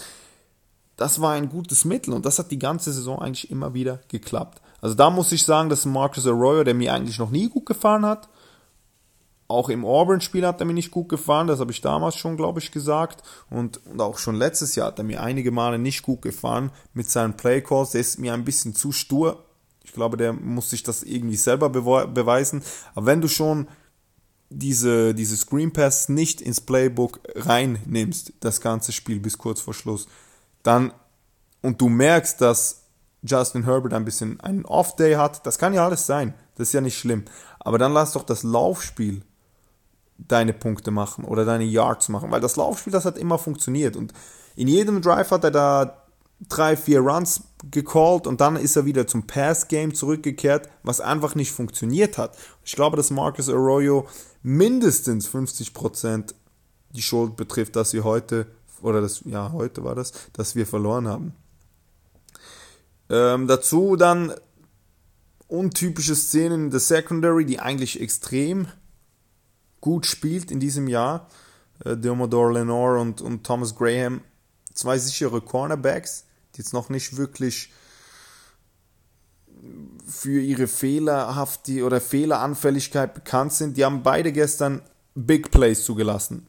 [0.96, 4.62] das war ein gutes Mittel und das hat die ganze Saison eigentlich immer wieder geklappt.
[4.80, 8.06] Also da muss ich sagen, dass Marcus Arroyo, der mir eigentlich noch nie gut gefallen
[8.06, 8.28] hat,
[9.48, 12.60] auch im Auburn-Spiel hat er mir nicht gut gefallen, das habe ich damals schon, glaube
[12.60, 13.22] ich, gesagt.
[13.50, 17.10] Und, und auch schon letztes Jahr hat er mir einige Male nicht gut gefallen mit
[17.10, 17.92] seinen Playcalls.
[17.92, 19.44] Der ist mir ein bisschen zu stur
[19.88, 22.62] ich glaube, der muss sich das irgendwie selber beweisen.
[22.94, 23.68] Aber wenn du schon
[24.50, 30.06] diese, diese Screen Pass nicht ins Playbook reinnimmst, das ganze Spiel bis kurz vor Schluss,
[30.62, 30.92] dann
[31.62, 32.82] und du merkst, dass
[33.22, 36.82] Justin Herbert ein bisschen einen Off-Day hat, das kann ja alles sein, das ist ja
[36.82, 37.24] nicht schlimm.
[37.58, 39.22] Aber dann lass doch das Laufspiel
[40.18, 44.12] deine Punkte machen oder deine Yards machen, weil das Laufspiel, das hat immer funktioniert und
[44.56, 46.02] in jedem Drive hat er da
[46.48, 51.52] drei, vier Runs gecallt und dann ist er wieder zum Pass-Game zurückgekehrt, was einfach nicht
[51.52, 52.36] funktioniert hat.
[52.64, 54.06] Ich glaube, dass Marcus Arroyo
[54.42, 56.34] mindestens 50%
[56.90, 58.46] die Schuld betrifft, dass wir heute,
[58.82, 61.34] oder das, ja, heute war das, dass wir verloren haben.
[63.10, 64.32] Ähm, dazu dann
[65.48, 68.68] untypische Szenen in der Secondary, die eigentlich extrem
[69.80, 71.28] gut spielt in diesem Jahr.
[71.84, 74.20] Äh, Diomodor Lenore und, und Thomas Graham,
[74.74, 76.24] zwei sichere Cornerbacks,
[76.54, 77.72] die jetzt noch nicht wirklich
[80.06, 83.76] für ihre fehlerhafte oder Fehleranfälligkeit bekannt sind.
[83.76, 84.82] Die haben beide gestern
[85.14, 86.46] Big Plays zugelassen.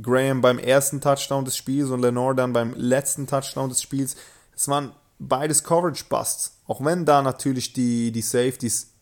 [0.00, 4.16] Graham beim ersten Touchdown des Spiels und Lenore dann beim letzten Touchdown des Spiels.
[4.56, 6.58] Es waren beides Coverage Busts.
[6.66, 8.92] Auch wenn da natürlich die, die Safeties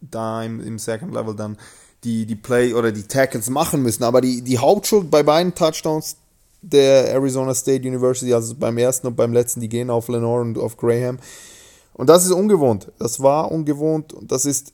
[0.00, 1.56] da im, im Second Level dann
[2.04, 4.04] die, die Play oder die Tackles machen müssen.
[4.04, 6.16] Aber die, die Hauptschuld bei beiden Touchdowns
[6.62, 10.58] der Arizona State University, also beim ersten und beim letzten, die gehen auf Lenore und
[10.58, 11.18] auf Graham.
[11.94, 12.92] Und das ist ungewohnt.
[12.98, 14.72] Das war ungewohnt und das ist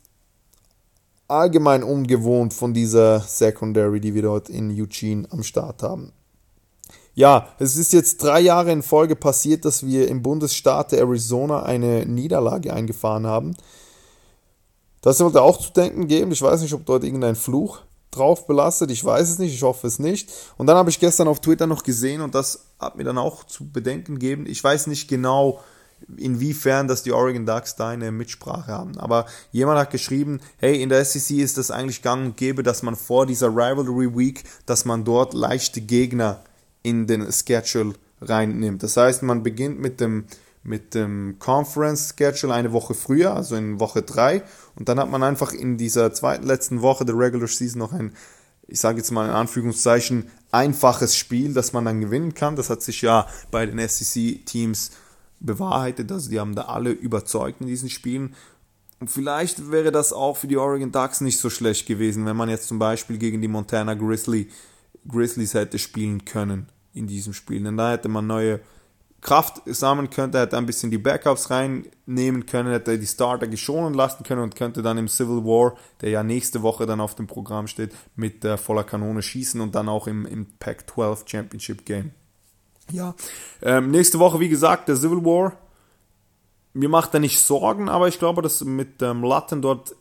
[1.29, 6.13] allgemein ungewohnt von dieser Secondary, die wir dort in Eugene am Start haben.
[7.15, 12.07] Ja, es ist jetzt drei Jahre in Folge passiert, dass wir im Bundesstaat Arizona eine
[12.07, 13.55] Niederlage eingefahren haben.
[15.03, 16.33] Das sollte auch zu denken geben.
[16.33, 17.81] Ich weiß nicht, ob dort irgendein Fluch
[18.11, 18.91] drauf belastet.
[18.91, 19.53] Ich weiß es nicht.
[19.53, 20.31] Ich hoffe es nicht.
[20.57, 23.45] Und dann habe ich gestern auf Twitter noch gesehen und das hat mir dann auch
[23.45, 24.47] zu bedenken gegeben.
[24.47, 25.61] Ich weiß nicht genau,
[26.17, 28.97] inwiefern dass die Oregon Ducks da eine Mitsprache haben.
[28.99, 32.83] Aber jemand hat geschrieben, hey, in der SEC ist das eigentlich gang und gäbe, dass
[32.83, 36.41] man vor dieser Rivalry Week, dass man dort leichte Gegner
[36.83, 38.83] in den Schedule reinnimmt.
[38.83, 40.27] Das heißt, man beginnt mit dem,
[40.63, 44.43] mit dem Conference Schedule eine Woche früher, also in Woche 3.
[44.77, 48.13] Und dann hat man einfach in dieser zweiten letzten Woche der Regular Season noch ein,
[48.69, 52.57] ich sage jetzt mal in Anführungszeichen, einfaches Spiel, das man dann gewinnen kann.
[52.57, 54.93] Das hat sich ja bei den SEC-Teams
[55.41, 56.13] bewahrheitet.
[56.13, 58.35] Also die haben da alle überzeugt in diesen Spielen.
[59.01, 62.49] Und vielleicht wäre das auch für die Oregon Ducks nicht so schlecht gewesen, wenn man
[62.49, 64.49] jetzt zum Beispiel gegen die Montana Grizzly,
[65.09, 67.65] Grizzlies hätte spielen können in diesem Spiel.
[67.65, 68.61] Denn da hätte man neue
[69.23, 74.25] Kraft sammeln können, hätte ein bisschen die Backups reinnehmen können, hätte die Starter geschonen lassen
[74.25, 77.69] können und könnte dann im Civil War, der ja nächste Woche dann auf dem Programm
[77.69, 82.11] steht, mit äh, voller Kanone schießen und dann auch im, im Pac-12 Championship Game.
[82.91, 83.15] Ja,
[83.63, 85.53] ähm, nächste Woche, wie gesagt, der Civil War.
[86.75, 89.95] Mir macht er nicht Sorgen, aber ich glaube, dass mit ähm, Latten dort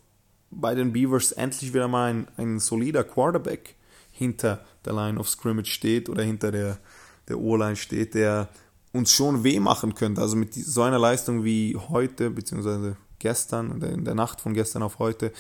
[0.50, 3.76] bei den Beavers endlich wieder mal ein, ein solider Quarterback
[4.12, 6.80] hinter der Line of Scrimmage steht oder hinter der,
[7.28, 8.50] der O-Line steht, der
[8.94, 10.22] uns schon weh machen könnte.
[10.22, 14.84] Also mit so einer Leistung wie heute, beziehungsweise gestern oder in der Nacht von gestern
[14.84, 15.32] auf heute,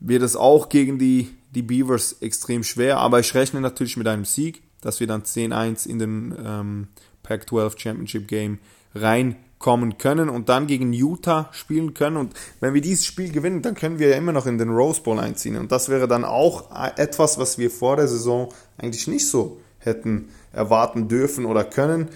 [0.00, 2.98] wird es auch gegen die, die Beavers extrem schwer.
[2.98, 6.88] Aber ich rechne natürlich mit einem Sieg, dass wir dann 10-1 in den ähm,
[7.24, 8.58] Pac-12 Championship Game
[8.94, 12.16] rein kommen können und dann gegen Utah spielen können.
[12.16, 15.02] Und wenn wir dieses Spiel gewinnen, dann können wir ja immer noch in den Rose
[15.02, 15.56] Bowl einziehen.
[15.56, 20.28] Und das wäre dann auch etwas, was wir vor der Saison eigentlich nicht so hätten
[20.58, 22.08] erwarten dürfen oder können.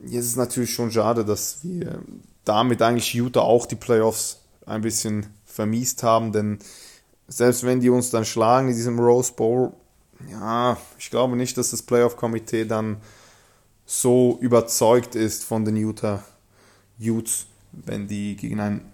[0.00, 2.00] Jetzt ist es natürlich schon schade, dass wir
[2.44, 6.58] damit eigentlich Utah auch die Playoffs ein bisschen vermiest haben, denn
[7.28, 9.72] selbst wenn die uns dann schlagen in diesem Rose Bowl,
[10.30, 12.98] ja, ich glaube nicht, dass das Playoff-Komitee dann
[13.84, 16.22] so überzeugt ist von den Utah
[17.00, 18.84] Utes, wenn die gegen ein,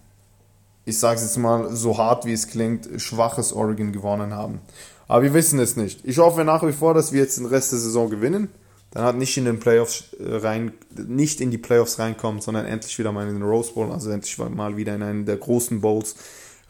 [0.85, 4.61] ich sage es jetzt mal so hart wie es klingt, schwaches Oregon gewonnen haben.
[5.09, 6.01] Aber wir wissen es nicht.
[6.05, 8.49] Ich hoffe nach wie vor, dass wir jetzt den Rest der Saison gewinnen.
[8.91, 12.99] Dann hat nicht in den Playoffs äh, rein, nicht in die Playoffs reinkommen, sondern endlich
[12.99, 16.17] wieder mal in den Rose Bowl, also endlich mal wieder in einen der großen Bowls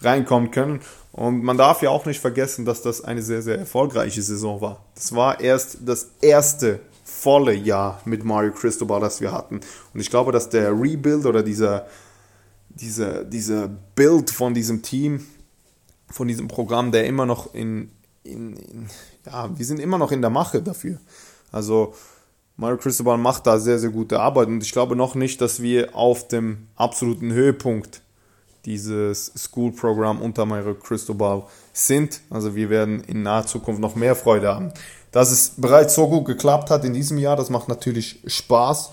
[0.01, 0.80] reinkommen können.
[1.12, 4.84] Und man darf ja auch nicht vergessen, dass das eine sehr, sehr erfolgreiche Saison war.
[4.95, 9.61] Das war erst das erste volle Jahr mit Mario Cristobal, das wir hatten.
[9.95, 11.87] Und ich glaube, dass der Rebuild oder dieser,
[12.68, 15.24] dieser, dieser Build von diesem Team,
[16.11, 17.91] von diesem Programm, der immer noch in,
[18.27, 18.89] in, in,
[19.24, 20.99] ja, wir sind immer noch in der Mache dafür.
[21.53, 21.95] Also
[22.57, 25.95] Mario Cristobal macht da sehr, sehr gute Arbeit und ich glaube noch nicht, dass wir
[25.95, 28.01] auf dem absoluten Höhepunkt
[28.64, 32.20] dieses School-Programm unter Mario Cristobal sind.
[32.31, 34.72] Also wir werden in naher Zukunft noch mehr Freude haben.
[35.12, 38.91] Dass es bereits so gut geklappt hat in diesem Jahr, das macht natürlich Spaß.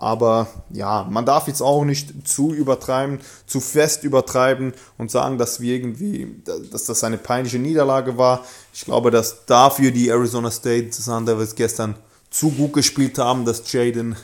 [0.00, 5.60] Aber ja, man darf jetzt auch nicht zu übertreiben, zu fest übertreiben und sagen, dass
[5.60, 8.46] wir irgendwie, dass das eine peinliche Niederlage war.
[8.72, 11.96] Ich glaube, dass dafür die Arizona State Sun Devils gestern
[12.30, 14.16] zu gut gespielt haben, dass Jaden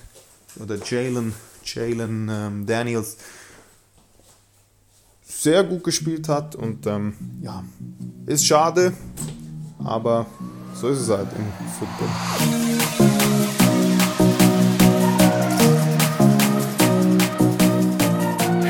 [0.63, 1.35] oder Jalen,
[1.65, 3.17] Jalen ähm, Daniels
[5.27, 7.65] sehr gut gespielt hat und ähm, ja,
[8.27, 8.93] ist schade,
[9.85, 10.27] aber
[10.75, 11.47] so ist es halt im
[11.79, 12.09] Football.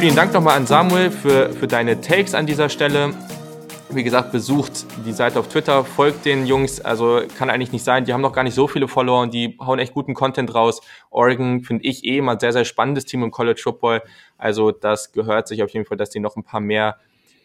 [0.00, 3.14] Vielen Dank nochmal an Samuel für, für deine Takes an dieser Stelle.
[3.88, 6.80] Wie gesagt, besucht die Seite auf Twitter, folgt den Jungs.
[6.80, 8.04] Also kann eigentlich nicht sein.
[8.04, 10.80] Die haben noch gar nicht so viele Follower und die hauen echt guten Content raus.
[11.10, 14.02] Oregon finde ich eh ein sehr, sehr spannendes Team im College Football.
[14.38, 16.96] Also das gehört sich auf jeden Fall, dass die noch ein paar mehr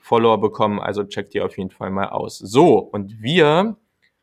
[0.02, 0.80] Follower bekommen.
[0.80, 2.39] Also checkt die auf jeden Fall mal aus.
[2.39, 3.78] So, und wir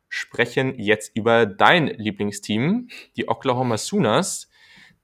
[0.08, 4.50] sprechen jetzt über dein Lieblingsteam, die Oklahoma Sooners.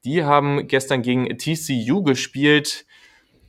[0.05, 2.87] Die haben gestern gegen TCU gespielt.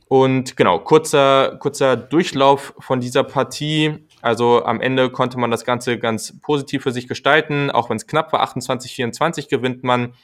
[0.08, 4.06] Und genau, kurzer, kurzer Durchlauf von dieser Partie.
[4.22, 8.06] Also am Ende konnte man das Ganze ganz positiv für sich gestalten, auch wenn es
[8.06, 8.46] knapp war.
[8.46, 10.14] 28-24 gewinnt man.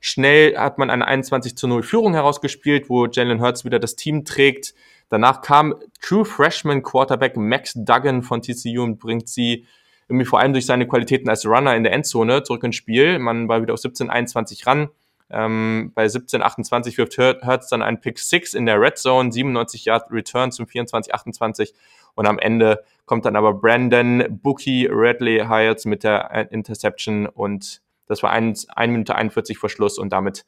[0.00, 4.24] Schnell hat man eine 21 zu 0 Führung herausgespielt, wo Jalen Hurts wieder das Team
[4.24, 4.74] trägt.
[5.08, 9.66] Danach kam True Freshman Quarterback Max Duggan von TCU und bringt sie
[10.08, 13.18] irgendwie vor allem durch seine Qualitäten als Runner in der Endzone zurück ins Spiel.
[13.18, 14.88] Man war wieder auf 17-21 ran.
[15.32, 20.10] Ähm, bei 17,28 wirft Hertz dann einen Pick 6 in der Red Zone, 97 Yard
[20.10, 21.72] Return zum 24,28
[22.14, 27.82] und am Ende kommt dann aber Brandon Bookie Redley Hiles mit der äh, Interception und
[28.06, 30.44] das war 1, 1 Minute 41 vor Schluss und damit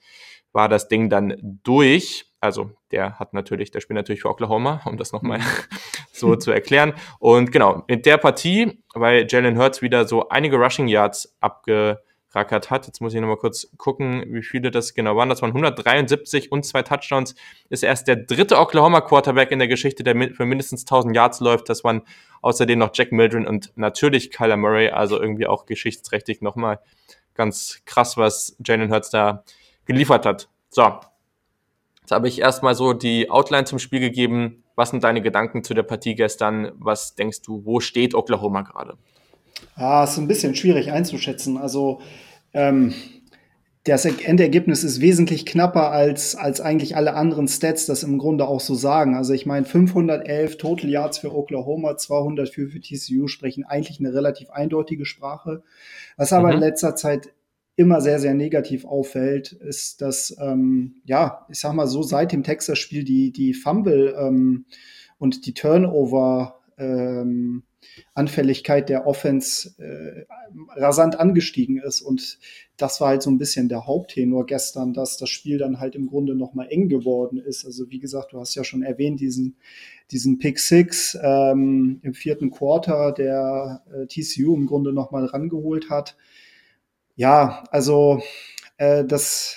[0.53, 2.27] war das Ding dann durch.
[2.41, 5.41] Also der hat natürlich, der spielt natürlich für Oklahoma, um das nochmal
[6.13, 6.95] so zu erklären.
[7.19, 12.01] Und genau, in der Partie, weil Jalen Hurts wieder so einige Rushing Yards abge
[12.35, 12.87] rackert hat.
[12.87, 15.29] Jetzt muss ich nochmal kurz gucken, wie viele das genau waren.
[15.29, 17.35] Das waren 173 und zwei Touchdowns.
[17.69, 21.69] Ist erst der dritte Oklahoma Quarterback in der Geschichte, der für mindestens 1000 Yards läuft.
[21.69, 22.03] Das waren
[22.43, 24.91] außerdem noch Jack Mildren und natürlich Kyler Murray.
[24.91, 26.81] Also irgendwie auch geschichtsträchtig nochmal
[27.35, 29.45] ganz krass, was Jalen Hurts da
[29.85, 30.49] geliefert hat.
[30.71, 31.01] So.
[32.01, 34.63] Jetzt habe ich erstmal so die Outline zum Spiel gegeben.
[34.75, 36.73] Was sind deine Gedanken zu der Partie gestern?
[36.75, 38.99] Was denkst du, wo steht Oklahoma gerade?
[39.77, 41.57] Ah, ist ein bisschen schwierig einzuschätzen.
[41.57, 42.01] Also
[42.53, 42.95] ähm,
[43.85, 48.61] das Endergebnis ist wesentlich knapper als, als eigentlich alle anderen Stats das im Grunde auch
[48.61, 49.15] so sagen.
[49.15, 54.49] Also ich meine, 511 Total Yards für Oklahoma, 204 für TCU sprechen eigentlich eine relativ
[54.51, 55.63] eindeutige Sprache.
[56.17, 56.55] Was aber mhm.
[56.55, 57.35] in letzter Zeit
[57.77, 62.43] immer sehr, sehr negativ auffällt, ist, dass, ähm, ja, ich sag mal so, seit dem
[62.43, 64.65] Texas-Spiel die, die Fumble ähm,
[65.19, 67.65] und die Turnover ähm,
[68.15, 70.25] Anfälligkeit der Offense äh,
[70.81, 72.01] rasant angestiegen ist.
[72.01, 72.39] Und
[72.77, 76.07] das war halt so ein bisschen der Haupttenor gestern, dass das Spiel dann halt im
[76.07, 77.65] Grunde noch mal eng geworden ist.
[77.65, 79.57] Also wie gesagt, du hast ja schon erwähnt, diesen,
[80.11, 85.91] diesen Pick Six ähm, im vierten Quarter, der äh, TCU im Grunde noch mal rangeholt
[85.91, 86.17] hat.
[87.17, 88.23] Ja, also
[88.77, 89.57] äh, das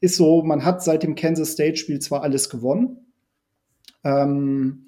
[0.00, 2.98] ist so, man hat seit dem Kansas State-Spiel zwar alles gewonnen,
[4.04, 4.86] ähm,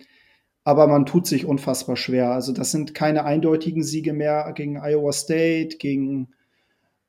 [0.65, 2.31] aber man tut sich unfassbar schwer.
[2.31, 6.29] Also das sind keine eindeutigen Siege mehr gegen Iowa State, gegen,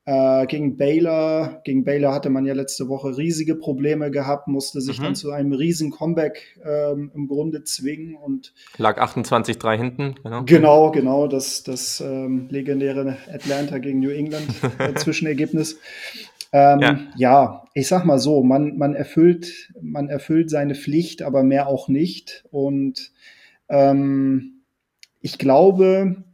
[0.04, 1.62] äh, gegen Baylor.
[1.64, 5.04] Gegen Baylor hatte man ja letzte Woche riesige Probleme gehabt, musste sich mhm.
[5.04, 10.14] dann zu einem riesen Comeback ähm, im Grunde zwingen und lag 28-3 hinten.
[10.22, 14.48] Genau, genau, genau das, das ähm, legendäre Atlanta gegen New England
[14.78, 15.78] äh, Zwischenergebnis.
[16.52, 16.98] Ähm, ja.
[17.16, 17.64] ja.
[17.72, 22.44] ich sag mal so, man, man erfüllt, man erfüllt seine Pflicht, aber mehr auch nicht.
[22.50, 23.12] Und
[23.68, 24.62] ähm,
[25.20, 26.24] ich glaube,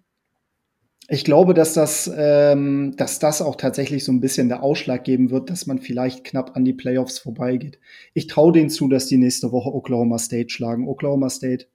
[1.09, 5.31] ich glaube, dass das, ähm, dass das auch tatsächlich so ein bisschen der Ausschlag geben
[5.31, 7.79] wird, dass man vielleicht knapp an die Playoffs vorbeigeht.
[8.15, 10.89] Ich traue denen zu, dass die nächste Woche Oklahoma State schlagen.
[10.89, 11.67] Oklahoma State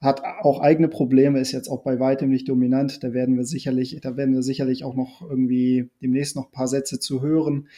[0.00, 3.02] hat auch eigene Probleme, ist jetzt auch bei weitem nicht dominant.
[3.02, 6.68] Da werden wir sicherlich, da werden wir sicherlich auch noch irgendwie demnächst noch ein paar
[6.68, 7.68] Sätze zu hören.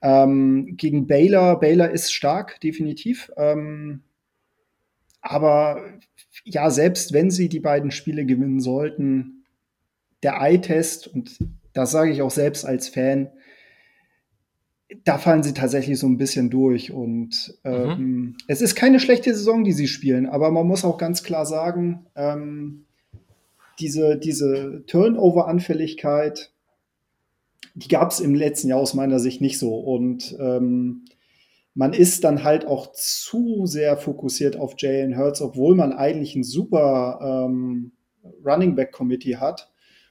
[0.00, 3.30] Ähm, gegen Baylor, Baylor ist stark, definitiv.
[3.36, 4.02] Ähm,
[5.20, 5.82] aber
[6.48, 9.44] ja, selbst wenn sie die beiden Spiele gewinnen sollten,
[10.22, 11.38] der Eye-Test, und
[11.72, 13.28] das sage ich auch selbst als Fan,
[15.04, 16.92] da fallen sie tatsächlich so ein bisschen durch.
[16.92, 18.36] Und ähm, mhm.
[18.46, 22.06] es ist keine schlechte Saison, die sie spielen, aber man muss auch ganz klar sagen,
[22.16, 22.86] ähm,
[23.78, 26.50] diese, diese Turnover-Anfälligkeit,
[27.74, 29.76] die gab es im letzten Jahr aus meiner Sicht nicht so.
[29.76, 31.04] Und ähm,
[31.74, 36.42] man ist dann halt auch zu sehr fokussiert auf Jalen Hurts, obwohl man eigentlich ein
[36.42, 37.92] super ähm,
[38.44, 39.70] Running Back Committee hat.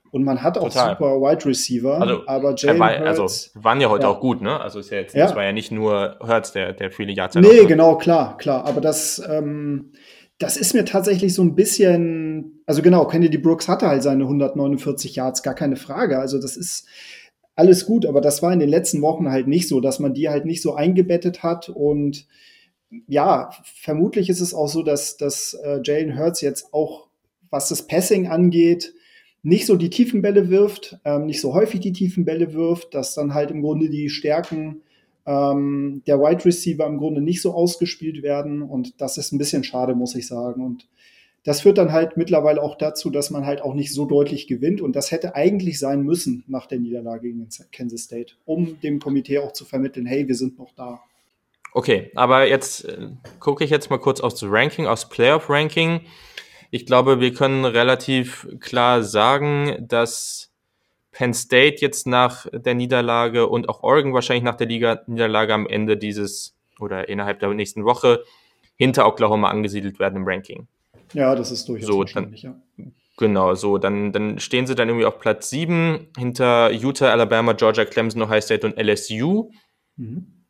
[0.10, 0.92] Und man hat auch Total.
[0.92, 4.10] super Wide Receiver, also, aber Jalen war, also, Hurts, Also waren ja heute ja.
[4.10, 4.60] auch gut, ne?
[4.60, 5.26] Also ist ja jetzt, ja.
[5.26, 8.66] das war ja nicht nur Hurts, der, der viele Yards Nee, genau, klar, klar.
[8.66, 9.92] Aber das, ähm,
[10.40, 15.16] das ist mir tatsächlich so ein bisschen, also genau, Kennedy Brooks hatte halt seine 149
[15.16, 16.20] Yards, gar keine Frage.
[16.20, 16.88] Also das ist
[17.58, 20.30] alles gut, aber das war in den letzten Wochen halt nicht so, dass man die
[20.30, 22.28] halt nicht so eingebettet hat und
[23.08, 27.08] ja, vermutlich ist es auch so, dass, dass äh, Jalen Hurts jetzt auch,
[27.50, 28.94] was das Passing angeht,
[29.44, 33.16] nicht so die tiefen Bälle wirft, ähm, nicht so häufig die tiefen Bälle wirft, dass
[33.16, 34.82] dann halt im Grunde die Stärken
[35.26, 38.62] ähm, der Wide Receiver im Grunde nicht so ausgespielt werden.
[38.62, 40.66] Und das ist ein bisschen schade, muss ich sagen.
[40.66, 40.88] Und
[41.48, 44.82] das führt dann halt mittlerweile auch dazu, dass man halt auch nicht so deutlich gewinnt.
[44.82, 49.40] Und das hätte eigentlich sein müssen nach der Niederlage gegen Kansas State, um dem Komitee
[49.40, 51.00] auch zu vermitteln, hey, wir sind noch da.
[51.72, 56.02] Okay, aber jetzt äh, gucke ich jetzt mal kurz aufs Ranking, aufs Playoff-Ranking.
[56.70, 60.52] Ich glaube, wir können relativ klar sagen, dass
[61.14, 65.66] Penn State jetzt nach der Niederlage und auch Oregon wahrscheinlich nach der Liga Niederlage am
[65.66, 68.26] Ende dieses oder innerhalb der nächsten Woche
[68.76, 70.68] hinter Oklahoma angesiedelt werden im Ranking.
[71.14, 72.86] Ja, das ist durchaus so, wahrscheinlich, dann, ja.
[73.18, 77.84] Genau, so, dann, dann stehen sie dann irgendwie auf Platz 7 hinter Utah, Alabama, Georgia,
[77.84, 79.50] Clemson, Ohio State und LSU.
[79.96, 80.46] Mhm.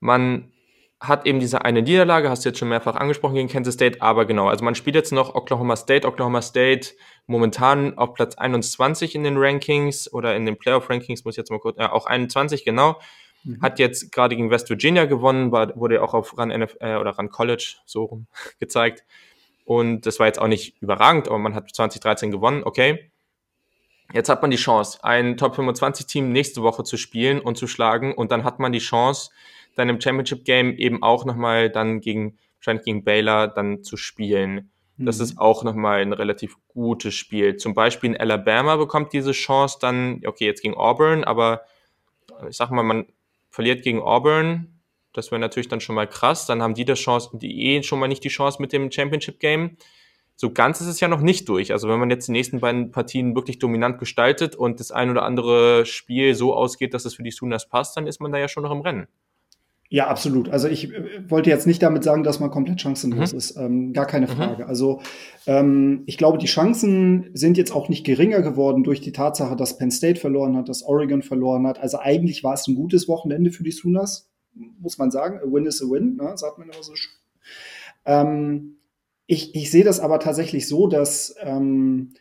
[0.00, 0.52] Man
[1.00, 4.24] hat eben diese eine Niederlage, hast du jetzt schon mehrfach angesprochen gegen Kansas State, aber
[4.24, 6.90] genau, also man spielt jetzt noch Oklahoma State, Oklahoma State
[7.26, 11.50] momentan auf Platz 21 in den Rankings oder in den Playoff Rankings, muss ich jetzt
[11.50, 12.98] mal kurz, äh, auch 21, genau.
[13.44, 13.62] Mhm.
[13.62, 16.96] Hat jetzt gerade gegen West Virginia gewonnen, war, wurde ja auch auf Run NFL äh,
[16.96, 18.26] oder Run College so rum
[18.58, 19.04] gezeigt.
[19.68, 23.10] Und das war jetzt auch nicht überragend, aber man hat 2013 gewonnen, okay.
[24.14, 27.66] Jetzt hat man die Chance, ein Top 25 Team nächste Woche zu spielen und zu
[27.66, 29.30] schlagen und dann hat man die Chance,
[29.74, 34.70] dann im Championship Game eben auch nochmal dann gegen, wahrscheinlich gegen Baylor dann zu spielen.
[34.96, 35.24] Das mhm.
[35.24, 37.56] ist auch nochmal ein relativ gutes Spiel.
[37.56, 41.60] Zum Beispiel in Alabama bekommt diese Chance dann, okay, jetzt gegen Auburn, aber
[42.48, 43.04] ich sag mal, man
[43.50, 44.77] verliert gegen Auburn,
[45.18, 46.46] das wäre natürlich dann schon mal krass.
[46.46, 49.40] Dann haben die das Chance, die eh schon mal nicht die Chance mit dem Championship
[49.40, 49.76] Game.
[50.36, 51.72] So ganz ist es ja noch nicht durch.
[51.72, 55.24] Also wenn man jetzt die nächsten beiden Partien wirklich dominant gestaltet und das ein oder
[55.24, 58.46] andere Spiel so ausgeht, dass es für die Sooners passt, dann ist man da ja
[58.46, 59.08] schon noch im Rennen.
[59.90, 60.50] Ja, absolut.
[60.50, 63.38] Also ich äh, wollte jetzt nicht damit sagen, dass man komplett chancenlos mhm.
[63.38, 63.56] ist.
[63.56, 64.32] Ähm, gar keine mhm.
[64.32, 64.64] Frage.
[64.64, 64.68] Mhm.
[64.68, 65.00] Also
[65.46, 69.78] ähm, ich glaube, die Chancen sind jetzt auch nicht geringer geworden durch die Tatsache, dass
[69.78, 71.80] Penn State verloren hat, dass Oregon verloren hat.
[71.80, 74.27] Also eigentlich war es ein gutes Wochenende für die Sooners,
[74.80, 75.38] muss man sagen.
[75.38, 76.36] A win is a win, ne?
[76.36, 76.92] sagt man immer so.
[78.04, 78.76] Ähm,
[79.26, 82.14] ich, ich sehe das aber tatsächlich so, dass, ähm,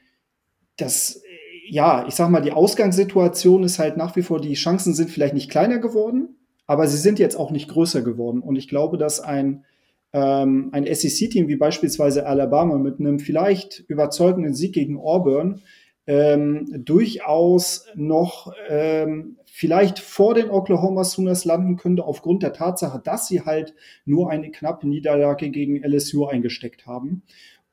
[0.76, 1.22] dass
[1.70, 5.34] ja, ich sag mal, die Ausgangssituation ist halt nach wie vor, die Chancen sind vielleicht
[5.34, 6.36] nicht kleiner geworden,
[6.66, 8.42] aber sie sind jetzt auch nicht größer geworden.
[8.42, 9.66] Und ich glaube, dass ein,
[10.14, 15.62] ähm, ein SEC-Team wie beispielsweise Alabama mit einem vielleicht überzeugenden Sieg gegen Auburn
[16.08, 23.28] ähm, durchaus noch ähm, vielleicht vor den Oklahoma Sooners landen könnte, aufgrund der Tatsache, dass
[23.28, 27.24] sie halt nur eine knappe Niederlage gegen LSU eingesteckt haben.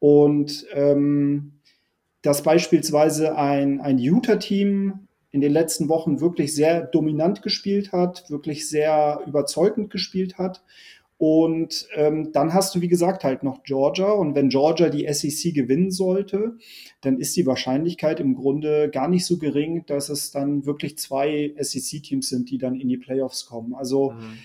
[0.00, 1.52] Und ähm,
[2.22, 8.68] dass beispielsweise ein, ein Utah-Team in den letzten Wochen wirklich sehr dominant gespielt hat, wirklich
[8.68, 10.62] sehr überzeugend gespielt hat.
[11.26, 14.12] Und ähm, dann hast du, wie gesagt, halt noch Georgia.
[14.12, 16.58] Und wenn Georgia die SEC gewinnen sollte,
[17.00, 21.54] dann ist die Wahrscheinlichkeit im Grunde gar nicht so gering, dass es dann wirklich zwei
[21.58, 23.74] SEC-Teams sind, die dann in die Playoffs kommen.
[23.74, 24.36] Also mhm.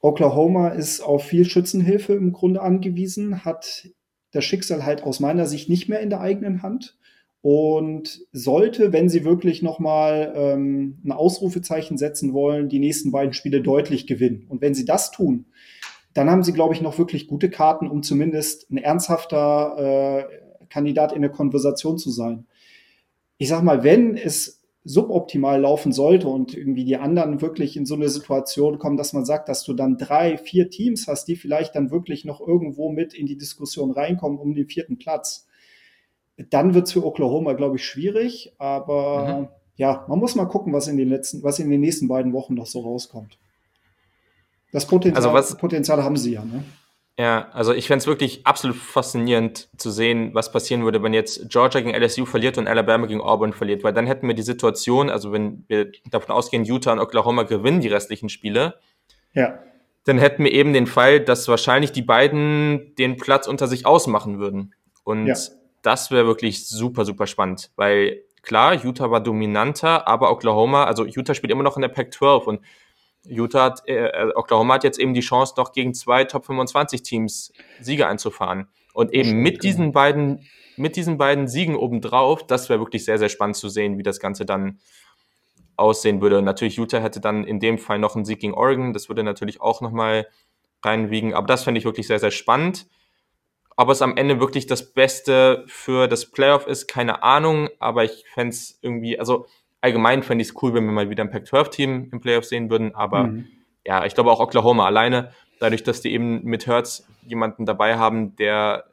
[0.00, 3.88] Oklahoma ist auf viel Schützenhilfe im Grunde angewiesen, hat
[4.30, 6.98] das Schicksal halt aus meiner Sicht nicht mehr in der eigenen Hand
[7.40, 13.62] und sollte, wenn sie wirklich nochmal ähm, ein Ausrufezeichen setzen wollen, die nächsten beiden Spiele
[13.62, 14.44] deutlich gewinnen.
[14.50, 15.46] Und wenn sie das tun,
[16.14, 21.12] dann haben sie, glaube ich, noch wirklich gute Karten, um zumindest ein ernsthafter äh, Kandidat
[21.12, 22.46] in der Konversation zu sein.
[23.36, 27.94] Ich sag mal, wenn es suboptimal laufen sollte und irgendwie die anderen wirklich in so
[27.94, 31.74] eine Situation kommen, dass man sagt, dass du dann drei, vier Teams hast, die vielleicht
[31.74, 35.46] dann wirklich noch irgendwo mit in die Diskussion reinkommen um den vierten Platz,
[36.50, 38.52] dann wird es für Oklahoma, glaube ich, schwierig.
[38.58, 39.48] Aber mhm.
[39.76, 42.54] ja, man muss mal gucken, was in den letzten, was in den nächsten beiden Wochen
[42.54, 43.38] noch so rauskommt.
[44.74, 46.62] Das Potenzial, also was, Potenzial haben sie ja, ne?
[47.16, 51.48] Ja, also ich fände es wirklich absolut faszinierend zu sehen, was passieren würde, wenn jetzt
[51.48, 55.08] Georgia gegen LSU verliert und Alabama gegen Auburn verliert, weil dann hätten wir die Situation,
[55.08, 58.74] also wenn wir davon ausgehen, Utah und Oklahoma gewinnen die restlichen Spiele,
[59.32, 59.60] ja.
[60.04, 64.40] dann hätten wir eben den Fall, dass wahrscheinlich die beiden den Platz unter sich ausmachen
[64.40, 64.74] würden.
[65.04, 65.36] Und ja
[65.84, 71.34] das wäre wirklich super, super spannend, weil klar, Utah war dominanter, aber Oklahoma, also Utah
[71.34, 72.60] spielt immer noch in der Pac-12 und
[73.26, 77.52] Utah hat, äh, Oklahoma hat jetzt eben die Chance, noch gegen zwei Top 25 Teams
[77.80, 78.68] Siege einzufahren.
[78.92, 80.46] Und eben mit diesen beiden,
[80.76, 84.20] mit diesen beiden Siegen obendrauf, das wäre wirklich sehr, sehr spannend zu sehen, wie das
[84.20, 84.78] Ganze dann
[85.76, 86.40] aussehen würde.
[86.42, 88.92] natürlich, Utah hätte dann in dem Fall noch einen Sieg gegen Oregon.
[88.92, 90.28] Das würde natürlich auch nochmal
[90.84, 91.34] reinwiegen.
[91.34, 92.86] Aber das fände ich wirklich sehr, sehr spannend.
[93.76, 97.68] Ob es am Ende wirklich das Beste für das Playoff ist, keine Ahnung.
[97.80, 99.46] Aber ich fände es irgendwie, also
[99.84, 102.94] allgemein fände ich es cool, wenn wir mal wieder ein Pac-12-Team im Playoff sehen würden.
[102.94, 103.48] Aber mhm.
[103.86, 105.30] ja, ich glaube auch Oklahoma alleine,
[105.60, 108.84] dadurch, dass die eben mit Hertz jemanden dabei haben, der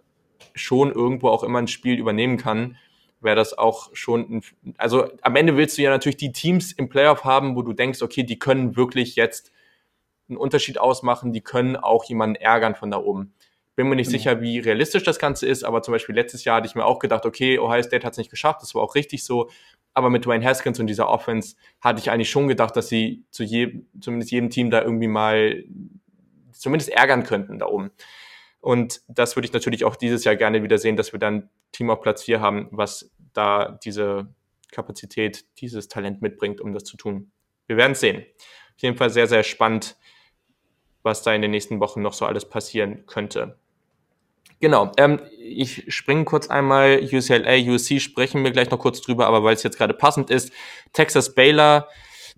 [0.54, 2.76] schon irgendwo auch immer ein Spiel übernehmen kann,
[3.22, 4.44] wäre das auch schon ein,
[4.78, 8.02] also am Ende willst du ja natürlich die Teams im Playoff haben, wo du denkst,
[8.02, 9.54] okay, die können wirklich jetzt
[10.28, 13.34] einen Unterschied ausmachen, die können auch jemanden ärgern von da oben.
[13.76, 14.12] Bin mir nicht mhm.
[14.12, 17.00] sicher, wie realistisch das Ganze ist, aber zum Beispiel letztes Jahr hatte ich mir auch
[17.00, 19.50] gedacht, okay, Ohio State hat es nicht geschafft, das war auch richtig so,
[19.94, 23.44] aber mit Dwayne Haskins und dieser Offense hatte ich eigentlich schon gedacht, dass sie zu
[23.44, 25.64] jedem, zumindest jedem Team da irgendwie mal
[26.54, 27.92] zumindest ärgern könnten da oben.
[28.62, 31.90] Und das würde ich natürlich auch dieses Jahr gerne wieder sehen, dass wir dann Team
[31.90, 34.34] auf Platz 4 haben, was da diese
[34.72, 37.32] Kapazität, dieses Talent mitbringt, um das zu tun.
[37.68, 38.24] Wir werden es sehen.
[38.76, 39.98] Auf jeden Fall sehr, sehr spannend,
[41.04, 43.60] was da in den nächsten Wochen noch so alles passieren könnte.
[44.62, 49.44] Genau, ähm, ich springe kurz einmal UCLA, USC sprechen wir gleich noch kurz drüber, aber
[49.44, 50.54] weil es jetzt gerade passend ist,
[50.94, 51.88] Texas Baylor,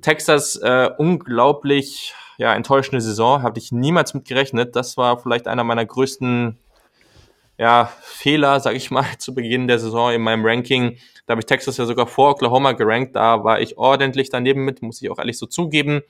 [0.01, 4.75] Texas äh, unglaublich ja, enttäuschende Saison, habe ich niemals mit gerechnet.
[4.75, 6.57] Das war vielleicht einer meiner größten
[7.57, 10.97] ja, Fehler, sage ich mal, zu Beginn der Saison in meinem Ranking.
[11.25, 13.17] Da habe ich Texas ja sogar vor Oklahoma gerankt.
[13.17, 16.01] Da war ich ordentlich daneben mit, muss ich auch ehrlich so zugeben.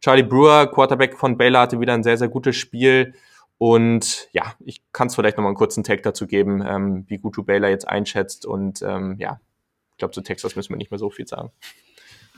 [0.00, 3.14] Charlie Brewer, Quarterback von Baylor, hatte wieder ein sehr, sehr gutes Spiel.
[3.62, 7.36] Und ja, ich kann es vielleicht nochmal einen kurzen Tag dazu geben, ähm, wie gut
[7.36, 8.46] du Baylor jetzt einschätzt.
[8.46, 9.38] Und ähm, ja,
[9.90, 11.50] ich glaube, zu Texas müssen wir nicht mehr so viel sagen.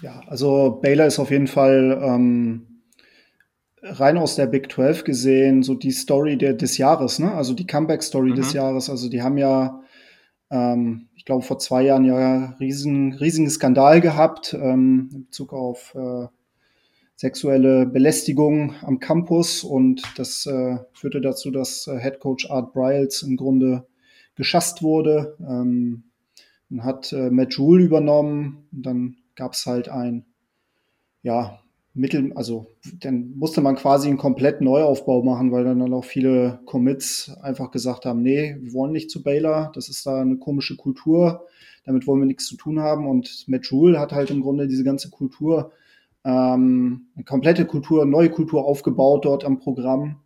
[0.02, 2.82] Ja, also Baylor ist auf jeden Fall ähm,
[3.82, 7.30] rein aus der Big 12 gesehen so die Story der, des Jahres, ne?
[7.30, 8.34] Also die Comeback-Story mhm.
[8.34, 8.90] des Jahres.
[8.90, 9.80] Also die haben ja,
[10.50, 15.94] ähm, ich glaube, vor zwei Jahren ja riesen, riesigen Skandal gehabt ähm, in Bezug auf
[15.94, 16.26] äh,
[17.22, 23.22] sexuelle Belästigung am Campus und das äh, führte dazu, dass äh, Head Coach Art Briles
[23.22, 23.86] im Grunde
[24.34, 25.36] geschasst wurde.
[25.38, 26.02] Ähm,
[26.68, 30.24] dann hat äh, Matt Jewell übernommen und dann gab es halt ein
[31.22, 31.60] ja,
[31.94, 32.66] Mittel, also
[32.98, 37.70] dann musste man quasi einen komplett Neuaufbau machen, weil dann, dann auch viele Commits einfach
[37.70, 41.46] gesagt haben, nee, wir wollen nicht zu Baylor, das ist da eine komische Kultur,
[41.84, 43.06] damit wollen wir nichts zu tun haben.
[43.06, 45.70] Und Matt Rule hat halt im Grunde diese ganze Kultur,
[46.24, 50.20] ähm, eine komplette Kultur, neue Kultur aufgebaut dort am Programm,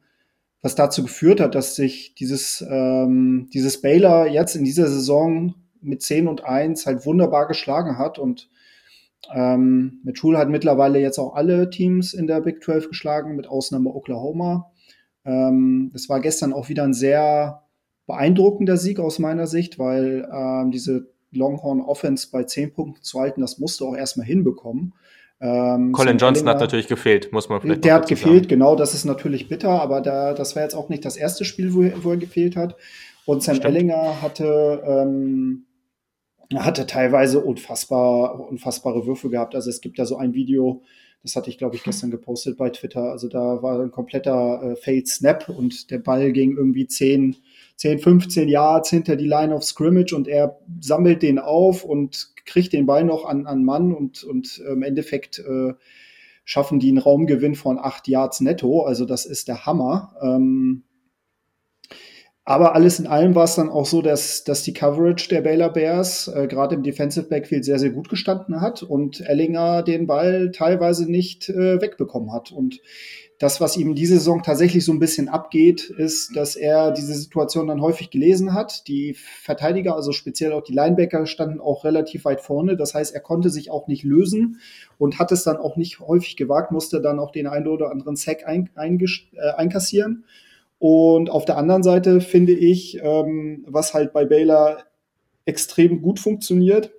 [0.63, 6.03] was dazu geführt hat, dass sich dieses, ähm, dieses Baylor jetzt in dieser Saison mit
[6.03, 8.49] 10 und 1 halt wunderbar geschlagen hat und
[9.33, 13.49] ähm, mit Schul hat mittlerweile jetzt auch alle Teams in der Big 12 geschlagen, mit
[13.49, 14.71] Ausnahme Oklahoma.
[15.25, 17.63] Ähm, das war gestern auch wieder ein sehr
[18.07, 23.41] beeindruckender Sieg aus meiner Sicht, weil ähm, diese Longhorn Offense bei 10 Punkten zu halten,
[23.41, 24.95] das musste auch erstmal hinbekommen.
[25.41, 28.49] Ähm, Colin Johnson hat natürlich gefehlt, muss man vielleicht Der hat gefehlt, sagen.
[28.49, 31.75] genau, das ist natürlich bitter, aber da, das war jetzt auch nicht das erste Spiel,
[31.75, 32.77] wo, wo er gefehlt hat.
[33.27, 33.75] Und Sam Stimmt.
[33.75, 35.67] Ellinger hatte ähm,
[36.55, 39.55] hatte teilweise unfassbar, unfassbare Würfe gehabt.
[39.55, 40.83] Also es gibt da so ein Video,
[41.23, 43.11] das hatte ich, glaube ich, gestern gepostet bei Twitter.
[43.11, 47.37] Also da war ein kompletter äh, Failed Snap und der Ball ging irgendwie 10,
[47.77, 52.73] 10, 15 Yards hinter die Line of Scrimmage und er sammelt den auf und kriegt
[52.73, 55.75] den Ball noch an, an Mann und, und im Endeffekt äh,
[56.45, 58.83] schaffen die einen Raumgewinn von 8 Yards netto.
[58.83, 60.15] Also das ist der Hammer.
[60.23, 60.85] Ähm,
[62.49, 65.69] aber alles in allem war es dann auch so, dass, dass die Coverage der Baylor
[65.73, 70.53] Bears äh, gerade im Defensive Backfield sehr, sehr gut gestanden hat und Ellinger den Ball
[70.53, 72.53] teilweise nicht äh, wegbekommen hat.
[72.53, 72.81] Und
[73.39, 77.67] das, was ihm diese Saison tatsächlich so ein bisschen abgeht, ist, dass er diese Situation
[77.67, 78.89] dann häufig gelesen hat.
[78.89, 82.77] Die Verteidiger, also speziell auch die Linebacker, standen auch relativ weit vorne.
[82.77, 84.61] Das heißt, er konnte sich auch nicht lösen
[84.97, 88.17] und hat es dann auch nicht häufig gewagt, musste dann auch den einen oder anderen
[88.17, 90.25] Sack ein, ein, äh, einkassieren.
[90.79, 94.79] Und auf der anderen Seite finde ich, ähm, was halt bei Baylor
[95.45, 96.91] extrem gut funktioniert,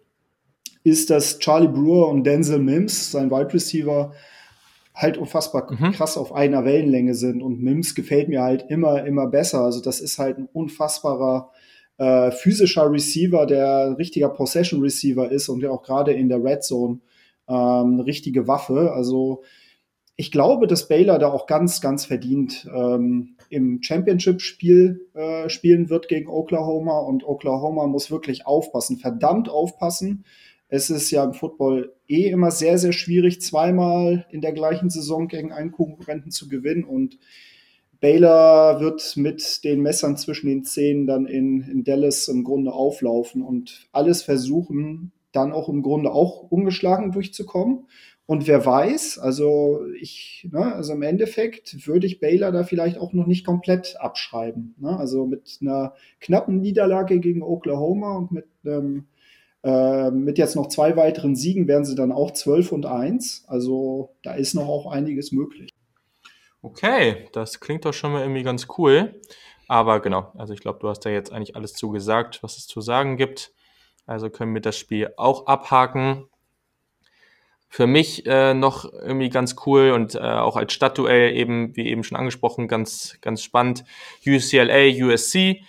[0.84, 4.14] ist, dass Charlie Brewer und Denzel Mims, sein Wide Receiver,
[4.98, 5.92] halt unfassbar mhm.
[5.92, 7.42] krass auf einer Wellenlänge sind.
[7.44, 9.62] Und Mims gefällt mir halt immer, immer besser.
[9.62, 11.52] Also das ist halt ein unfassbarer
[12.00, 16.44] äh, physischer Receiver, der ein richtiger Possession Receiver ist und der auch gerade in der
[16.44, 17.00] Red Zone
[17.48, 18.92] ähm, eine richtige Waffe.
[18.92, 19.44] Also
[20.16, 26.08] ich glaube, dass Baylor da auch ganz, ganz verdient ähm, im Championship-Spiel äh, spielen wird
[26.08, 30.26] gegen Oklahoma und Oklahoma muss wirklich aufpassen, verdammt aufpassen.
[30.70, 35.28] Es ist ja im Football eh immer sehr, sehr schwierig, zweimal in der gleichen Saison
[35.28, 37.18] gegen einen Konkurrenten zu gewinnen und
[38.00, 43.42] Baylor wird mit den Messern zwischen den Zähnen dann in, in Dallas im Grunde auflaufen
[43.42, 47.88] und alles versuchen, dann auch im Grunde auch ungeschlagen durchzukommen.
[48.28, 53.14] Und wer weiß, also ich, ne, also im Endeffekt würde ich Baylor da vielleicht auch
[53.14, 54.76] noch nicht komplett abschreiben.
[54.78, 54.98] Ne?
[54.98, 59.08] Also mit einer knappen Niederlage gegen Oklahoma und mit einem
[59.64, 63.46] äh, mit jetzt noch zwei weiteren Siegen wären sie dann auch 12 und 1.
[63.48, 65.74] Also da ist noch auch einiges möglich.
[66.62, 69.20] Okay, das klingt doch schon mal irgendwie ganz cool.
[69.68, 72.82] Aber genau, also ich glaube, du hast da jetzt eigentlich alles zugesagt, was es zu
[72.82, 73.52] sagen gibt.
[74.06, 76.26] Also können wir das Spiel auch abhaken.
[77.70, 82.06] Für mich äh, noch irgendwie ganz cool und äh, auch als Stadtduell eben, wie eben
[82.06, 83.84] schon angesprochen, ganz, ganz spannend.
[84.26, 85.64] UCLA, USC.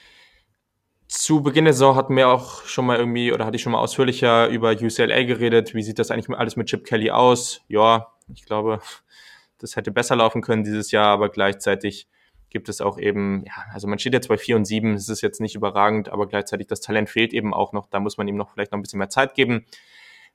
[1.09, 3.81] Zu Beginn der Saison hatten wir auch schon mal irgendwie, oder hatte ich schon mal
[3.81, 5.75] ausführlicher über UCLA geredet.
[5.75, 7.63] Wie sieht das eigentlich alles mit Chip Kelly aus?
[7.67, 8.81] Ja, ich glaube,
[9.59, 12.09] das hätte besser laufen können dieses Jahr, aber gleichzeitig
[12.51, 15.23] gibt es auch eben, ja, also man steht jetzt bei 4 und 7, es ist
[15.23, 18.37] jetzt nicht überragend, aber gleichzeitig das Talent fehlt eben auch noch, da muss man ihm
[18.37, 19.65] noch vielleicht noch ein bisschen mehr Zeit geben.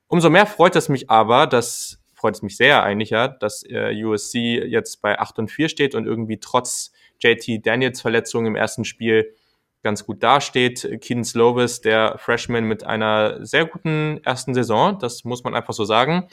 [0.07, 3.93] Umso mehr freut es mich aber, dass, freut es mich sehr eigentlich ja, dass äh,
[4.03, 8.85] USC jetzt bei 8 und 4 steht und irgendwie trotz JT Daniels Verletzung im ersten
[8.85, 9.35] Spiel
[9.83, 10.99] ganz gut dasteht.
[11.01, 15.85] Keen Slovis, der Freshman mit einer sehr guten ersten Saison, das muss man einfach so
[15.85, 16.27] sagen.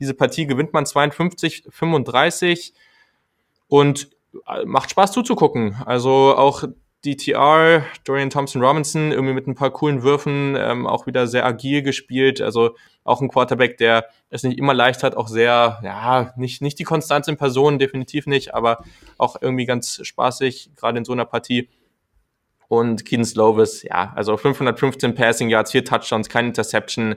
[0.00, 2.72] Diese Partie gewinnt man 52, 35
[3.68, 4.10] und
[4.46, 5.76] äh, macht Spaß zuzugucken.
[5.84, 6.64] Also auch
[7.04, 11.82] DTR, Dorian Thompson Robinson, irgendwie mit ein paar coolen Würfen, ähm, auch wieder sehr agil
[11.82, 12.40] gespielt.
[12.40, 16.78] Also auch ein Quarterback, der es nicht immer leicht hat, auch sehr, ja, nicht, nicht
[16.78, 18.82] die Konstanz in Person, definitiv nicht, aber
[19.18, 21.68] auch irgendwie ganz spaßig, gerade in so einer Partie.
[22.68, 27.16] Und Keenan Slovis, ja, also 515 Passing Yards, vier Touchdowns, keine Interception,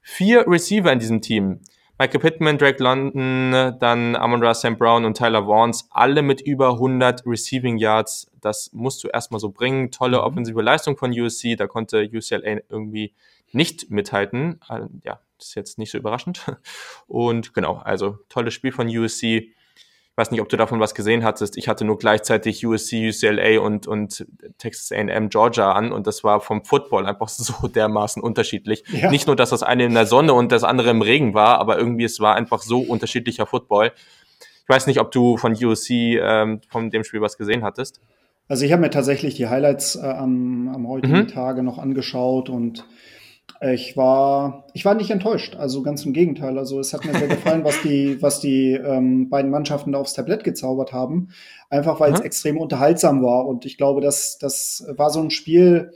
[0.00, 1.60] vier Receiver in diesem Team.
[2.00, 7.26] Michael Pittman, Drake London, dann Amon Sam Brown und Tyler Vaughns, alle mit über 100
[7.26, 8.30] Receiving Yards.
[8.40, 9.90] Das musst du erstmal so bringen.
[9.90, 10.22] Tolle mhm.
[10.22, 11.56] offensive Leistung von USC.
[11.56, 13.14] Da konnte UCLA irgendwie
[13.50, 14.60] nicht mithalten.
[14.68, 16.46] Äh, ja, das ist jetzt nicht so überraschend.
[17.08, 19.48] Und genau, also tolles Spiel von USC
[20.18, 21.56] weiß nicht, ob du davon was gesehen hattest.
[21.56, 24.26] Ich hatte nur gleichzeitig USC, UCLA und, und
[24.58, 28.82] Texas A&M Georgia an und das war vom Football einfach so dermaßen unterschiedlich.
[28.92, 29.10] Ja.
[29.10, 31.78] Nicht nur, dass das eine in der Sonne und das andere im Regen war, aber
[31.78, 33.92] irgendwie es war einfach so unterschiedlicher Football.
[34.62, 38.00] Ich weiß nicht, ob du von USC ähm, von dem Spiel was gesehen hattest.
[38.48, 41.28] Also ich habe mir tatsächlich die Highlights äh, am, am heutigen mhm.
[41.28, 42.84] Tage noch angeschaut und
[43.60, 46.58] ich war, ich war nicht enttäuscht, also ganz im Gegenteil.
[46.58, 50.14] Also es hat mir sehr gefallen, was die, was die ähm, beiden Mannschaften da aufs
[50.14, 51.30] Tablett gezaubert haben.
[51.68, 53.46] Einfach weil es extrem unterhaltsam war.
[53.46, 55.90] Und ich glaube, das, das war so ein Spiel,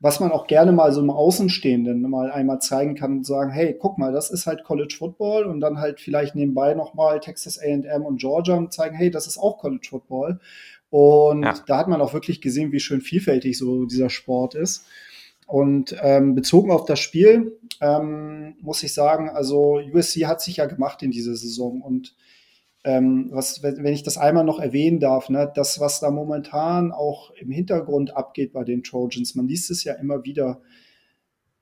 [0.00, 3.76] was man auch gerne mal so im Außenstehenden mal einmal zeigen kann und sagen, hey,
[3.78, 8.02] guck mal, das ist halt College Football und dann halt vielleicht nebenbei nochmal Texas AM
[8.02, 10.40] und Georgia und zeigen, hey, das ist auch College Football.
[10.90, 11.54] Und ja.
[11.66, 14.84] da hat man auch wirklich gesehen, wie schön vielfältig so dieser Sport ist.
[15.46, 20.66] Und ähm, bezogen auf das Spiel ähm, muss ich sagen, also USC hat sich ja
[20.66, 22.14] gemacht in dieser Saison und
[22.84, 27.30] ähm, was, wenn ich das einmal noch erwähnen darf, ne, das, was da momentan auch
[27.30, 30.60] im Hintergrund abgeht bei den Trojans, man liest es ja immer wieder.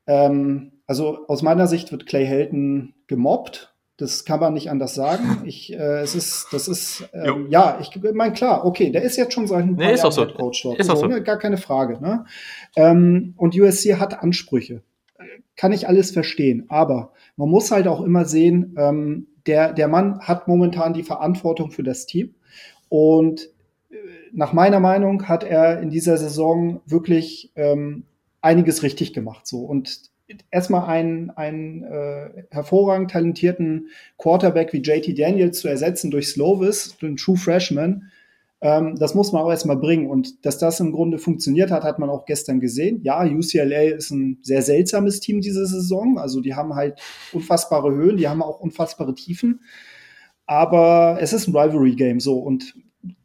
[0.06, 5.42] Ähm, also aus meiner Sicht wird Clay Helton gemobbt das kann man nicht anders sagen.
[5.44, 9.34] Ich, äh, es ist, das ist, ähm, ja, ich meine, klar, okay, der ist jetzt
[9.34, 10.26] schon seit ein paar nee, Jahren so.
[10.26, 10.78] Coach dort.
[10.78, 11.06] Ist auch so.
[11.06, 12.00] Ne, gar keine Frage.
[12.00, 12.24] Ne?
[12.76, 14.82] Ähm, und USC hat Ansprüche.
[15.56, 16.66] Kann ich alles verstehen.
[16.68, 21.70] Aber man muss halt auch immer sehen, ähm, der, der Mann hat momentan die Verantwortung
[21.70, 22.34] für das Team.
[22.88, 23.50] Und
[23.90, 23.96] äh,
[24.32, 28.04] nach meiner Meinung hat er in dieser Saison wirklich ähm,
[28.40, 29.46] einiges richtig gemacht.
[29.46, 29.60] So.
[29.60, 30.11] Und
[30.50, 33.88] erstmal einen, einen äh, hervorragend talentierten
[34.18, 38.10] Quarterback wie JT Daniels zu ersetzen durch Slovis, den True Freshman,
[38.62, 40.08] ähm, das muss man auch erstmal bringen.
[40.08, 43.00] Und dass das im Grunde funktioniert hat, hat man auch gestern gesehen.
[43.02, 46.16] Ja, UCLA ist ein sehr seltsames Team diese Saison.
[46.16, 47.00] Also die haben halt
[47.32, 49.60] unfassbare Höhen, die haben auch unfassbare Tiefen.
[50.46, 52.38] Aber es ist ein Rivalry-Game so.
[52.38, 52.74] Und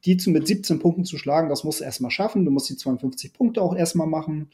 [0.05, 2.43] die zu, mit 17 Punkten zu schlagen, das musst du erstmal schaffen.
[2.43, 4.49] Du musst die 52 Punkte auch erstmal machen.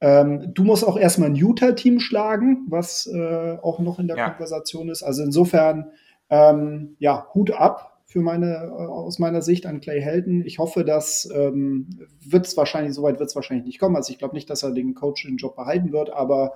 [0.00, 4.30] Ähm, du musst auch erstmal ein Utah-Team schlagen, was äh, auch noch in der ja.
[4.30, 5.02] Konversation ist.
[5.02, 5.90] Also insofern,
[6.30, 10.42] ähm, ja, Hut ab für meine, äh, aus meiner Sicht an Clay Helton.
[10.44, 11.88] Ich hoffe, dass ähm,
[12.20, 13.94] wird es wahrscheinlich, soweit wird es wahrscheinlich nicht kommen.
[13.94, 16.54] Also ich glaube nicht, dass er den Coach den Job behalten wird, aber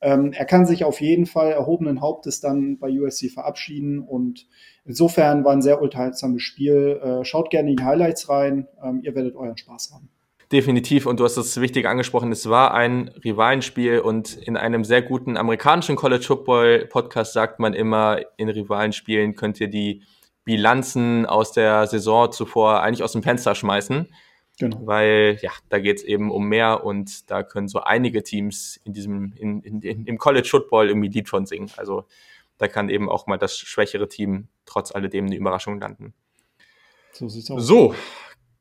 [0.00, 4.46] ähm, er kann sich auf jeden Fall erhobenen Hauptes dann bei USC verabschieden und
[4.84, 7.00] insofern war ein sehr unterhaltsames Spiel.
[7.02, 10.08] Äh, schaut gerne in die Highlights rein, ähm, ihr werdet euren Spaß haben.
[10.54, 15.02] Definitiv, und du hast das wichtig angesprochen, es war ein Rivalenspiel und in einem sehr
[15.02, 20.04] guten amerikanischen College Football Podcast sagt man immer, in Rivalenspielen könnt ihr die
[20.44, 24.14] Bilanzen aus der Saison zuvor eigentlich aus dem Fenster schmeißen.
[24.60, 24.78] Genau.
[24.84, 28.92] Weil ja, da geht es eben um mehr und da können so einige Teams in
[28.92, 31.72] diesem, in, in, in, im College Football irgendwie Lied von singen.
[31.76, 32.04] Also
[32.58, 36.14] da kann eben auch mal das schwächere Team trotz alledem eine Überraschung landen.
[37.10, 37.66] So sieht's aus.
[37.66, 37.96] So,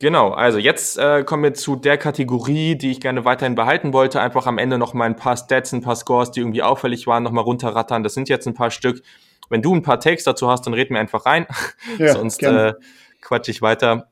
[0.03, 0.31] genau.
[0.31, 4.21] Also jetzt äh, kommen wir zu der Kategorie, die ich gerne weiterhin behalten wollte.
[4.21, 7.23] Einfach am Ende noch mal ein paar Stats, ein paar Scores, die irgendwie auffällig waren,
[7.23, 8.03] noch mal runterrattern.
[8.03, 9.01] Das sind jetzt ein paar Stück.
[9.49, 11.47] Wenn du ein paar Takes dazu hast, dann red mir einfach rein.
[11.97, 12.73] Ja, Sonst äh,
[13.21, 14.11] quatsch ich weiter.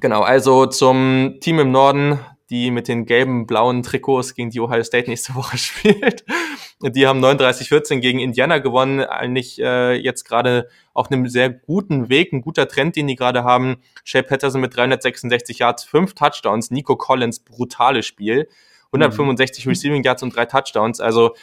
[0.00, 2.20] Genau, also zum Team im Norden,
[2.50, 6.24] die mit den gelben, blauen Trikots gegen die Ohio State nächste Woche spielt.
[6.80, 9.00] Die haben 39-14 gegen Indiana gewonnen.
[9.00, 13.42] Eigentlich äh, jetzt gerade auf einem sehr guten Weg, ein guter Trend, den die gerade
[13.42, 13.78] haben.
[14.04, 16.70] Shay Patterson mit 366 Yards, fünf Touchdowns.
[16.70, 18.48] Nico Collins, brutales Spiel.
[18.92, 19.70] 165 mhm.
[19.70, 21.00] Receiving Yards und drei Touchdowns.
[21.00, 21.34] Also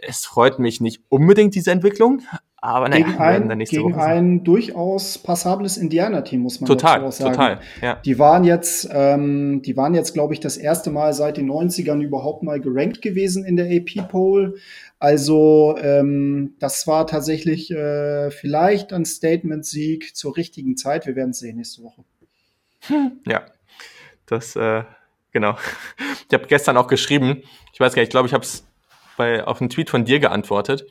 [0.00, 2.22] es freut mich nicht unbedingt, diese Entwicklung,
[2.60, 7.34] aber naja, gegen ein, gegen ein durchaus passables Indianer-Team, muss man total, auch sagen.
[7.34, 7.96] Total, ja.
[8.04, 12.00] Die waren jetzt, ähm, die waren jetzt, glaube ich, das erste Mal seit den 90ern
[12.00, 14.58] überhaupt mal gerankt gewesen in der AP-Poll.
[14.98, 21.06] Also ähm, das war tatsächlich äh, vielleicht ein Statement-Sieg zur richtigen Zeit.
[21.06, 22.04] Wir werden es sehen nächste Woche.
[23.26, 23.42] Ja,
[24.26, 24.82] das, äh,
[25.32, 25.56] genau.
[26.28, 28.64] Ich habe gestern auch geschrieben, ich weiß gar nicht, ich glaube, ich habe es
[29.46, 30.86] auf einen Tweet von dir geantwortet,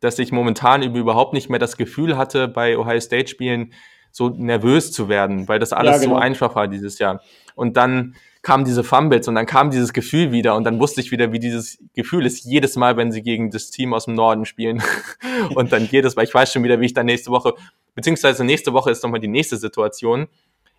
[0.00, 3.72] dass ich momentan überhaupt nicht mehr das Gefühl hatte, bei Ohio State Spielen
[4.12, 6.14] so nervös zu werden, weil das alles ja, genau.
[6.14, 7.22] so einfach war dieses Jahr.
[7.54, 11.10] Und dann kamen diese Fumbles und dann kam dieses Gefühl wieder und dann wusste ich
[11.10, 14.46] wieder, wie dieses Gefühl ist jedes Mal, wenn sie gegen das Team aus dem Norden
[14.46, 14.82] spielen.
[15.54, 17.54] und dann jedes Mal, ich weiß schon wieder, wie ich dann nächste Woche,
[17.94, 20.26] beziehungsweise nächste Woche ist nochmal die nächste Situation,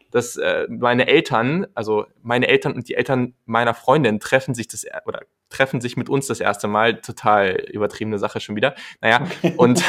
[0.10, 4.85] dass äh, meine Eltern, also meine Eltern und die Eltern meiner Freundin treffen sich das
[5.06, 5.22] oder
[5.52, 7.02] treffen sich mit uns das erste Mal.
[7.02, 8.76] Total übertriebene Sache schon wieder.
[9.02, 9.53] Naja, okay.
[9.57, 9.84] und,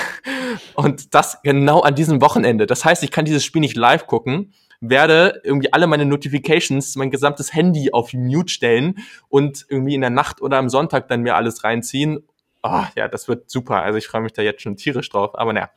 [0.75, 2.67] und das genau an diesem Wochenende.
[2.67, 7.11] Das heißt, ich kann dieses Spiel nicht live gucken, werde irgendwie alle meine Notifications, mein
[7.11, 8.97] gesamtes Handy auf Mute stellen
[9.29, 12.27] und irgendwie in der Nacht oder am Sonntag dann mir alles reinziehen.
[12.63, 13.83] Oh, ja, das wird super.
[13.83, 15.39] Also ich freue mich da jetzt schon tierisch drauf.
[15.39, 15.71] Aber naja.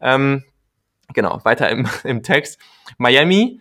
[0.00, 0.44] Ähm,
[1.14, 2.58] genau, weiter im, im Text.
[2.98, 3.60] Miami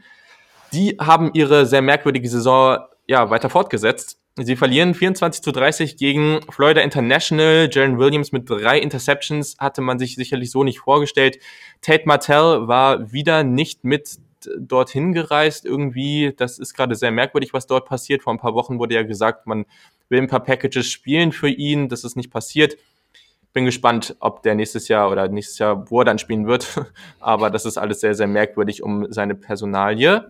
[0.75, 4.19] die haben ihre sehr merkwürdige Saison ja weiter fortgesetzt.
[4.37, 7.69] Sie verlieren 24 zu 30 gegen Florida International.
[7.71, 11.39] Jaron Williams mit drei Interceptions hatte man sich sicherlich so nicht vorgestellt.
[11.81, 14.17] Tate Martell war wieder nicht mit
[14.57, 16.33] dorthin gereist irgendwie.
[16.35, 18.23] Das ist gerade sehr merkwürdig, was dort passiert.
[18.23, 19.65] Vor ein paar Wochen wurde ja gesagt, man
[20.09, 21.87] will ein paar Packages spielen für ihn.
[21.87, 22.75] Das ist nicht passiert.
[23.53, 26.85] Bin gespannt, ob der nächstes Jahr oder nächstes Jahr, wo er dann spielen wird.
[27.21, 30.29] Aber das ist alles sehr, sehr merkwürdig um seine Personalie.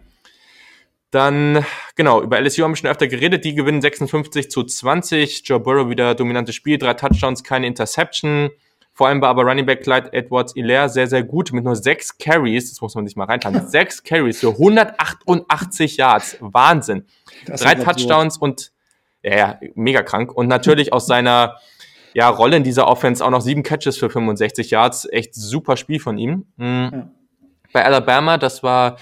[1.12, 1.66] Dann,
[1.96, 3.46] genau, über LSU haben wir schon öfter geredet.
[3.46, 5.48] Die gewinnen 56 zu 20.
[5.48, 8.50] Joe Burrow wieder dominantes Spiel, drei Touchdowns, keine Interception.
[8.96, 12.18] Vor allem war aber Running Back Clyde Edwards Hilaire sehr, sehr gut mit nur sechs
[12.18, 12.70] Carries.
[12.70, 13.68] Das muss man sich mal reinfahren.
[13.68, 16.38] sechs Carries für 188 Yards.
[16.40, 17.06] Wahnsinn.
[17.46, 18.72] Das drei Touchdowns und,
[19.22, 20.32] ja, ja, mega krank.
[20.34, 21.58] Und natürlich aus seiner,
[22.14, 25.10] ja, Rolle in dieser Offense auch noch sieben Catches für 65 Yards.
[25.12, 26.46] Echt super Spiel von ihm.
[26.56, 26.90] Mhm.
[26.94, 27.10] Ja.
[27.74, 28.96] Bei Alabama, das war,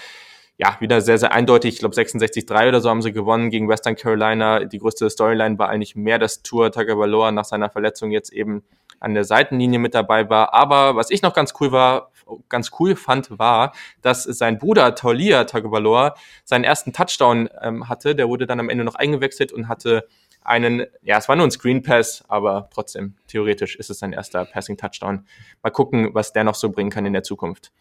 [0.63, 1.73] ja, wieder sehr, sehr eindeutig.
[1.73, 4.63] Ich glaube, 66-3 oder so haben sie gewonnen gegen Western Carolina.
[4.63, 8.63] Die größte Storyline war eigentlich mehr, dass Tour Tagovailoa nach seiner Verletzung jetzt eben
[9.01, 10.53] an der Seitenlinie mit dabei war.
[10.53, 12.11] Aber was ich noch ganz cool war,
[12.47, 16.15] ganz cool fand, war, dass sein Bruder Taulia Tagovailoa
[16.45, 18.15] seinen ersten Touchdown ähm, hatte.
[18.15, 20.07] Der wurde dann am Ende noch eingewechselt und hatte
[20.45, 24.45] einen, ja, es war nur ein Screen Pass, aber trotzdem, theoretisch ist es sein erster
[24.45, 25.27] Passing Touchdown.
[25.61, 27.73] Mal gucken, was der noch so bringen kann in der Zukunft.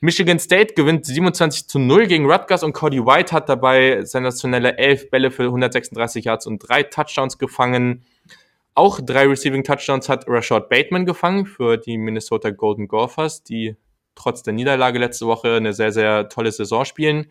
[0.00, 5.10] Michigan State gewinnt 27 zu 0 gegen Rutgers und Cody White hat dabei sensationelle 11
[5.10, 8.04] Bälle für 136 Yards und drei Touchdowns gefangen.
[8.74, 13.76] Auch drei Receiving Touchdowns hat Rashad Bateman gefangen für die Minnesota Golden Gophers, die
[14.14, 17.26] trotz der Niederlage letzte Woche eine sehr, sehr tolle Saison spielen.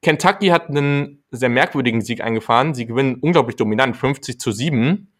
[0.00, 2.72] Kentucky hat einen sehr merkwürdigen Sieg eingefahren.
[2.74, 5.12] Sie gewinnen unglaublich dominant, 50 zu 7.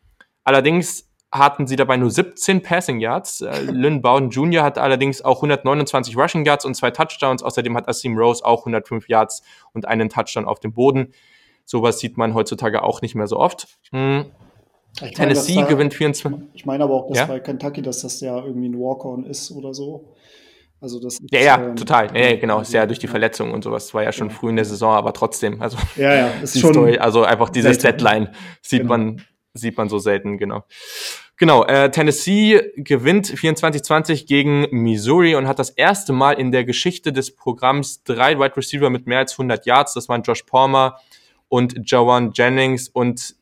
[0.43, 3.41] Allerdings hatten sie dabei nur 17 Passing Yards.
[3.41, 4.63] Äh, Lynn Bowden Jr.
[4.63, 7.43] hat allerdings auch 129 Rushing Yards und zwei Touchdowns.
[7.43, 9.43] Außerdem hat Asim Rose auch 105 Yards
[9.73, 11.13] und einen Touchdown auf dem Boden.
[11.65, 13.67] Sowas sieht man heutzutage auch nicht mehr so oft.
[13.91, 14.27] Hm.
[15.15, 16.49] Tennessee da, gewinnt 24.
[16.55, 17.27] Ich meine aber auch, dass ja?
[17.27, 20.17] bei Kentucky, dass das ja irgendwie ein Walk-on ist oder so.
[20.81, 22.15] Also das ja, ja, ähm, total.
[22.17, 22.61] Ja, ja, genau.
[22.61, 23.93] Ist ja durch die Verletzung und sowas.
[23.95, 24.35] War ja schon ja.
[24.35, 25.61] früh in der Saison, aber trotzdem.
[25.61, 26.73] Also, ja, ja, ist schon.
[26.73, 28.29] Story, also einfach diese Deadline
[28.63, 28.97] sieht genau.
[28.97, 29.23] man,
[29.55, 30.65] sieht man so selten, genau.
[31.39, 37.13] Genau, äh, Tennessee gewinnt 24-20 gegen Missouri und hat das erste Mal in der Geschichte
[37.13, 39.93] des Programms drei Wide Receiver mit mehr als 100 Yards.
[39.93, 40.99] Das waren Josh Palmer
[41.49, 43.35] und Jawan Jennings und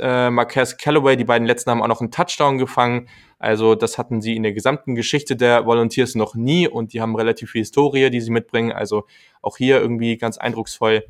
[0.00, 3.08] äh, Marquez Callaway, die beiden letzten haben auch noch einen Touchdown gefangen.
[3.38, 7.16] Also das hatten sie in der gesamten Geschichte der Volunteers noch nie und die haben
[7.16, 8.72] relativ viel Historie, die sie mitbringen.
[8.72, 9.04] Also
[9.42, 11.04] auch hier irgendwie ganz eindrucksvoll.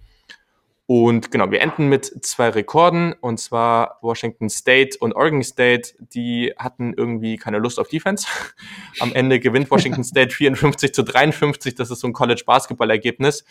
[0.93, 6.53] Und genau, wir enden mit zwei Rekorden, und zwar Washington State und Oregon State, die
[6.59, 8.27] hatten irgendwie keine Lust auf Defense.
[8.99, 13.45] Am Ende gewinnt Washington State 54 zu 53, das ist so ein College-Basketball-Ergebnis.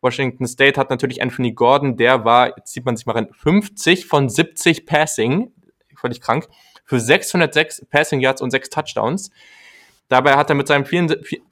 [0.00, 4.06] Washington State hat natürlich Anthony Gordon, der war, jetzt sieht man sich mal rein, 50
[4.06, 5.52] von 70 Passing,
[5.94, 6.48] völlig krank,
[6.86, 9.30] für 606 Passing Yards und 6 Touchdowns.
[10.08, 10.86] Dabei hat er mit seinem,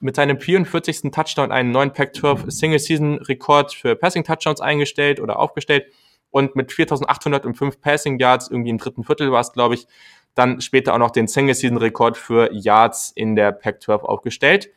[0.00, 1.10] mit seinem 44.
[1.12, 5.92] Touchdown einen neuen Pac-12 Single-Season-Rekord für Passing-Touchdowns eingestellt oder aufgestellt
[6.30, 9.86] und mit 4.805 Passing Yards, irgendwie im dritten Viertel war es, glaube ich,
[10.34, 14.70] dann später auch noch den Single-Season-Rekord für Yards in der Pac-12 aufgestellt.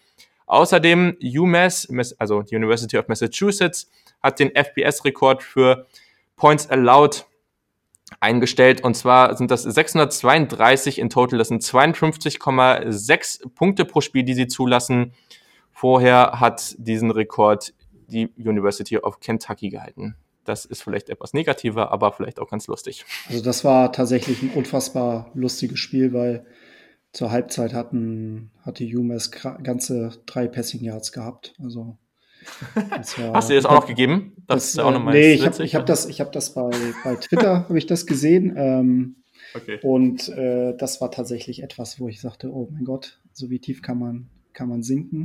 [0.45, 1.87] Außerdem UMass,
[2.17, 3.89] also die University of Massachusetts,
[4.21, 5.85] hat den FBS-Rekord für
[6.35, 7.25] Points Allowed
[8.19, 8.83] eingestellt.
[8.83, 11.39] Und zwar sind das 632 in total.
[11.39, 15.13] Das sind 52,6 Punkte pro Spiel, die sie zulassen.
[15.71, 17.73] Vorher hat diesen Rekord
[18.07, 20.15] die University of Kentucky gehalten.
[20.43, 23.05] Das ist vielleicht etwas negativer, aber vielleicht auch ganz lustig.
[23.29, 26.45] Also das war tatsächlich ein unfassbar lustiges Spiel, weil
[27.11, 31.53] zur Halbzeit hatten, hatte UMass ganze drei Passing Yards gehabt.
[31.63, 31.97] Also
[32.75, 34.33] war, Hast du das auch noch gegeben?
[34.47, 36.69] Das, das auch noch mal nee, ich habe hab das, ich hab das bei,
[37.03, 38.53] bei Twitter habe ich das gesehen.
[38.57, 39.15] Ähm,
[39.55, 39.79] okay.
[39.81, 43.81] Und äh, das war tatsächlich etwas, wo ich sagte, oh mein Gott, so wie tief
[43.81, 45.23] kann man, kann man sinken.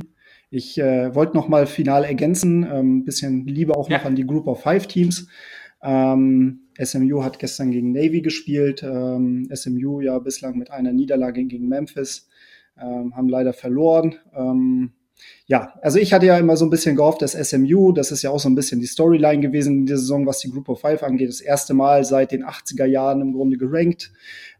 [0.49, 3.97] Ich äh, wollte noch mal final ergänzen, ein ähm, bisschen Liebe auch ja.
[3.97, 5.27] noch an die Group of Five Teams.
[5.81, 8.83] Ähm, SMU hat gestern gegen Navy gespielt.
[8.83, 12.27] Ähm, SMU ja bislang mit einer Niederlage gegen Memphis.
[12.77, 14.15] Ähm, haben leider verloren.
[15.47, 18.31] Ja, also ich hatte ja immer so ein bisschen gehofft, dass SMU, das ist ja
[18.31, 21.03] auch so ein bisschen die Storyline gewesen in der Saison, was die Group of Five
[21.03, 24.11] angeht, das erste Mal seit den 80er Jahren im Grunde gerankt,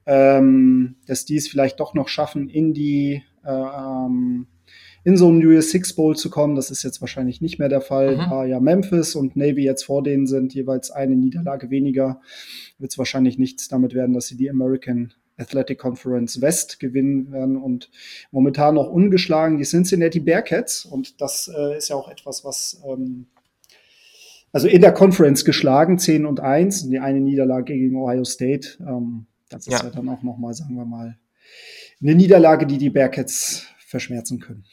[0.06, 4.48] ähm, dass die es vielleicht doch noch schaffen, in die ähm,
[5.06, 6.56] in so einen US Six Bowl zu kommen.
[6.56, 8.16] Das ist jetzt wahrscheinlich nicht mehr der Fall.
[8.18, 8.30] Mhm.
[8.30, 12.20] Da ja Memphis und Navy jetzt vor denen sind, jeweils eine Niederlage weniger,
[12.80, 17.58] wird es wahrscheinlich nichts damit werden, dass sie die American Athletic Conference West gewinnen werden
[17.58, 17.90] und
[18.32, 20.86] momentan noch ungeschlagen die Cincinnati Bearcats.
[20.86, 23.28] Und das äh, ist ja auch etwas, was ähm,
[24.52, 28.78] also in der Conference geschlagen, 10 und 1, die eine Niederlage gegen Ohio State.
[28.80, 29.84] Ähm, das ist ja.
[29.84, 31.18] ja dann auch nochmal, sagen wir mal,
[32.02, 34.66] eine Niederlage, die die Bearcats verschmerzen können.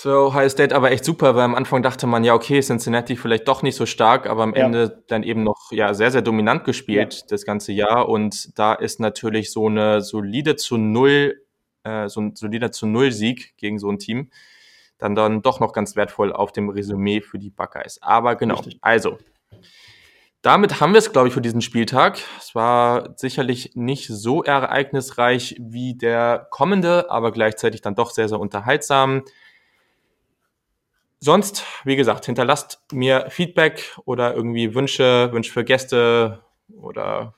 [0.00, 3.48] So, Ohio State aber echt super, weil am Anfang dachte man, ja, okay, Cincinnati vielleicht
[3.48, 4.66] doch nicht so stark, aber am ja.
[4.66, 7.26] Ende dann eben noch ja sehr, sehr dominant gespielt ja.
[7.30, 8.08] das ganze Jahr.
[8.08, 11.42] Und da ist natürlich so eine solide zu null,
[11.82, 14.30] äh, so ein solider zu null Sieg gegen so ein Team
[14.98, 18.02] dann dann doch noch ganz wertvoll auf dem Resümee für die Buckeyes.
[18.02, 18.78] Aber genau, Richtig.
[18.82, 19.18] also.
[20.42, 22.20] Damit haben wir es, glaube ich, für diesen Spieltag.
[22.38, 28.38] Es war sicherlich nicht so ereignisreich wie der kommende, aber gleichzeitig dann doch sehr, sehr
[28.38, 29.24] unterhaltsam.
[31.20, 37.34] Sonst, wie gesagt, hinterlasst mir Feedback oder irgendwie Wünsche, Wünsche für Gäste oder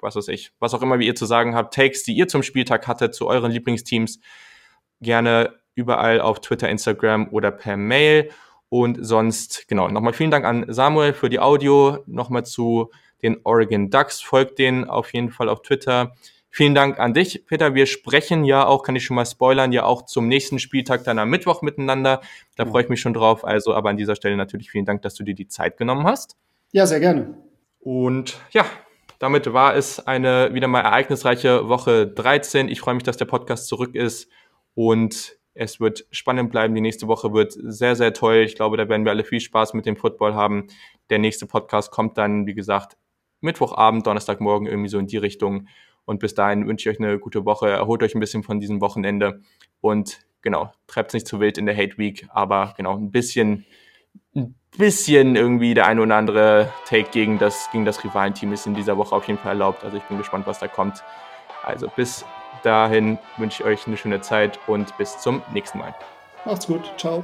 [0.00, 2.42] was weiß ich, was auch immer wie ihr zu sagen habt, Takes, die ihr zum
[2.42, 4.20] Spieltag hattet, zu euren Lieblingsteams,
[5.00, 8.30] gerne überall auf Twitter, Instagram oder per Mail.
[8.70, 12.90] Und sonst, genau, nochmal vielen Dank an Samuel für die Audio, nochmal zu
[13.22, 16.14] den Oregon Ducks, folgt denen auf jeden Fall auf Twitter.
[16.50, 17.74] Vielen Dank an dich, Peter.
[17.74, 21.18] Wir sprechen ja auch, kann ich schon mal spoilern, ja auch zum nächsten Spieltag dann
[21.18, 22.22] am Mittwoch miteinander.
[22.56, 23.44] Da freue ich mich schon drauf.
[23.44, 26.36] Also, aber an dieser Stelle natürlich vielen Dank, dass du dir die Zeit genommen hast.
[26.72, 27.34] Ja, sehr gerne.
[27.80, 28.64] Und ja,
[29.18, 32.68] damit war es eine wieder mal ereignisreiche Woche 13.
[32.68, 34.30] Ich freue mich, dass der Podcast zurück ist
[34.74, 36.74] und es wird spannend bleiben.
[36.74, 38.36] Die nächste Woche wird sehr, sehr toll.
[38.36, 40.68] Ich glaube, da werden wir alle viel Spaß mit dem Football haben.
[41.10, 42.96] Der nächste Podcast kommt dann, wie gesagt,
[43.40, 45.66] Mittwochabend, Donnerstagmorgen irgendwie so in die Richtung.
[46.08, 47.68] Und bis dahin wünsche ich euch eine gute Woche.
[47.68, 49.42] Erholt euch ein bisschen von diesem Wochenende
[49.82, 53.66] und genau, treibt es nicht zu wild in der Hate Week, aber genau, ein bisschen,
[54.34, 58.74] ein bisschen irgendwie der eine oder andere Take gegen das, gegen das Rivalenteam ist in
[58.74, 59.84] dieser Woche auf jeden Fall erlaubt.
[59.84, 61.04] Also ich bin gespannt, was da kommt.
[61.62, 62.24] Also bis
[62.62, 65.94] dahin wünsche ich euch eine schöne Zeit und bis zum nächsten Mal.
[66.46, 66.90] Macht's gut.
[66.96, 67.22] Ciao.